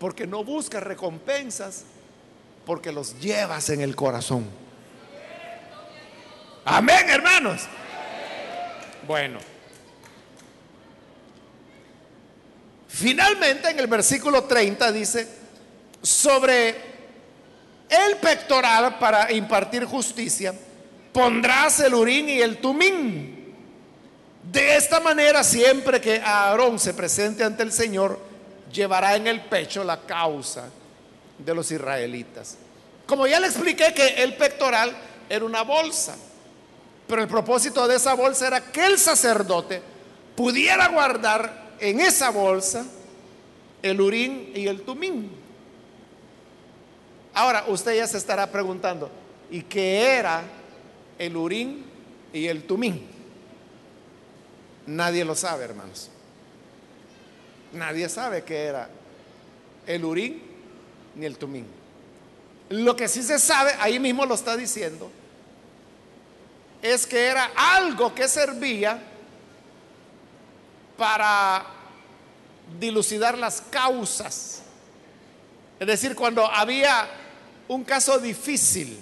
Porque 0.00 0.26
no 0.26 0.42
buscas 0.42 0.82
recompensas, 0.82 1.84
porque 2.64 2.90
los 2.90 3.20
llevas 3.20 3.68
en 3.68 3.82
el 3.82 3.94
corazón. 3.94 4.46
Amén, 6.64 7.10
hermanos. 7.10 7.60
Bueno. 9.06 9.38
Finalmente 12.88 13.68
en 13.68 13.78
el 13.78 13.86
versículo 13.88 14.44
30 14.44 14.90
dice, 14.90 15.28
sobre 16.02 16.70
el 17.90 18.16
pectoral 18.22 18.98
para 18.98 19.30
impartir 19.32 19.84
justicia, 19.84 20.54
pondrás 21.12 21.78
el 21.80 21.92
urín 21.92 22.30
y 22.30 22.40
el 22.40 22.56
tumín. 22.56 23.54
De 24.50 24.76
esta 24.76 24.98
manera, 24.98 25.44
siempre 25.44 26.00
que 26.00 26.22
Aarón 26.24 26.78
se 26.78 26.94
presente 26.94 27.44
ante 27.44 27.62
el 27.62 27.72
Señor, 27.72 28.29
llevará 28.72 29.16
en 29.16 29.26
el 29.26 29.42
pecho 29.42 29.84
la 29.84 30.00
causa 30.00 30.68
de 31.38 31.54
los 31.54 31.70
israelitas. 31.70 32.56
Como 33.06 33.26
ya 33.26 33.40
le 33.40 33.48
expliqué 33.48 33.92
que 33.94 34.22
el 34.22 34.36
pectoral 34.36 34.96
era 35.28 35.44
una 35.44 35.62
bolsa, 35.62 36.16
pero 37.06 37.22
el 37.22 37.28
propósito 37.28 37.86
de 37.88 37.96
esa 37.96 38.14
bolsa 38.14 38.46
era 38.46 38.60
que 38.70 38.86
el 38.86 38.98
sacerdote 38.98 39.82
pudiera 40.36 40.88
guardar 40.88 41.70
en 41.80 42.00
esa 42.00 42.30
bolsa 42.30 42.84
el 43.82 44.00
urín 44.00 44.52
y 44.54 44.66
el 44.66 44.82
tumín. 44.82 45.30
Ahora, 47.32 47.64
usted 47.68 47.96
ya 47.96 48.06
se 48.06 48.18
estará 48.18 48.50
preguntando, 48.50 49.10
¿y 49.50 49.62
qué 49.62 50.02
era 50.02 50.42
el 51.18 51.36
urín 51.36 51.84
y 52.32 52.46
el 52.46 52.64
tumín? 52.64 53.06
Nadie 54.86 55.24
lo 55.24 55.34
sabe, 55.34 55.64
hermanos. 55.64 56.10
Nadie 57.72 58.08
sabe 58.08 58.42
qué 58.42 58.64
era 58.64 58.88
el 59.86 60.04
urín 60.04 60.42
ni 61.14 61.26
el 61.26 61.36
tumín. 61.36 61.66
Lo 62.70 62.94
que 62.94 63.08
sí 63.08 63.22
se 63.22 63.38
sabe, 63.38 63.72
ahí 63.80 63.98
mismo 63.98 64.24
lo 64.26 64.34
está 64.34 64.56
diciendo, 64.56 65.10
es 66.82 67.06
que 67.06 67.26
era 67.26 67.50
algo 67.56 68.14
que 68.14 68.28
servía 68.28 69.02
para 70.96 71.66
dilucidar 72.78 73.36
las 73.36 73.60
causas. 73.60 74.62
Es 75.78 75.86
decir, 75.86 76.14
cuando 76.14 76.46
había 76.46 77.08
un 77.68 77.84
caso 77.84 78.18
difícil 78.18 78.98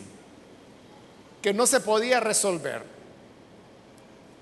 que 1.43 1.53
no 1.53 1.67
se 1.67 1.81
podía 1.81 2.21
resolver. 2.21 2.83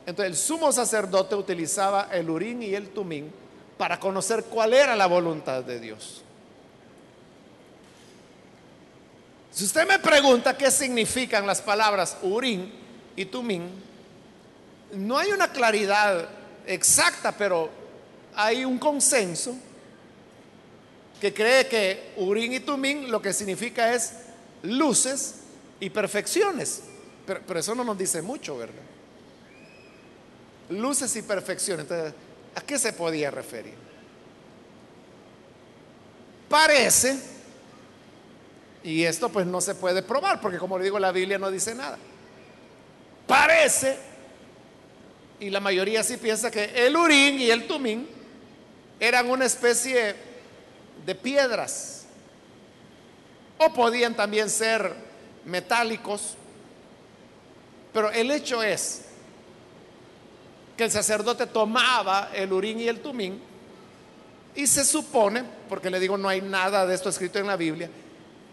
Entonces 0.07 0.31
el 0.31 0.37
sumo 0.37 0.71
sacerdote 0.73 1.35
utilizaba 1.35 2.09
el 2.13 2.31
urín 2.31 2.63
y 2.63 2.75
el 2.75 2.91
tumín 2.91 3.33
para 3.77 4.01
conocer 4.01 4.45
cuál 4.45 4.75
era 4.75 4.97
la 4.97 5.07
voluntad 5.07 5.63
de 5.63 5.81
Dios. 5.81 6.23
Si 9.53 9.65
usted 9.65 9.87
me 9.87 9.99
pregunta 9.99 10.57
qué 10.57 10.71
significan 10.71 11.47
las 11.47 11.63
palabras 11.63 12.19
urín 12.23 12.73
y 13.17 13.25
tumín, 13.25 13.71
no 14.93 15.19
hay 15.19 15.33
una 15.33 15.51
claridad 15.51 16.29
exacta, 16.67 17.33
pero 17.33 17.71
hay 18.35 18.65
un 18.65 18.79
consenso 18.79 19.57
que 21.21 21.33
cree 21.33 21.67
que 21.67 22.13
Urín 22.17 22.53
y 22.53 22.61
Tumín 22.61 23.11
lo 23.11 23.23
que 23.23 23.33
significa 23.33 23.95
es 23.95 24.13
luces 24.63 25.37
y 25.81 25.91
perfecciones. 25.91 26.83
Pero, 27.27 27.59
eso 27.59 27.75
no 27.75 27.83
nos 27.83 27.99
dice 27.99 28.23
mucho, 28.23 28.57
¿verdad? 28.59 28.75
Luces 30.69 31.17
y 31.17 31.23
perfecciones. 31.23 31.85
Entonces, 31.85 32.15
¿a 32.57 32.61
qué 32.63 32.79
se 32.79 32.93
podía 32.93 33.31
referir? 33.31 33.75
Parece, 36.49 37.19
y 38.83 39.05
esto 39.05 39.29
pues 39.29 39.47
no 39.47 39.61
se 39.61 39.75
puede 39.75 40.03
probar, 40.03 40.41
porque 40.41 40.59
como 40.59 40.79
le 40.79 40.85
digo, 40.85 40.99
la 40.99 41.13
Biblia 41.13 41.39
no 41.39 41.51
dice 41.51 41.75
nada. 41.75 41.99
Parece, 43.27 43.99
y 45.39 45.51
la 45.51 45.61
mayoría 45.61 46.03
sí 46.03 46.17
piensa 46.17 46.51
que 46.51 46.87
el 46.87 46.97
Urín 46.97 47.39
y 47.41 47.51
el 47.51 47.67
Tumín 47.67 48.09
eran 48.99 49.29
una 49.29 49.45
especie 49.45 50.15
de 51.05 51.15
piedras. 51.15 52.07
O 53.59 53.73
podían 53.73 54.15
también 54.15 54.49
ser 54.49 54.95
metálicos. 55.45 56.35
Pero 57.93 58.11
el 58.11 58.31
hecho 58.31 58.63
es 58.63 59.06
que 60.77 60.85
el 60.85 60.91
sacerdote 60.91 61.47
tomaba 61.47 62.31
el 62.35 62.53
urín 62.53 62.81
y 62.81 62.89
el 62.89 63.01
tumín 63.01 63.41
y 64.55 64.67
se 64.67 64.85
supone, 64.85 65.45
porque 65.69 65.91
le 65.91 66.01
digo 66.01 66.17
no 66.17 66.29
hay 66.29 66.41
nada 66.41 66.87
de 66.87 66.95
esto 66.95 67.09
escrito 67.09 67.39
en 67.39 67.47
la 67.47 67.57
Biblia, 67.57 67.91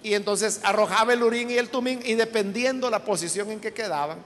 y 0.04 0.14
entonces 0.14 0.60
arrojaba 0.64 1.14
el 1.14 1.24
urín 1.24 1.50
y 1.50 1.58
el 1.58 1.70
tumín 1.70 2.02
y 2.04 2.16
dependiendo 2.16 2.90
la 2.90 3.04
posición 3.04 3.52
en 3.52 3.60
que 3.60 3.74
quedaban, 3.74 4.20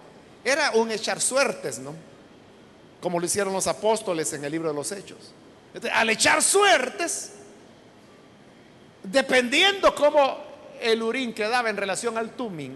era 0.43 0.71
un 0.71 0.91
echar 0.91 1.21
suertes, 1.21 1.79
¿no? 1.79 1.93
Como 3.01 3.19
lo 3.19 3.25
hicieron 3.25 3.53
los 3.53 3.67
apóstoles 3.67 4.33
en 4.33 4.43
el 4.43 4.51
libro 4.51 4.69
de 4.69 4.75
los 4.75 4.91
Hechos. 4.91 5.33
al 5.93 6.09
echar 6.09 6.41
suertes, 6.41 7.33
dependiendo 9.03 9.93
cómo 9.93 10.39
el 10.81 11.01
urín 11.03 11.33
quedaba 11.33 11.69
en 11.69 11.77
relación 11.77 12.17
al 12.17 12.31
tumín, 12.31 12.73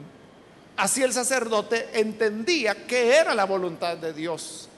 así 0.78 1.02
el 1.02 1.12
sacerdote 1.12 1.90
entendía 1.94 2.86
que 2.86 3.16
era 3.16 3.34
la 3.34 3.46
voluntad 3.46 3.98
de 3.98 4.14
Dios 4.14 4.70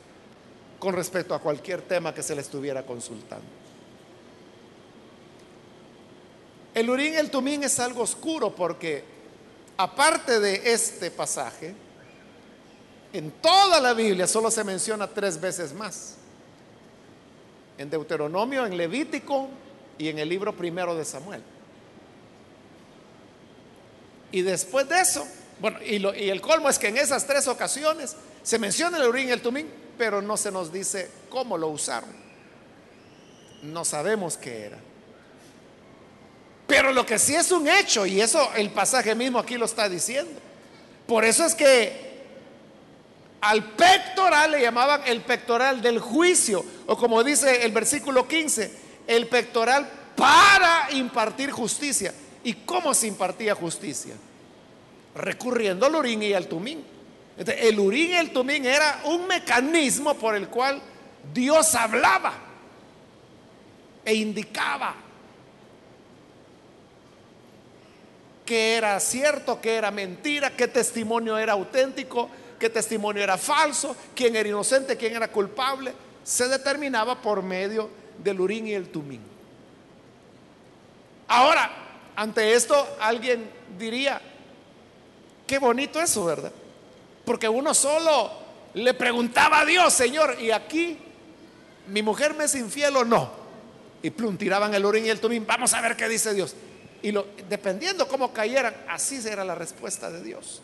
con 0.84 0.94
respecto 0.94 1.34
a 1.34 1.40
cualquier 1.40 1.82
tema 1.84 2.14
que 2.14 2.22
se 2.22 2.36
le 2.36 2.42
estuviera 2.42 2.86
consultando. 2.86 3.46
El 6.76 6.90
urín 6.90 7.14
el 7.16 7.32
tumín 7.32 7.64
es 7.64 7.80
algo 7.80 8.02
oscuro 8.02 8.54
porque 8.54 9.02
aparte 9.78 10.42
de 10.42 10.74
este 10.74 11.10
pasaje, 11.10 11.74
en 13.14 13.32
toda 13.32 13.80
la 13.80 13.94
Biblia 13.94 14.28
solo 14.28 14.52
se 14.52 14.66
menciona 14.66 15.08
tres 15.08 15.40
veces 15.40 15.74
más. 15.74 16.16
En 17.78 17.90
Deuteronomio, 17.90 18.66
en 18.66 18.76
Levítico 18.76 19.48
y 19.98 20.10
en 20.10 20.20
el 20.20 20.28
libro 20.28 20.54
primero 20.54 20.96
de 20.96 21.06
Samuel. 21.06 21.42
Y 24.34 24.42
después 24.42 24.90
de 24.90 25.00
eso, 25.00 25.26
bueno, 25.60 25.80
y, 25.84 26.30
el 26.30 26.42
colmo 26.42 26.70
es 26.70 26.80
que 26.80 26.88
en 26.88 26.98
esas 26.98 27.26
tres 27.26 27.48
ocasiones 27.48 28.16
se 28.42 28.60
menciona 28.60 28.98
el 28.98 29.08
urín 29.08 29.30
y 29.30 29.32
el 29.32 29.42
tumín, 29.42 29.70
pero 29.98 30.22
no 30.22 30.38
se 30.38 30.52
nos 30.52 30.72
dice 30.72 31.10
cómo 31.30 31.58
lo 31.58 31.70
usaron. 31.70 32.10
No 33.62 33.86
sabemos 33.86 34.38
qué 34.38 34.66
era. 34.66 34.78
Pero 36.68 36.92
lo 36.92 37.06
que 37.06 37.20
sí 37.20 37.36
es 37.36 37.52
un 37.52 37.68
hecho, 37.68 38.06
y 38.06 38.20
eso 38.20 38.50
el 38.56 38.72
pasaje 38.72 39.16
mismo 39.16 39.40
aquí 39.40 39.58
lo 39.58 39.66
está 39.66 39.88
diciendo. 39.88 40.32
Por 41.08 41.24
eso 41.24 41.46
es 41.46 41.56
que 41.56 42.14
al 43.42 43.64
pectoral 43.74 44.52
le 44.52 44.62
llamaban 44.62 45.02
el 45.06 45.22
pectoral 45.22 45.82
del 45.82 46.00
juicio, 46.00 46.64
o 46.88 46.98
como 46.98 47.24
dice 47.24 47.66
el 47.66 47.72
versículo 47.72 48.28
15, 48.28 48.72
el 49.08 49.28
pectoral 49.28 49.90
para 50.16 50.88
impartir 50.92 51.52
justicia. 51.52 52.14
¿Y 52.44 52.54
cómo 52.54 52.94
se 52.94 53.08
impartía 53.08 53.56
justicia? 53.56 54.16
Recurriendo 55.16 55.86
al 55.86 55.96
urín 55.96 56.24
y 56.24 56.34
al 56.34 56.48
tumín. 56.48 56.84
el 57.38 57.80
urín 57.80 58.12
y 58.12 58.16
el 58.16 58.32
tumín 58.32 58.66
era 58.66 59.02
un 59.06 59.28
mecanismo 59.28 60.14
por 60.16 60.36
el 60.36 60.48
cual 60.48 60.82
Dios 61.34 61.76
hablaba 61.76 62.34
e 64.06 64.14
indicaba 64.16 64.96
qué 68.46 68.76
era 68.76 69.00
cierto, 69.00 69.62
qué 69.62 69.76
era 69.76 69.92
mentira, 69.92 70.52
qué 70.56 70.68
testimonio 70.68 71.38
era 71.38 71.54
auténtico, 71.54 72.30
qué 72.60 72.70
testimonio 72.70 73.24
era 73.24 73.38
falso, 73.38 73.96
quién 74.16 74.36
era 74.36 74.50
inocente, 74.50 74.98
quién 74.98 75.16
era 75.16 75.30
culpable. 75.30 75.94
Se 76.24 76.48
determinaba 76.48 77.22
por 77.22 77.42
medio 77.44 77.90
del 78.22 78.40
urín 78.40 78.68
y 78.68 78.74
el 78.74 78.90
tumín. 78.90 79.22
Ahora, 81.28 81.72
ante 82.16 82.54
esto 82.54 82.98
alguien 83.00 83.50
diría, 83.78 84.22
qué 85.48 85.60
bonito 85.60 86.02
eso, 86.02 86.26
¿verdad? 86.26 86.52
Porque 87.26 87.48
uno 87.48 87.74
solo 87.74 88.32
le 88.74 88.94
preguntaba 88.94 89.62
a 89.62 89.66
Dios, 89.66 89.94
Señor, 89.94 90.38
y 90.40 90.52
aquí 90.52 90.98
mi 91.88 92.02
mujer 92.02 92.34
me 92.34 92.46
es 92.46 92.56
infiel 92.56 92.96
o 92.98 93.06
no. 93.06 93.44
Y 94.02 94.10
plum, 94.10 94.38
tiraban 94.38 94.74
el 94.74 94.86
urín 94.86 95.06
y 95.06 95.10
el 95.10 95.20
tumín, 95.20 95.46
vamos 95.48 95.74
a 95.74 95.82
ver 95.82 95.96
qué 95.96 96.10
dice 96.10 96.34
Dios. 96.34 96.56
Y 97.02 97.12
lo, 97.12 97.28
dependiendo 97.50 98.08
cómo 98.08 98.34
cayeran, 98.34 98.76
así 98.90 99.20
era 99.26 99.44
la 99.44 99.56
respuesta 99.56 100.10
de 100.10 100.22
Dios. 100.22 100.62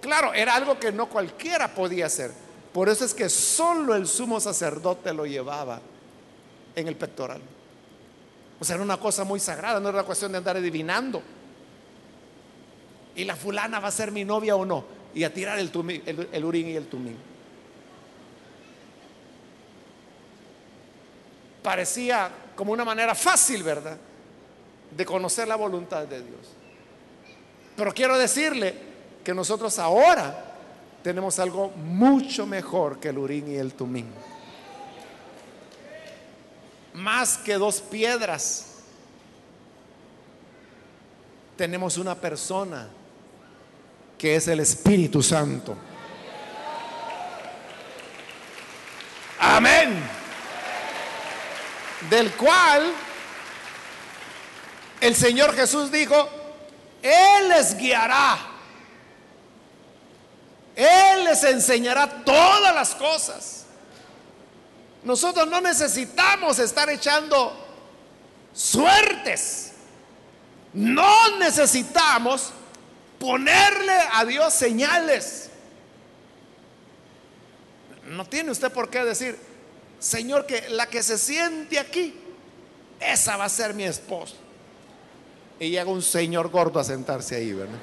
Claro, 0.00 0.34
era 0.34 0.54
algo 0.54 0.78
que 0.78 0.92
no 0.92 1.08
cualquiera 1.08 1.74
podía 1.74 2.06
hacer. 2.06 2.30
Por 2.72 2.88
eso 2.88 3.04
es 3.04 3.14
que 3.14 3.28
solo 3.28 3.94
el 3.94 4.06
sumo 4.06 4.40
sacerdote 4.40 5.12
lo 5.14 5.26
llevaba 5.26 5.80
en 6.74 6.88
el 6.88 6.96
pectoral. 6.96 7.40
O 8.60 8.64
sea, 8.64 8.74
era 8.74 8.84
una 8.84 8.98
cosa 8.98 9.24
muy 9.24 9.40
sagrada, 9.40 9.80
no 9.80 9.88
era 9.88 10.02
cuestión 10.02 10.32
de 10.32 10.38
andar 10.38 10.56
adivinando. 10.56 11.22
Y 13.14 13.24
la 13.24 13.36
fulana 13.36 13.80
va 13.80 13.88
a 13.88 13.92
ser 13.92 14.10
mi 14.10 14.24
novia 14.24 14.56
o 14.56 14.64
no. 14.64 14.84
Y 15.14 15.24
a 15.24 15.32
tirar 15.32 15.58
el, 15.58 15.70
el 16.32 16.44
urín 16.44 16.68
y 16.68 16.74
el 16.74 16.86
tumín. 16.86 17.16
Parecía 21.62 22.30
como 22.56 22.72
una 22.72 22.84
manera 22.84 23.14
fácil, 23.14 23.62
¿verdad? 23.62 23.98
de 24.96 25.04
conocer 25.04 25.48
la 25.48 25.56
voluntad 25.56 26.06
de 26.06 26.22
Dios. 26.22 26.52
Pero 27.76 27.92
quiero 27.92 28.16
decirle 28.16 28.74
que 29.24 29.34
nosotros 29.34 29.78
ahora 29.78 30.52
tenemos 31.02 31.38
algo 31.38 31.70
mucho 31.70 32.46
mejor 32.46 33.00
que 33.00 33.08
el 33.08 33.18
urín 33.18 33.50
y 33.50 33.56
el 33.56 33.74
tumín. 33.74 34.06
Más 36.94 37.38
que 37.38 37.54
dos 37.54 37.80
piedras, 37.80 38.66
tenemos 41.56 41.98
una 41.98 42.14
persona 42.14 42.88
que 44.18 44.36
es 44.36 44.48
el 44.48 44.60
Espíritu 44.60 45.22
Santo. 45.22 45.76
Amén. 49.38 50.02
Del 52.08 52.32
cual 52.32 52.92
el 55.00 55.14
Señor 55.14 55.54
Jesús 55.54 55.92
dijo, 55.92 56.28
Él 57.02 57.48
les 57.48 57.76
guiará. 57.76 58.38
Él 60.74 61.24
les 61.24 61.44
enseñará 61.44 62.24
todas 62.24 62.74
las 62.74 62.94
cosas. 62.94 63.66
Nosotros 65.04 65.46
no 65.46 65.60
necesitamos 65.60 66.58
estar 66.58 66.88
echando 66.88 67.54
suertes. 68.54 69.72
No 70.72 71.38
necesitamos 71.38 72.50
ponerle 73.24 73.96
a 74.12 74.24
Dios 74.26 74.52
señales. 74.52 75.48
No 78.06 78.26
tiene 78.26 78.50
usted 78.50 78.70
por 78.70 78.90
qué 78.90 79.02
decir, 79.02 79.38
Señor, 79.98 80.44
que 80.44 80.68
la 80.68 80.86
que 80.88 81.02
se 81.02 81.16
siente 81.16 81.78
aquí, 81.78 82.14
esa 83.00 83.38
va 83.38 83.46
a 83.46 83.48
ser 83.48 83.72
mi 83.72 83.84
esposa 83.84 84.34
y 85.58 85.70
llega 85.70 85.90
un 85.90 86.02
señor 86.02 86.50
gordo 86.50 86.78
a 86.78 86.84
sentarse 86.84 87.36
ahí, 87.36 87.54
¿verdad? 87.54 87.78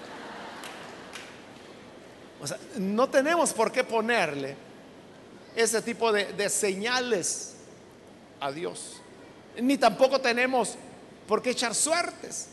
O 2.40 2.46
sea, 2.46 2.60
no 2.78 3.10
tenemos 3.10 3.52
por 3.52 3.72
qué 3.72 3.84
ponerle 3.84 4.56
ese 5.56 5.82
tipo 5.82 6.12
de, 6.12 6.34
de 6.34 6.50
señales 6.50 7.56
a 8.40 8.52
Dios. 8.52 9.02
Ni 9.60 9.78
tampoco 9.80 10.22
tenemos 10.22 10.76
por 11.28 11.42
qué 11.42 11.50
echar 11.50 11.74
suertes. 11.74 12.51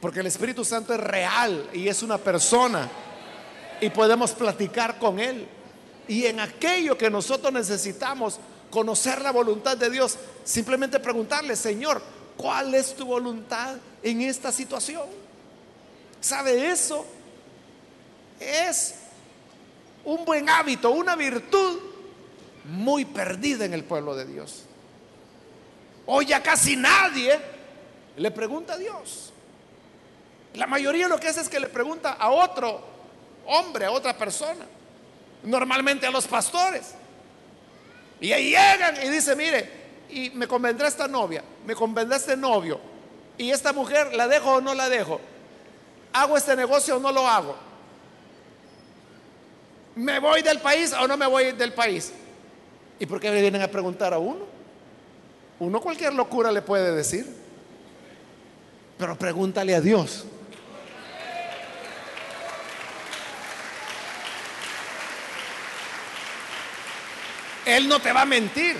Porque 0.00 0.20
el 0.20 0.26
Espíritu 0.26 0.64
Santo 0.64 0.94
es 0.94 1.00
real 1.00 1.68
y 1.72 1.88
es 1.88 2.02
una 2.02 2.18
persona. 2.18 2.88
Y 3.80 3.90
podemos 3.90 4.32
platicar 4.32 4.98
con 4.98 5.18
Él. 5.18 5.46
Y 6.08 6.26
en 6.26 6.40
aquello 6.40 6.96
que 6.96 7.10
nosotros 7.10 7.52
necesitamos 7.52 8.38
conocer 8.70 9.22
la 9.22 9.32
voluntad 9.32 9.76
de 9.76 9.90
Dios, 9.90 10.16
simplemente 10.44 11.00
preguntarle, 11.00 11.56
Señor, 11.56 12.02
¿Cuál 12.36 12.74
es 12.74 12.94
tu 12.94 13.06
voluntad 13.06 13.76
en 14.02 14.20
esta 14.20 14.52
situación? 14.52 15.06
¿Sabe 16.20 16.70
eso? 16.70 17.06
Es 18.38 18.94
un 20.04 20.24
buen 20.24 20.48
hábito, 20.48 20.90
una 20.90 21.16
virtud 21.16 21.78
muy 22.64 23.04
perdida 23.04 23.64
en 23.64 23.72
el 23.72 23.84
pueblo 23.84 24.14
de 24.14 24.26
Dios. 24.26 24.64
Hoy 26.04 26.26
ya 26.26 26.42
casi 26.42 26.76
nadie 26.76 27.40
le 28.16 28.30
pregunta 28.30 28.74
a 28.74 28.78
Dios. 28.78 29.32
La 30.56 30.66
mayoría 30.66 31.08
lo 31.08 31.18
que 31.18 31.28
hace 31.28 31.40
es 31.40 31.48
que 31.48 31.60
le 31.60 31.68
pregunta 31.68 32.12
a 32.12 32.30
otro 32.30 32.80
hombre, 33.46 33.86
a 33.86 33.90
otra 33.90 34.16
persona. 34.16 34.66
Normalmente 35.42 36.06
a 36.06 36.10
los 36.10 36.26
pastores. 36.26 36.94
Y 38.20 38.32
ahí 38.32 38.50
llegan 38.50 38.96
y 39.04 39.08
dicen, 39.08 39.36
mire, 39.36 39.70
y 40.08 40.30
me 40.30 40.46
convendrá 40.46 40.88
esta 40.88 41.06
novia, 41.06 41.42
me 41.66 41.74
convendrá 41.74 42.16
este 42.16 42.36
novio, 42.36 42.80
y 43.36 43.50
esta 43.50 43.72
mujer 43.72 44.14
la 44.14 44.28
dejo 44.28 44.54
o 44.54 44.60
no 44.60 44.74
la 44.74 44.88
dejo, 44.88 45.20
hago 46.12 46.36
este 46.36 46.56
negocio 46.56 46.96
o 46.96 47.00
no 47.00 47.12
lo 47.12 47.26
hago, 47.26 47.56
me 49.96 50.18
voy 50.18 50.42
del 50.42 50.60
país 50.60 50.92
o 50.92 51.06
no 51.06 51.16
me 51.16 51.26
voy 51.26 51.52
del 51.52 51.72
país. 51.72 52.12
¿Y 52.98 53.06
por 53.06 53.20
qué 53.20 53.30
le 53.30 53.40
vienen 53.40 53.62
a 53.62 53.68
preguntar 53.68 54.14
a 54.14 54.18
uno? 54.18 54.46
Uno 55.58 55.80
cualquier 55.80 56.14
locura 56.14 56.50
le 56.52 56.62
puede 56.62 56.94
decir, 56.94 57.26
pero 58.98 59.18
pregúntale 59.18 59.74
a 59.74 59.80
Dios. 59.80 60.24
Él 67.66 67.88
no 67.88 68.00
te 68.00 68.12
va 68.12 68.22
a 68.22 68.26
mentir. 68.26 68.76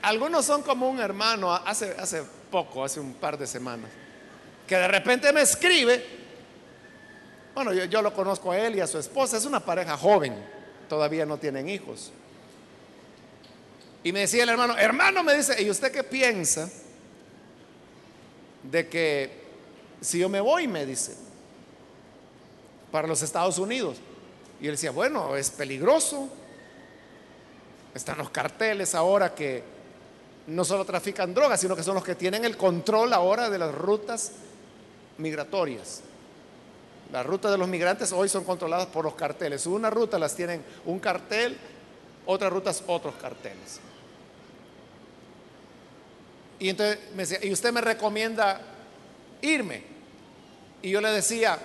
Algunos 0.00 0.46
son 0.46 0.62
como 0.62 0.88
un 0.88 1.00
hermano. 1.00 1.52
Hace, 1.52 1.94
hace 1.98 2.22
poco, 2.50 2.84
hace 2.84 3.00
un 3.00 3.14
par 3.14 3.36
de 3.36 3.46
semanas, 3.46 3.90
que 4.66 4.76
de 4.76 4.86
repente 4.86 5.32
me 5.32 5.40
escribe, 5.40 6.04
bueno, 7.54 7.72
yo, 7.72 7.86
yo 7.86 8.00
lo 8.00 8.14
conozco 8.14 8.52
a 8.52 8.58
él 8.58 8.76
y 8.76 8.80
a 8.80 8.86
su 8.86 8.98
esposa, 8.98 9.38
es 9.38 9.44
una 9.44 9.60
pareja 9.60 9.96
joven, 9.96 10.34
todavía 10.88 11.26
no 11.26 11.38
tienen 11.38 11.68
hijos. 11.68 12.12
Y 14.04 14.12
me 14.12 14.20
decía 14.20 14.42
el 14.42 14.48
hermano, 14.50 14.76
hermano, 14.76 15.22
me 15.22 15.34
dice, 15.34 15.60
¿y 15.62 15.70
usted 15.70 15.90
qué 15.90 16.04
piensa 16.04 16.68
de 18.62 18.88
que 18.88 19.42
si 20.00 20.18
yo 20.18 20.28
me 20.28 20.40
voy, 20.40 20.68
me 20.68 20.84
dice, 20.84 21.16
para 22.90 23.08
los 23.08 23.22
Estados 23.22 23.58
Unidos? 23.58 23.98
Y 24.60 24.66
él 24.66 24.72
decía, 24.72 24.90
bueno, 24.90 25.36
es 25.36 25.50
peligroso. 25.50 26.28
Están 27.94 28.18
los 28.18 28.30
carteles 28.30 28.94
ahora 28.94 29.34
que 29.34 29.62
no 30.46 30.64
solo 30.64 30.84
trafican 30.84 31.34
drogas, 31.34 31.60
sino 31.60 31.76
que 31.76 31.82
son 31.82 31.94
los 31.94 32.04
que 32.04 32.14
tienen 32.14 32.44
el 32.44 32.56
control 32.56 33.12
ahora 33.12 33.50
de 33.50 33.58
las 33.58 33.74
rutas 33.74 34.32
migratorias. 35.18 36.00
Las 37.12 37.26
rutas 37.26 37.50
de 37.52 37.58
los 37.58 37.68
migrantes 37.68 38.12
hoy 38.12 38.28
son 38.28 38.44
controladas 38.44 38.86
por 38.86 39.04
los 39.04 39.14
carteles. 39.14 39.66
Una 39.66 39.90
ruta 39.90 40.18
las 40.18 40.34
tienen 40.34 40.64
un 40.86 40.98
cartel, 40.98 41.56
otras 42.26 42.52
rutas 42.52 42.82
otros 42.86 43.14
carteles. 43.20 43.80
Y 46.58 46.70
entonces 46.70 46.98
me 47.14 47.24
decía, 47.24 47.38
¿y 47.42 47.52
usted 47.52 47.72
me 47.72 47.80
recomienda 47.80 48.60
irme? 49.42 49.82
Y 50.80 50.90
yo 50.90 51.00
le 51.00 51.10
decía, 51.10 51.58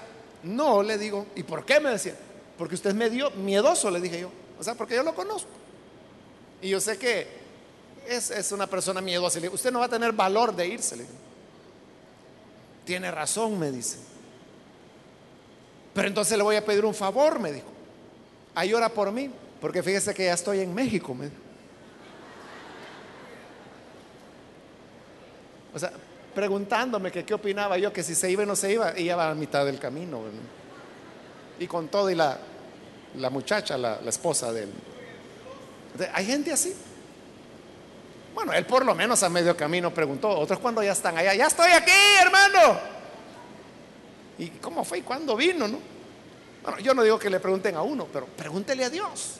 no, 0.43 0.83
le 0.83 0.97
digo, 0.97 1.27
¿y 1.35 1.43
por 1.43 1.65
qué 1.65 1.79
me 1.79 1.91
decía? 1.91 2.15
Porque 2.57 2.75
usted 2.75 2.89
es 2.89 2.95
medio 2.95 3.31
miedoso, 3.31 3.89
le 3.89 4.01
dije 4.01 4.21
yo. 4.21 4.31
O 4.59 4.63
sea, 4.63 4.75
porque 4.75 4.95
yo 4.95 5.03
lo 5.03 5.15
conozco. 5.15 5.49
Y 6.61 6.69
yo 6.69 6.79
sé 6.79 6.97
que 6.97 7.27
es, 8.07 8.51
una 8.51 8.67
persona 8.67 9.01
miedosa. 9.01 9.39
Le 9.39 9.49
usted 9.49 9.71
no 9.71 9.79
va 9.79 9.85
a 9.85 9.89
tener 9.89 10.11
valor 10.11 10.55
de 10.55 10.67
irse. 10.67 10.95
Tiene 12.85 13.11
razón, 13.11 13.59
me 13.59 13.71
dice. 13.71 13.97
Pero 15.93 16.07
entonces 16.07 16.37
le 16.37 16.43
voy 16.43 16.55
a 16.55 16.65
pedir 16.65 16.85
un 16.85 16.93
favor, 16.93 17.39
me 17.39 17.51
dijo. 17.51 17.67
Ahí 18.55 18.73
ora 18.73 18.89
por 18.89 19.11
mí, 19.11 19.29
porque 19.59 19.83
fíjese 19.83 20.13
que 20.13 20.25
ya 20.25 20.33
estoy 20.33 20.61
en 20.61 20.73
México. 20.73 21.13
Me 21.13 21.25
dijo. 21.25 21.37
O 25.73 25.79
sea, 25.79 25.91
preguntándome 26.33 27.11
que 27.11 27.25
qué 27.25 27.33
opinaba 27.33 27.77
yo, 27.77 27.91
que 27.91 28.03
si 28.03 28.15
se 28.15 28.31
iba 28.31 28.43
o 28.43 28.45
no 28.45 28.55
se 28.55 28.71
iba, 28.71 28.93
ella 28.95 29.15
va 29.15 29.31
a 29.31 29.35
mitad 29.35 29.65
del 29.65 29.79
camino. 29.79 30.21
Y 31.59 31.67
con 31.67 31.87
todo, 31.87 32.09
y 32.09 32.15
la, 32.15 32.37
la 33.15 33.29
muchacha, 33.29 33.77
la, 33.77 33.99
esposa 34.07 34.51
de 34.51 34.63
él. 34.63 34.69
Hay 36.13 36.25
gente 36.25 36.51
así. 36.51 36.75
Bueno, 38.33 38.53
él 38.53 38.65
por 38.65 38.85
lo 38.85 38.93
menos 38.93 39.23
a 39.23 39.29
medio 39.29 39.57
camino 39.57 39.91
preguntó, 39.93 40.29
otros 40.29 40.59
cuando 40.59 40.83
ya 40.83 40.91
están 40.91 41.17
allá, 41.17 41.33
ya 41.33 41.47
estoy 41.47 41.71
aquí, 41.71 41.91
hermano. 42.21 42.79
¿Y 44.37 44.49
cómo 44.49 44.83
fue 44.83 44.99
y 44.99 45.01
cuándo 45.01 45.35
vino? 45.35 45.67
No? 45.67 45.79
Bueno, 46.61 46.79
yo 46.79 46.93
no 46.93 47.01
digo 47.01 47.17
que 47.17 47.29
le 47.29 47.39
pregunten 47.39 47.75
a 47.75 47.81
uno, 47.81 48.07
pero 48.11 48.27
pregúntele 48.27 48.85
a 48.85 48.89
Dios. 48.89 49.37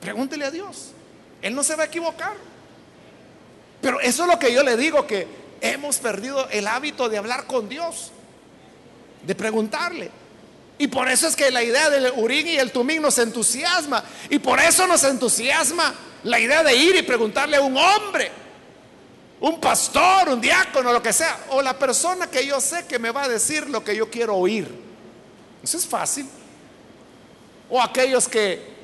Pregúntele 0.00 0.46
a 0.46 0.50
Dios. 0.50 0.90
Él 1.40 1.54
no 1.54 1.62
se 1.62 1.76
va 1.76 1.84
a 1.84 1.86
equivocar. 1.86 2.34
Pero 3.80 4.00
eso 4.00 4.24
es 4.24 4.28
lo 4.30 4.38
que 4.38 4.52
yo 4.52 4.62
le 4.62 4.76
digo, 4.76 5.06
que 5.06 5.26
hemos 5.60 5.98
perdido 5.98 6.48
el 6.50 6.66
hábito 6.66 7.08
de 7.08 7.18
hablar 7.18 7.46
con 7.46 7.68
Dios, 7.68 8.10
de 9.22 9.34
preguntarle. 9.34 10.10
Y 10.76 10.88
por 10.88 11.08
eso 11.08 11.28
es 11.28 11.36
que 11.36 11.50
la 11.50 11.62
idea 11.62 11.88
del 11.88 12.12
Urín 12.16 12.48
y 12.48 12.56
el 12.56 12.72
Tumín 12.72 13.00
nos 13.00 13.18
entusiasma. 13.18 14.02
Y 14.28 14.38
por 14.38 14.58
eso 14.58 14.86
nos 14.86 15.04
entusiasma 15.04 15.94
la 16.24 16.40
idea 16.40 16.62
de 16.62 16.74
ir 16.74 16.96
y 16.96 17.02
preguntarle 17.02 17.56
a 17.56 17.60
un 17.60 17.76
hombre, 17.76 18.30
un 19.40 19.60
pastor, 19.60 20.30
un 20.30 20.40
diácono, 20.40 20.92
lo 20.92 21.02
que 21.02 21.12
sea, 21.12 21.44
o 21.50 21.62
la 21.62 21.78
persona 21.78 22.28
que 22.28 22.44
yo 22.44 22.60
sé 22.60 22.86
que 22.86 22.98
me 22.98 23.10
va 23.10 23.24
a 23.24 23.28
decir 23.28 23.68
lo 23.68 23.84
que 23.84 23.94
yo 23.94 24.10
quiero 24.10 24.36
oír. 24.36 24.68
Eso 25.62 25.76
es 25.76 25.86
fácil. 25.86 26.26
O 27.70 27.80
aquellos 27.80 28.28
que 28.28 28.74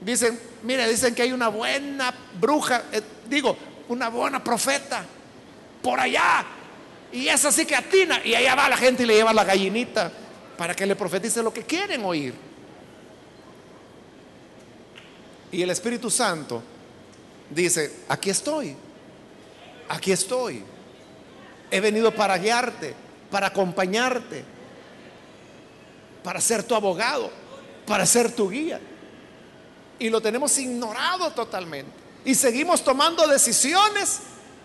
dicen, 0.00 0.40
mire, 0.62 0.88
dicen 0.88 1.14
que 1.14 1.22
hay 1.22 1.32
una 1.32 1.48
buena 1.48 2.14
bruja, 2.40 2.84
eh, 2.90 3.02
digo, 3.28 3.56
una 3.88 4.08
buena 4.08 4.42
profeta 4.42 5.04
por 5.82 6.00
allá. 6.00 6.44
Y 7.12 7.28
es 7.28 7.44
así 7.44 7.66
que 7.66 7.76
atina. 7.76 8.20
Y 8.24 8.34
allá 8.34 8.54
va 8.54 8.68
la 8.70 8.76
gente 8.78 9.02
y 9.02 9.06
le 9.06 9.14
lleva 9.14 9.32
la 9.32 9.44
gallinita 9.44 10.10
para 10.58 10.74
que 10.74 10.84
le 10.84 10.96
profetice 10.96 11.42
lo 11.42 11.54
que 11.54 11.62
quieren 11.62 12.04
oír. 12.04 12.34
Y 15.52 15.62
el 15.62 15.70
Espíritu 15.70 16.10
Santo 16.10 16.62
dice, 17.48 18.00
aquí 18.08 18.28
estoy, 18.28 18.76
aquí 19.88 20.10
estoy. 20.12 20.64
He 21.70 21.80
venido 21.80 22.12
para 22.12 22.36
guiarte, 22.36 22.94
para 23.30 23.46
acompañarte, 23.46 24.44
para 26.24 26.40
ser 26.40 26.64
tu 26.64 26.74
abogado, 26.74 27.30
para 27.86 28.04
ser 28.04 28.32
tu 28.32 28.50
guía. 28.50 28.80
Y 30.00 30.10
lo 30.10 30.20
tenemos 30.20 30.58
ignorado 30.58 31.30
totalmente 31.30 31.92
y 32.24 32.34
seguimos 32.34 32.82
tomando 32.82 33.26
decisiones 33.28 34.18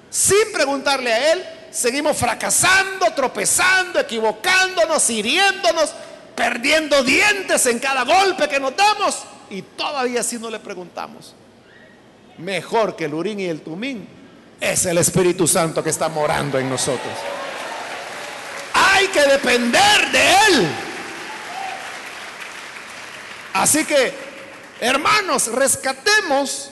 sin 0.09 0.51
preguntarle 0.53 1.13
a 1.13 1.33
Él, 1.33 1.43
seguimos 1.74 2.15
fracasando, 2.15 3.11
tropezando, 3.13 3.99
equivocándonos, 3.99 5.09
hiriéndonos, 5.09 5.91
perdiendo 6.36 7.03
dientes 7.03 7.65
en 7.65 7.80
cada 7.80 8.03
golpe 8.03 8.47
que 8.47 8.59
nos 8.59 8.76
damos 8.76 9.24
y 9.49 9.61
todavía 9.63 10.21
así 10.21 10.38
no 10.38 10.49
le 10.49 10.59
preguntamos. 10.59 11.34
Mejor 12.38 12.95
que 12.95 13.05
el 13.05 13.13
Urín 13.13 13.39
y 13.39 13.45
el 13.45 13.61
Tumín 13.61 14.07
es 14.59 14.86
el 14.86 14.97
Espíritu 14.99 15.47
Santo 15.47 15.84
que 15.84 15.89
está 15.89 16.09
morando 16.09 16.59
en 16.59 16.69
nosotros. 16.69 17.13
Hay 18.74 19.07
que 19.07 19.21
depender 19.21 20.11
de 20.11 20.32
Él. 20.32 20.67
Así 23.53 23.86
que, 23.86 24.13
hermanos, 24.80 25.47
rescatemos 25.47 26.69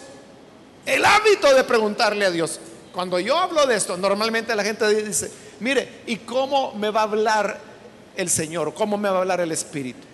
el 0.85 1.05
hábito 1.05 1.53
de 1.53 1.63
preguntarle 1.63 2.25
a 2.25 2.31
Dios. 2.31 2.59
Cuando 2.93 3.19
yo 3.19 3.37
hablo 3.37 3.65
de 3.65 3.75
esto, 3.75 3.95
normalmente 3.97 4.55
la 4.55 4.63
gente 4.63 5.03
dice, 5.03 5.31
mire, 5.59 6.01
¿y 6.05 6.17
cómo 6.17 6.73
me 6.73 6.89
va 6.89 7.01
a 7.01 7.03
hablar 7.03 7.59
el 8.15 8.29
Señor? 8.29 8.73
¿Cómo 8.73 8.97
me 8.97 9.09
va 9.09 9.17
a 9.17 9.21
hablar 9.21 9.39
el 9.39 9.51
Espíritu? 9.51 10.07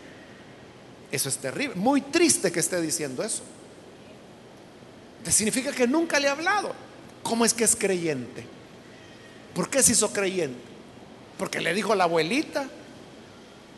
Eso 1.11 1.29
es 1.29 1.37
terrible, 1.37 1.75
muy 1.75 2.01
triste 2.01 2.51
que 2.51 2.59
esté 2.59 2.79
diciendo 2.81 3.23
eso. 3.23 3.41
significa 5.29 5.71
que 5.71 5.87
nunca 5.87 6.19
le 6.19 6.27
ha 6.27 6.33
hablado. 6.33 6.73
¿Cómo 7.23 7.45
es 7.45 7.53
que 7.53 7.63
es 7.63 7.75
creyente? 7.75 8.45
¿Por 9.53 9.69
qué 9.69 9.81
se 9.81 9.93
hizo 9.93 10.13
creyente? 10.13 10.59
Porque 11.37 11.61
le 11.61 11.73
dijo 11.73 11.95
la 11.95 12.03
abuelita, 12.03 12.67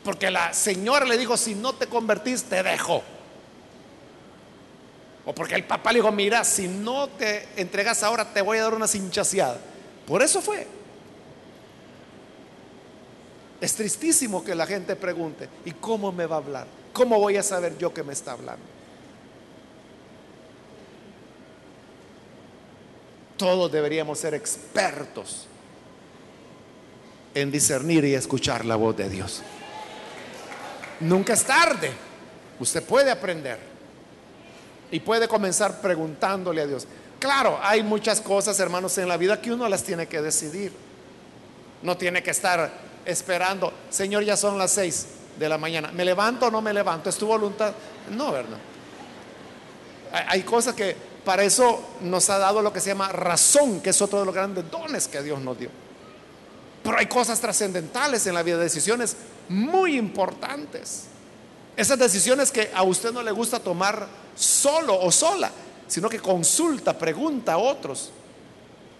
porque 0.04 0.30
la 0.30 0.54
señora 0.54 1.06
le 1.06 1.18
dijo, 1.18 1.38
si 1.38 1.56
no 1.56 1.74
te 1.74 1.88
convertís, 1.88 2.43
te 2.43 2.62
dejo. 2.64 3.04
O 5.26 5.34
porque 5.34 5.55
el 5.55 5.63
papá 5.63 5.91
le 5.91 5.99
dijo, 5.99 6.11
mira, 6.11 6.43
si 6.43 6.67
no 6.67 7.07
te 7.09 7.47
entregas 7.55 8.03
ahora 8.03 8.34
te 8.34 8.41
voy 8.41 8.57
a 8.57 8.63
dar 8.63 8.74
una 8.74 8.88
cinchaseada. 8.88 9.57
Por 10.07 10.22
eso 10.22 10.41
fue. 10.41 10.65
Es 13.61 13.76
tristísimo 13.76 14.43
que 14.43 14.55
la 14.55 14.65
gente 14.65 14.95
pregunte, 14.95 15.49
¿y 15.65 15.72
cómo 15.72 16.11
me 16.11 16.26
va 16.26 16.38
a 16.38 16.39
hablar? 16.39 16.67
¿Cómo 16.93 17.20
voy 17.20 17.38
a 17.38 17.43
saber 17.43 17.78
yo 17.78 17.93
que 17.93 18.03
me 18.03 18.13
está 18.13 18.32
hablando? 18.32 18.63
Todos 23.38 23.72
deberíamos 23.72 24.20
ser 24.20 24.34
expertos 24.34 25.47
en 27.34 27.51
discernir 27.51 28.03
y 28.05 28.15
escuchar 28.15 28.65
la 28.65 28.76
voz 28.76 28.97
de 28.97 29.09
Dios. 29.09 29.41
Nunca 31.01 31.34
es 31.34 31.43
tarde. 31.43 31.91
Usted 32.59 32.84
puede 32.84 33.11
aprender. 33.11 33.68
Y 34.92 35.00
puede 35.00 35.28
comenzar 35.28 35.82
preguntándole 35.82 36.62
a 36.62 36.68
Dios. 36.68 36.88
Claro, 37.20 37.60
hay 37.62 37.84
muchas 37.84 38.22
cosas, 38.22 38.60
hermanos, 38.60 38.98
en 38.98 39.08
la 39.08 39.18
vida 39.18 39.42
que 39.42 39.52
uno 39.52 39.68
las 39.68 39.84
tiene 39.84 40.08
que 40.08 40.22
decidir. 40.22 40.72
No 41.82 41.98
tiene 41.98 42.24
que 42.24 42.32
estar 42.32 42.72
esperando, 43.06 43.72
Señor, 43.90 44.24
ya 44.24 44.38
son 44.38 44.58
las 44.58 44.72
seis 44.72 45.08
de 45.38 45.50
la 45.50 45.58
mañana. 45.58 45.92
¿Me 45.92 46.06
levanto 46.06 46.48
o 46.48 46.52
no 46.52 46.62
me 46.62 46.74
levanto? 46.74 47.10
¿Es 47.10 47.18
tu 47.18 47.28
voluntad? 47.28 47.74
No, 48.12 48.32
¿verdad? 48.32 48.58
Hay 50.28 50.44
cosas 50.44 50.74
que 50.74 50.96
para 51.24 51.44
eso 51.44 51.84
nos 52.02 52.30
ha 52.30 52.38
dado 52.38 52.62
lo 52.62 52.74
que 52.74 52.80
se 52.80 52.90
llama 52.90 53.10
razón, 53.10 53.82
que 53.82 53.92
es 53.92 54.02
otro 54.02 54.20
de 54.20 54.26
los 54.26 54.34
grandes 54.34 54.70
dones 54.72 55.08
que 55.08 55.22
Dios 55.22 55.40
nos 55.40 55.60
dio. 55.60 55.70
Pero 56.84 56.98
hay 56.98 57.06
cosas 57.08 57.40
trascendentales 57.40 58.26
en 58.26 58.34
la 58.34 58.44
vida, 58.44 58.58
decisiones 58.58 59.16
muy 59.50 59.98
importantes. 59.98 61.09
Esas 61.80 61.97
decisiones 61.97 62.51
que 62.51 62.69
a 62.75 62.84
usted 62.84 63.13
no 63.13 63.23
le 63.23 63.32
gusta 63.32 63.57
tomar 63.57 64.05
solo 64.36 64.99
o 64.99 65.09
sola, 65.13 65.49
sino 65.88 66.09
que 66.09 66.19
consulta, 66.19 66.91
pregunta 66.97 67.53
a 67.53 67.57
otros. 67.57 68.11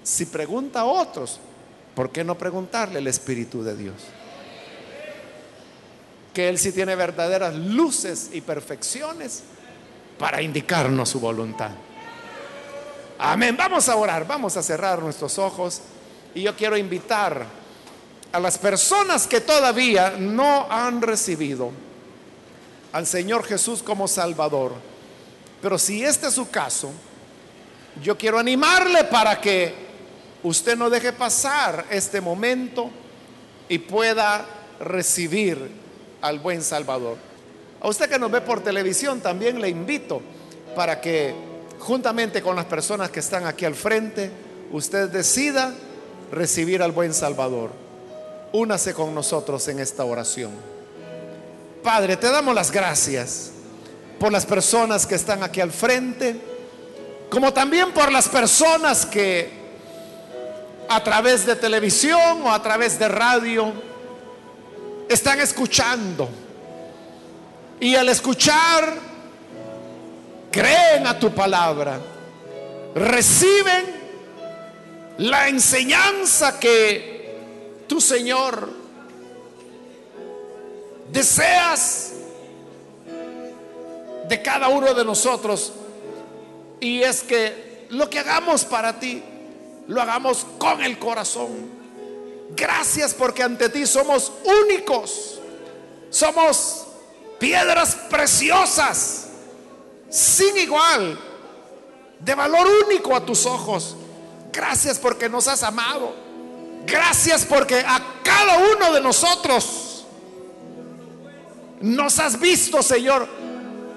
Si 0.02 0.28
pregunta 0.28 0.80
a 0.80 0.86
otros, 0.86 1.42
¿por 1.94 2.10
qué 2.10 2.24
no 2.24 2.38
preguntarle 2.38 3.00
el 3.00 3.08
Espíritu 3.08 3.64
de 3.64 3.76
Dios? 3.76 3.96
Que 6.34 6.48
Él 6.48 6.58
sí 6.58 6.72
tiene 6.72 6.96
verdaderas 6.96 7.54
luces 7.54 8.30
y 8.32 8.40
perfecciones 8.40 9.44
para 10.18 10.42
indicarnos 10.42 11.10
su 11.10 11.20
voluntad. 11.20 11.72
Amén. 13.18 13.58
Vamos 13.58 13.90
a 13.90 13.98
orar, 13.98 14.26
vamos 14.26 14.56
a 14.56 14.64
cerrar 14.64 15.02
nuestros 15.02 15.38
ojos 15.38 15.82
Y 16.34 16.44
yo 16.44 16.56
quiero 16.56 16.78
invitar 16.78 17.46
a 18.32 18.40
las 18.40 18.58
personas 18.58 19.28
que 19.28 19.42
todavía 19.42 20.12
no 20.18 20.66
han 20.72 21.02
recibido 21.02 21.89
al 22.92 23.06
Señor 23.06 23.44
Jesús 23.44 23.84
como 23.84 24.08
Salvador. 24.08 24.74
Pero 25.62 25.78
si 25.78 26.04
este 26.04 26.28
es 26.28 26.34
su 26.34 26.50
caso, 26.50 26.92
yo 28.02 28.18
quiero 28.18 28.40
animarle 28.40 29.04
para 29.06 29.40
que 29.40 29.74
usted 30.44 30.78
no 30.78 30.90
deje 30.90 31.12
pasar 31.14 31.86
este 31.90 32.22
momento 32.22 32.90
y 33.68 33.78
pueda 33.80 34.46
recibir 34.80 35.70
al 36.22 36.40
buen 36.40 36.62
Salvador. 36.62 37.18
A 37.82 37.88
usted 37.88 38.10
que 38.10 38.20
nos 38.20 38.32
ve 38.32 38.42
por 38.42 38.62
televisión 38.62 39.22
también 39.22 39.62
le 39.62 39.70
invito 39.70 40.22
para 40.76 41.00
que 41.00 41.34
juntamente 41.80 42.42
con 42.42 42.56
las 42.56 42.66
personas 42.66 43.10
que 43.10 43.20
están 43.20 43.46
aquí 43.46 43.66
al 43.66 43.76
frente, 43.76 44.30
usted 44.72 45.10
decida 45.10 45.74
recibir 46.32 46.82
al 46.82 46.92
buen 46.92 47.14
Salvador. 47.14 47.72
Únase 48.52 48.94
con 48.94 49.14
nosotros 49.16 49.68
en 49.68 49.80
esta 49.80 50.04
oración. 50.04 50.79
Padre, 51.84 52.18
te 52.18 52.30
damos 52.30 52.54
las 52.54 52.72
gracias 52.72 53.52
por 54.20 54.32
las 54.32 54.46
personas 54.46 55.08
que 55.08 55.16
están 55.16 55.44
aquí 55.44 55.62
al 55.62 55.72
frente, 55.72 56.36
como 57.30 57.54
también 57.54 57.92
por 57.92 58.12
las 58.12 58.28
personas 58.28 59.06
que 59.06 59.50
a 60.90 61.02
través 61.04 61.46
de 61.46 61.56
televisión 61.56 62.42
o 62.44 62.52
a 62.52 62.62
través 62.62 63.00
de 63.00 63.08
radio 63.08 63.72
están 65.08 65.40
escuchando. 65.40 66.30
Y 67.80 67.96
al 67.96 68.10
escuchar, 68.10 68.94
creen 70.52 71.08
a 71.08 71.18
tu 71.18 71.34
palabra, 71.34 71.98
reciben 72.94 73.86
la 75.20 75.48
enseñanza 75.48 76.60
que 76.60 77.86
tu 77.88 78.02
Señor 78.02 78.79
deseas 81.12 82.14
de 84.28 84.42
cada 84.42 84.68
uno 84.70 84.94
de 84.94 85.04
nosotros. 85.04 85.74
Y 86.80 87.02
es 87.02 87.24
que 87.24 87.88
lo 87.90 88.10
que 88.10 88.20
hagamos 88.20 88.64
para 88.64 89.00
ti, 89.00 89.24
lo 89.88 90.02
hagamos 90.02 90.46
con 90.58 90.82
el 90.82 90.98
corazón. 91.00 91.80
Gracias 92.52 93.14
porque 93.14 93.44
ante 93.44 93.70
ti 93.70 93.86
somos 93.86 94.32
únicos. 94.64 95.40
Somos 96.10 96.86
piedras 97.38 97.96
preciosas, 98.10 99.28
sin 100.10 100.58
igual, 100.58 101.20
de 102.20 102.36
valor 102.36 102.68
único 102.86 103.16
a 103.16 103.26
tus 103.26 103.46
ojos. 103.46 103.96
Gracias 104.52 104.98
porque 104.98 105.30
nos 105.30 105.48
has 105.48 105.64
amado. 105.64 106.14
Gracias 106.86 107.46
porque 107.46 107.80
a 107.80 108.02
cada 108.24 108.58
uno 108.58 108.92
de 108.92 109.02
nosotros 109.02 109.89
nos 111.82 112.20
has 112.20 112.40
visto, 112.40 112.82
Señor, 112.82 113.28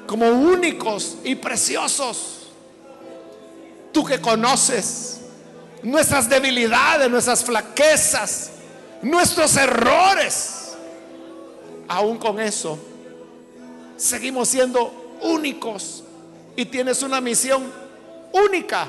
como 0.07 0.29
únicos 0.29 1.19
y 1.25 1.35
preciosos. 1.35 2.49
Tú 3.93 4.05
que 4.05 4.21
conoces 4.21 5.21
nuestras 5.83 6.29
debilidades, 6.29 7.11
nuestras 7.11 7.45
flaquezas, 7.45 8.51
nuestros 9.03 9.57
errores. 9.57 10.75
Aún 11.89 12.19
con 12.19 12.41
eso, 12.41 12.79
seguimos 13.97 14.49
siendo 14.49 15.19
únicos 15.23 16.05
y 16.57 16.65
tienes 16.67 17.03
una 17.03 17.21
misión 17.21 17.71
única 18.33 18.87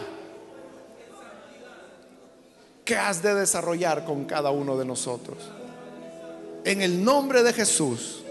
que 2.85 2.95
has 2.95 3.21
de 3.21 3.33
desarrollar 3.33 4.05
con 4.05 4.25
cada 4.25 4.51
uno 4.51 4.77
de 4.77 4.85
nosotros. 4.85 5.37
En 6.65 6.81
el 6.81 7.03
nombre 7.03 7.43
de 7.43 7.53
Jesús, 7.53 8.22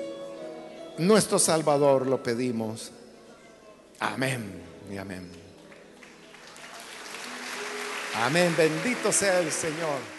nuestro 0.98 1.38
Salvador, 1.38 2.06
lo 2.06 2.22
pedimos. 2.22 2.92
Amén 4.00 4.62
y 4.92 4.96
amén. 4.96 5.30
Amén. 8.14 8.54
Bendito 8.56 9.12
sea 9.12 9.38
el 9.38 9.50
Señor. 9.50 10.11